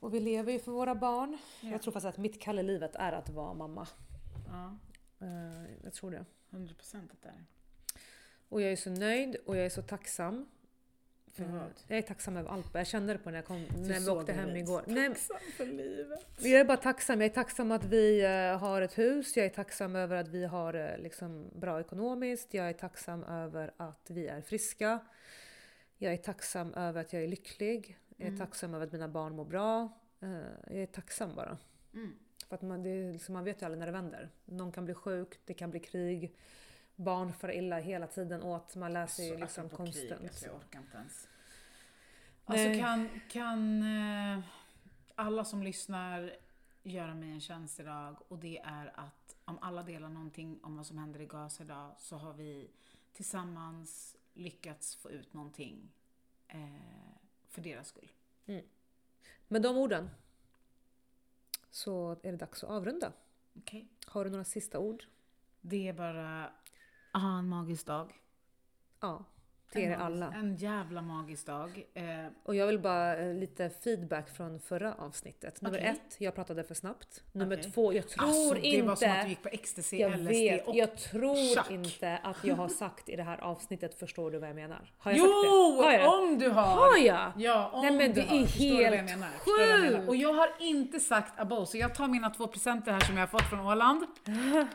Och 0.00 0.14
vi 0.14 0.20
lever 0.20 0.52
ju 0.52 0.58
för 0.58 0.72
våra 0.72 0.94
barn. 0.94 1.38
Ja. 1.60 1.70
Jag 1.70 1.82
tror 1.82 1.92
faktiskt 1.92 2.08
att 2.08 2.18
mitt 2.18 2.40
kall 2.40 2.58
i 2.58 2.62
livet 2.62 2.94
är 2.94 3.12
att 3.12 3.28
vara 3.28 3.54
mamma. 3.54 3.88
ja. 4.48 4.78
Eh, 5.26 5.74
jag 5.84 5.92
tror 5.92 6.10
det. 6.10 6.24
100 6.50 6.74
procent 6.74 7.12
att 7.12 7.22
det 7.22 7.28
är. 7.28 7.44
Och 8.48 8.62
jag 8.62 8.72
är 8.72 8.76
så 8.76 8.90
nöjd 8.90 9.36
och 9.46 9.56
jag 9.56 9.66
är 9.66 9.70
så 9.70 9.82
tacksam. 9.82 10.46
För 11.46 11.52
vad? 11.52 11.70
Jag 11.88 11.98
är 11.98 12.02
tacksam 12.02 12.36
över 12.36 12.50
allt. 12.50 12.70
Jag 12.74 12.86
kände 12.86 13.12
det 13.12 13.18
på 13.18 13.30
när, 13.30 13.38
jag 13.38 13.44
kom, 13.44 13.64
när 13.76 14.00
vi 14.00 14.10
åkte 14.10 14.32
hem 14.32 14.56
igår. 14.56 14.84
Nej, 14.86 15.08
Tacksam 15.08 15.36
för 15.56 15.66
livet. 15.66 16.26
jag 16.38 16.60
är 16.60 16.64
bara 16.64 16.76
tacksam. 16.76 17.20
Jag 17.20 17.30
är 17.30 17.34
tacksam 17.34 17.72
att 17.72 17.84
vi 17.84 18.24
eh, 18.24 18.58
har 18.58 18.82
ett 18.82 18.98
hus. 18.98 19.36
Jag 19.36 19.46
är 19.46 19.50
tacksam 19.50 19.96
över 19.96 20.16
att 20.16 20.28
vi 20.28 20.44
har 20.44 20.74
eh, 20.74 20.98
liksom, 20.98 21.50
bra 21.54 21.80
ekonomiskt. 21.80 22.54
Jag 22.54 22.68
är 22.68 22.72
tacksam 22.72 23.24
över 23.24 23.70
att 23.76 24.10
vi 24.10 24.26
är 24.26 24.40
friska. 24.40 24.98
Jag 25.98 26.12
är 26.12 26.16
tacksam 26.16 26.74
över 26.74 27.00
att 27.00 27.12
jag 27.12 27.22
är 27.22 27.28
lycklig. 27.28 27.98
Jag 28.16 28.24
är 28.26 28.28
Mm. 28.28 28.38
tacksam 28.38 28.74
över 28.74 28.86
att 28.86 28.92
mina 28.92 29.08
barn 29.08 29.36
mår 29.36 29.44
bra. 29.44 29.88
Eh, 30.20 30.30
jag 30.66 30.82
är 30.82 30.86
tacksam 30.86 31.34
bara. 31.34 31.58
Mm. 31.94 32.12
För 32.48 32.54
att 32.54 32.62
man, 32.62 32.82
det 32.82 33.12
liksom, 33.12 33.32
man 33.32 33.44
vet 33.44 33.62
ju 33.62 33.66
aldrig 33.66 33.78
när 33.78 33.86
det 33.86 33.92
vänder. 33.92 34.30
Någon 34.44 34.72
kan 34.72 34.84
bli 34.84 34.94
sjuk, 34.94 35.40
det 35.44 35.54
kan 35.54 35.70
bli 35.70 35.80
krig. 35.80 36.36
Barn 36.96 37.32
far 37.32 37.52
illa 37.52 37.78
hela 37.78 38.06
tiden 38.06 38.42
åt. 38.42 38.76
Man 38.76 39.08
sig 39.08 39.28
Så 39.28 39.36
liksom 39.36 39.66
apropå 39.66 39.84
krig, 39.84 39.94
konstant. 39.94 40.22
alltså, 40.22 40.46
jag 40.46 40.54
orkar 40.56 40.78
inte 40.78 40.96
ens. 40.96 41.28
Alltså 42.50 42.80
kan, 42.80 43.20
kan 43.28 43.82
eh, 43.82 44.44
alla 45.14 45.44
som 45.44 45.62
lyssnar 45.62 46.36
göra 46.82 47.14
mig 47.14 47.30
en 47.30 47.40
tjänst 47.40 47.80
idag 47.80 48.16
och 48.28 48.38
det 48.38 48.58
är 48.58 49.00
att 49.00 49.36
om 49.44 49.58
alla 49.60 49.82
delar 49.82 50.08
någonting 50.08 50.60
om 50.62 50.76
vad 50.76 50.86
som 50.86 50.98
händer 50.98 51.20
i 51.20 51.26
Gaza 51.26 51.64
idag 51.64 51.94
så 51.98 52.16
har 52.16 52.32
vi 52.32 52.70
tillsammans 53.12 54.16
lyckats 54.34 54.96
få 54.96 55.10
ut 55.10 55.32
någonting 55.34 55.92
eh, 56.48 56.58
för 57.48 57.62
deras 57.62 57.88
skull. 57.88 58.12
Med 59.48 59.62
de 59.62 59.76
orden 59.76 60.10
så 61.70 62.12
är 62.22 62.32
det 62.32 62.36
dags 62.36 62.64
att 62.64 62.70
avrunda. 62.70 63.12
Okej? 63.56 63.88
Har 64.06 64.24
du 64.24 64.30
några 64.30 64.44
sista 64.44 64.78
ord? 64.78 65.04
Det 65.60 65.88
är 65.88 65.92
bara 65.92 66.52
aha, 67.12 67.38
en 67.38 67.48
magisk 67.48 67.86
dag. 67.86 68.20
Ja, 69.00 69.24
till 69.70 69.80
er 69.82 69.90
en 69.90 69.90
magisk- 70.00 70.04
alla. 70.06 70.32
En 70.34 70.56
jävla 70.56 71.02
magisk 71.02 71.46
dag. 71.46 71.84
Eh, 71.94 72.04
Och 72.44 72.54
jag 72.54 72.66
vill 72.66 72.78
bara 72.78 73.16
eh, 73.16 73.34
lite 73.34 73.70
feedback 73.84 74.36
från 74.36 74.60
förra 74.60 74.94
avsnittet. 74.94 75.60
Nummer 75.62 75.78
Okej. 75.78 75.88
ett, 75.88 76.16
jag 76.18 76.34
pratade 76.34 76.64
för 76.64 76.74
snabbt. 76.74 77.22
Nummer 77.32 77.56
Okej. 77.60 77.70
två, 77.72 77.92
jag 77.94 78.08
tror 78.08 78.24
alltså, 78.24 78.54
det 78.54 78.82
var 78.82 78.96
som 78.96 79.08
att 79.08 79.14
du 79.14 79.18
inte... 79.18 79.28
gick 79.28 79.42
på 79.42 79.48
ecstasy, 79.48 79.96
Jag 79.96 80.12
LSD 80.20 80.28
vet, 80.28 80.66
och 80.68 80.74
jag 80.76 80.96
tror 80.96 81.54
chack. 81.56 81.70
inte 81.70 82.16
att 82.22 82.36
jag 82.44 82.54
har 82.54 82.68
sagt 82.68 83.08
i 83.08 83.16
det 83.16 83.22
här 83.22 83.38
avsnittet, 83.40 83.94
förstår 83.98 84.30
du 84.30 84.38
vad 84.38 84.48
jag 84.48 84.56
menar? 84.56 84.92
Har 84.98 85.10
jag 85.10 85.18
Jo! 85.18 85.26
sagt 85.26 85.78
det? 85.78 85.84
Har 85.84 85.92
jag? 85.92 86.22
Om 86.22 86.38
du 86.38 86.48
har! 86.48 86.62
Har 86.62 86.96
jag? 87.06 87.32
Ja, 87.36 87.70
om 87.72 87.82
Nej, 87.86 87.90
men 87.96 88.12
du 88.12 88.20
det 88.20 88.28
har. 88.28 88.36
är 88.36 88.46
Förstår 88.46 89.66
helt 89.76 89.96
sjukt. 89.96 90.08
Och 90.08 90.16
jag 90.16 90.32
har 90.32 90.48
inte 90.60 91.00
sagt 91.00 91.40
abo, 91.40 91.66
så 91.66 91.76
jag 91.78 91.94
tar 91.94 92.08
mina 92.08 92.30
två 92.30 92.46
presenter 92.46 92.92
här 92.92 93.00
som 93.00 93.14
jag 93.16 93.22
har 93.22 93.26
fått 93.28 93.48
från 93.50 93.60
Åland. 93.60 94.06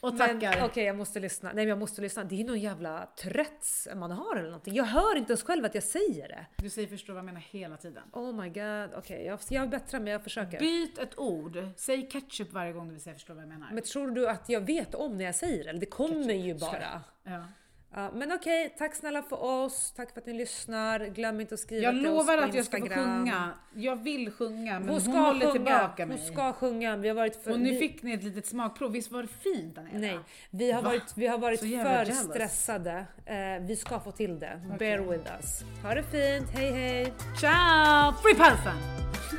Och 0.00 0.18
tackar. 0.18 0.64
okej, 0.64 0.84
jag 0.84 0.96
måste 0.96 1.20
lyssna. 1.20 1.48
Nej, 1.48 1.54
men 1.64 1.68
jag 1.68 1.78
måste 1.78 2.00
lyssna. 2.00 2.24
Det 2.24 2.40
är 2.40 2.44
någon 2.44 2.60
jävla 2.60 3.06
Tourettes 3.16 3.88
man 3.94 4.10
har 4.10 4.31
eller 4.36 4.48
någonting. 4.48 4.74
Jag 4.74 4.84
hör 4.84 5.16
inte 5.16 5.32
ens 5.32 5.42
själv 5.42 5.64
att 5.64 5.74
jag 5.74 5.84
säger 5.84 6.28
det. 6.28 6.46
Du 6.56 6.70
säger 6.70 6.88
förstår 6.88 7.12
vad 7.12 7.18
jag 7.18 7.24
menar 7.24 7.40
hela 7.40 7.76
tiden. 7.76 8.02
Oh 8.12 8.32
my 8.32 8.48
god. 8.48 8.98
Okej, 8.98 9.24
jag, 9.26 9.38
jag 9.48 9.70
bättrar 9.70 10.00
mig. 10.00 10.12
Jag 10.12 10.22
försöker. 10.22 10.58
Byt 10.58 10.98
ett 10.98 11.18
ord. 11.18 11.68
Säg 11.76 12.10
ketchup 12.10 12.52
varje 12.52 12.72
gång 12.72 12.86
du 12.86 12.92
vill 12.92 13.02
säga 13.02 13.14
förstår 13.14 13.34
vad 13.34 13.42
jag 13.42 13.48
menar. 13.48 13.68
Men 13.72 13.82
tror 13.82 14.10
du 14.10 14.28
att 14.28 14.48
jag 14.48 14.60
vet 14.60 14.94
om 14.94 15.16
när 15.18 15.24
jag 15.24 15.34
säger 15.34 15.72
det? 15.72 15.78
Det 15.78 15.86
kommer 15.86 16.34
ju 16.34 16.54
bara. 16.54 17.00
Ja. 17.22 17.44
Ja, 17.94 18.10
men 18.14 18.32
okej, 18.32 18.74
tack 18.78 18.94
snälla 18.94 19.22
för 19.22 19.42
oss. 19.44 19.92
Tack 19.96 20.12
för 20.12 20.20
att 20.20 20.26
ni 20.26 20.32
lyssnar. 20.32 21.00
Glöm 21.00 21.40
inte 21.40 21.54
att 21.54 21.60
skriva 21.60 21.82
Jag 21.82 21.94
till 21.94 22.02
lovar 22.02 22.36
oss 22.38 22.42
på 22.42 22.48
att 22.48 22.54
jag 22.54 22.64
ska 22.64 22.76
få 22.78 22.84
Instagram. 22.84 23.18
sjunga. 23.18 23.50
Jag 23.74 24.02
vill 24.02 24.30
sjunga 24.30 24.72
men 24.72 24.82
Hon 24.82 24.88
hon, 24.88 25.00
ska 25.00 25.10
håller 25.12 25.40
sjunga. 25.40 25.52
tillbaka 25.52 26.02
Hon 26.02 26.08
mig. 26.08 26.18
ska 26.32 26.52
sjunga. 26.52 26.96
Vi 26.96 27.08
har 27.08 27.14
varit 27.14 27.42
för... 27.44 27.50
Och 27.50 27.60
nu 27.60 27.70
vi, 27.70 27.78
fick 27.78 28.02
ni 28.02 28.12
ett 28.12 28.22
litet 28.22 28.46
smakprov. 28.46 28.92
Visst 28.92 29.12
var 29.12 29.22
det 29.22 29.28
fint 29.28 29.74
Daniela? 29.76 29.98
Nej, 29.98 30.18
vi 30.50 30.72
har 30.72 30.82
Va? 30.82 30.88
varit, 30.88 31.12
vi 31.16 31.26
har 31.26 31.38
varit 31.38 31.60
för 31.60 31.66
jealous. 31.66 32.18
stressade. 32.22 33.06
Eh, 33.26 33.36
vi 33.60 33.76
ska 33.76 34.00
få 34.00 34.10
till 34.12 34.38
det. 34.38 34.60
Okej. 34.66 34.78
Bear 34.78 34.98
with 34.98 35.32
us. 35.38 35.62
Ha 35.82 35.94
det 35.94 36.02
fint. 36.02 36.50
Hej 36.50 36.70
hej! 36.70 37.12
Ciao! 37.40 38.12
Free 38.22 38.34
Palfen! 38.34 38.76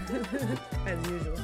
As 0.87 1.11
usual. 1.11 1.37